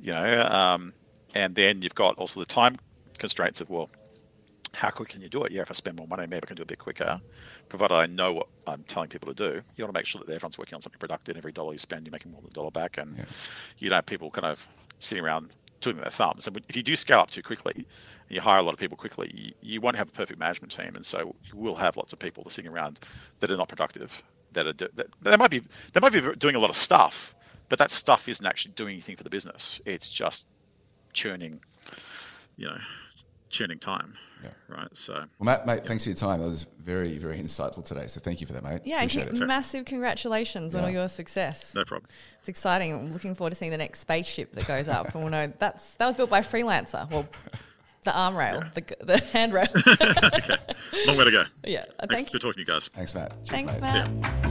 you 0.00 0.12
know, 0.12 0.40
um, 0.42 0.94
and 1.34 1.54
then 1.54 1.82
you've 1.82 1.94
got 1.94 2.16
also 2.16 2.40
the 2.40 2.46
time 2.46 2.78
constraints 3.18 3.60
of 3.60 3.68
well, 3.68 3.90
how 4.74 4.90
quick 4.90 5.10
can 5.10 5.20
you 5.20 5.28
do 5.28 5.42
it? 5.44 5.52
Yeah, 5.52 5.62
if 5.62 5.70
I 5.70 5.74
spend 5.74 5.96
more 5.96 6.06
money, 6.06 6.26
maybe 6.26 6.44
I 6.44 6.46
can 6.46 6.56
do 6.56 6.62
it 6.62 6.64
a 6.64 6.66
bit 6.66 6.78
quicker, 6.78 7.20
provided 7.68 7.94
I 7.94 8.06
know 8.06 8.32
what 8.32 8.46
I'm 8.66 8.84
telling 8.84 9.08
people 9.08 9.32
to 9.32 9.34
do. 9.34 9.62
You 9.76 9.84
want 9.84 9.94
to 9.94 9.98
make 9.98 10.06
sure 10.06 10.22
that 10.24 10.32
everyone's 10.32 10.58
working 10.58 10.74
on 10.74 10.80
something 10.80 10.98
productive. 10.98 11.36
Every 11.36 11.52
dollar 11.52 11.72
you 11.72 11.78
spend, 11.78 12.06
you're 12.06 12.12
making 12.12 12.32
more 12.32 12.40
than 12.40 12.50
a 12.50 12.54
dollar 12.54 12.70
back, 12.70 12.98
and 12.98 13.16
yeah. 13.16 13.24
you 13.78 13.88
don't 13.88 13.96
have 13.96 14.06
people 14.06 14.30
kind 14.30 14.46
of 14.46 14.66
sitting 14.98 15.24
around 15.24 15.50
twiddling 15.80 16.02
their 16.02 16.10
thumbs. 16.10 16.46
And 16.46 16.60
if 16.68 16.76
you 16.76 16.82
do 16.82 16.94
scale 16.96 17.20
up 17.20 17.30
too 17.30 17.42
quickly, 17.42 17.72
and 17.74 17.84
you 18.28 18.40
hire 18.40 18.58
a 18.58 18.62
lot 18.62 18.74
of 18.74 18.78
people 18.78 18.96
quickly, 18.96 19.32
you, 19.34 19.52
you 19.60 19.80
won't 19.80 19.96
have 19.96 20.08
a 20.08 20.12
perfect 20.12 20.38
management 20.38 20.72
team, 20.72 20.92
and 20.94 21.04
so 21.04 21.34
you 21.44 21.56
will 21.56 21.76
have 21.76 21.96
lots 21.96 22.12
of 22.12 22.18
people 22.18 22.48
sitting 22.48 22.70
around 22.70 23.00
that 23.40 23.50
are 23.50 23.56
not 23.56 23.68
productive. 23.68 24.22
That 24.52 24.66
are 24.66 24.72
that, 24.72 25.08
they 25.22 25.36
might 25.36 25.50
be 25.50 25.62
they 25.92 26.00
might 26.00 26.12
be 26.12 26.20
doing 26.36 26.56
a 26.56 26.58
lot 26.58 26.70
of 26.70 26.76
stuff, 26.76 27.34
but 27.68 27.78
that 27.78 27.90
stuff 27.90 28.28
isn't 28.28 28.44
actually 28.44 28.72
doing 28.72 28.92
anything 28.92 29.16
for 29.16 29.24
the 29.24 29.30
business. 29.30 29.80
It's 29.84 30.10
just 30.10 30.44
churning, 31.12 31.60
you 32.56 32.66
know, 32.66 32.78
churning 33.50 33.78
time. 33.78 34.14
Yeah. 34.42 34.50
Right. 34.68 34.88
So, 34.96 35.12
well, 35.12 35.28
Matt, 35.40 35.66
mate, 35.66 35.80
yeah. 35.82 35.88
thanks 35.88 36.04
for 36.04 36.10
your 36.10 36.16
time. 36.16 36.40
That 36.40 36.46
was 36.46 36.66
very, 36.82 37.18
very 37.18 37.38
insightful 37.38 37.84
today. 37.84 38.06
So, 38.06 38.20
thank 38.20 38.40
you 38.40 38.46
for 38.46 38.54
that, 38.54 38.64
mate. 38.64 38.80
Yeah, 38.84 39.06
massive 39.44 39.84
congratulations 39.84 40.72
yeah. 40.72 40.80
on 40.80 40.86
all 40.86 40.90
your 40.90 41.08
success. 41.08 41.74
No 41.74 41.84
problem. 41.84 42.08
It's 42.38 42.48
exciting. 42.48 42.94
I'm 42.94 43.10
looking 43.10 43.34
forward 43.34 43.50
to 43.50 43.56
seeing 43.56 43.70
the 43.70 43.76
next 43.76 44.00
spaceship 44.00 44.52
that 44.54 44.66
goes 44.66 44.88
up. 44.88 45.14
and 45.14 45.22
we'll 45.22 45.30
know 45.30 45.52
that's 45.58 45.94
that 45.96 46.06
was 46.06 46.16
built 46.16 46.30
by 46.30 46.40
Freelancer. 46.40 47.10
Well, 47.10 47.28
the 48.04 48.16
arm 48.16 48.36
rail, 48.36 48.62
yeah. 48.62 48.68
the, 48.74 48.96
the 49.04 49.18
handrail. 49.18 49.66
okay. 50.34 50.56
Long 51.06 51.18
way 51.18 51.24
to 51.24 51.30
go. 51.30 51.44
Yeah. 51.64 51.84
Thanks 52.08 52.30
for 52.30 52.38
talking 52.38 52.54
to 52.54 52.60
you 52.60 52.66
guys. 52.66 52.88
Thanks, 52.88 53.14
Matt. 53.14 53.32
Cheers, 53.44 53.62
Thanks, 53.62 53.80
mate. 53.80 54.08
Matt. 54.08 54.49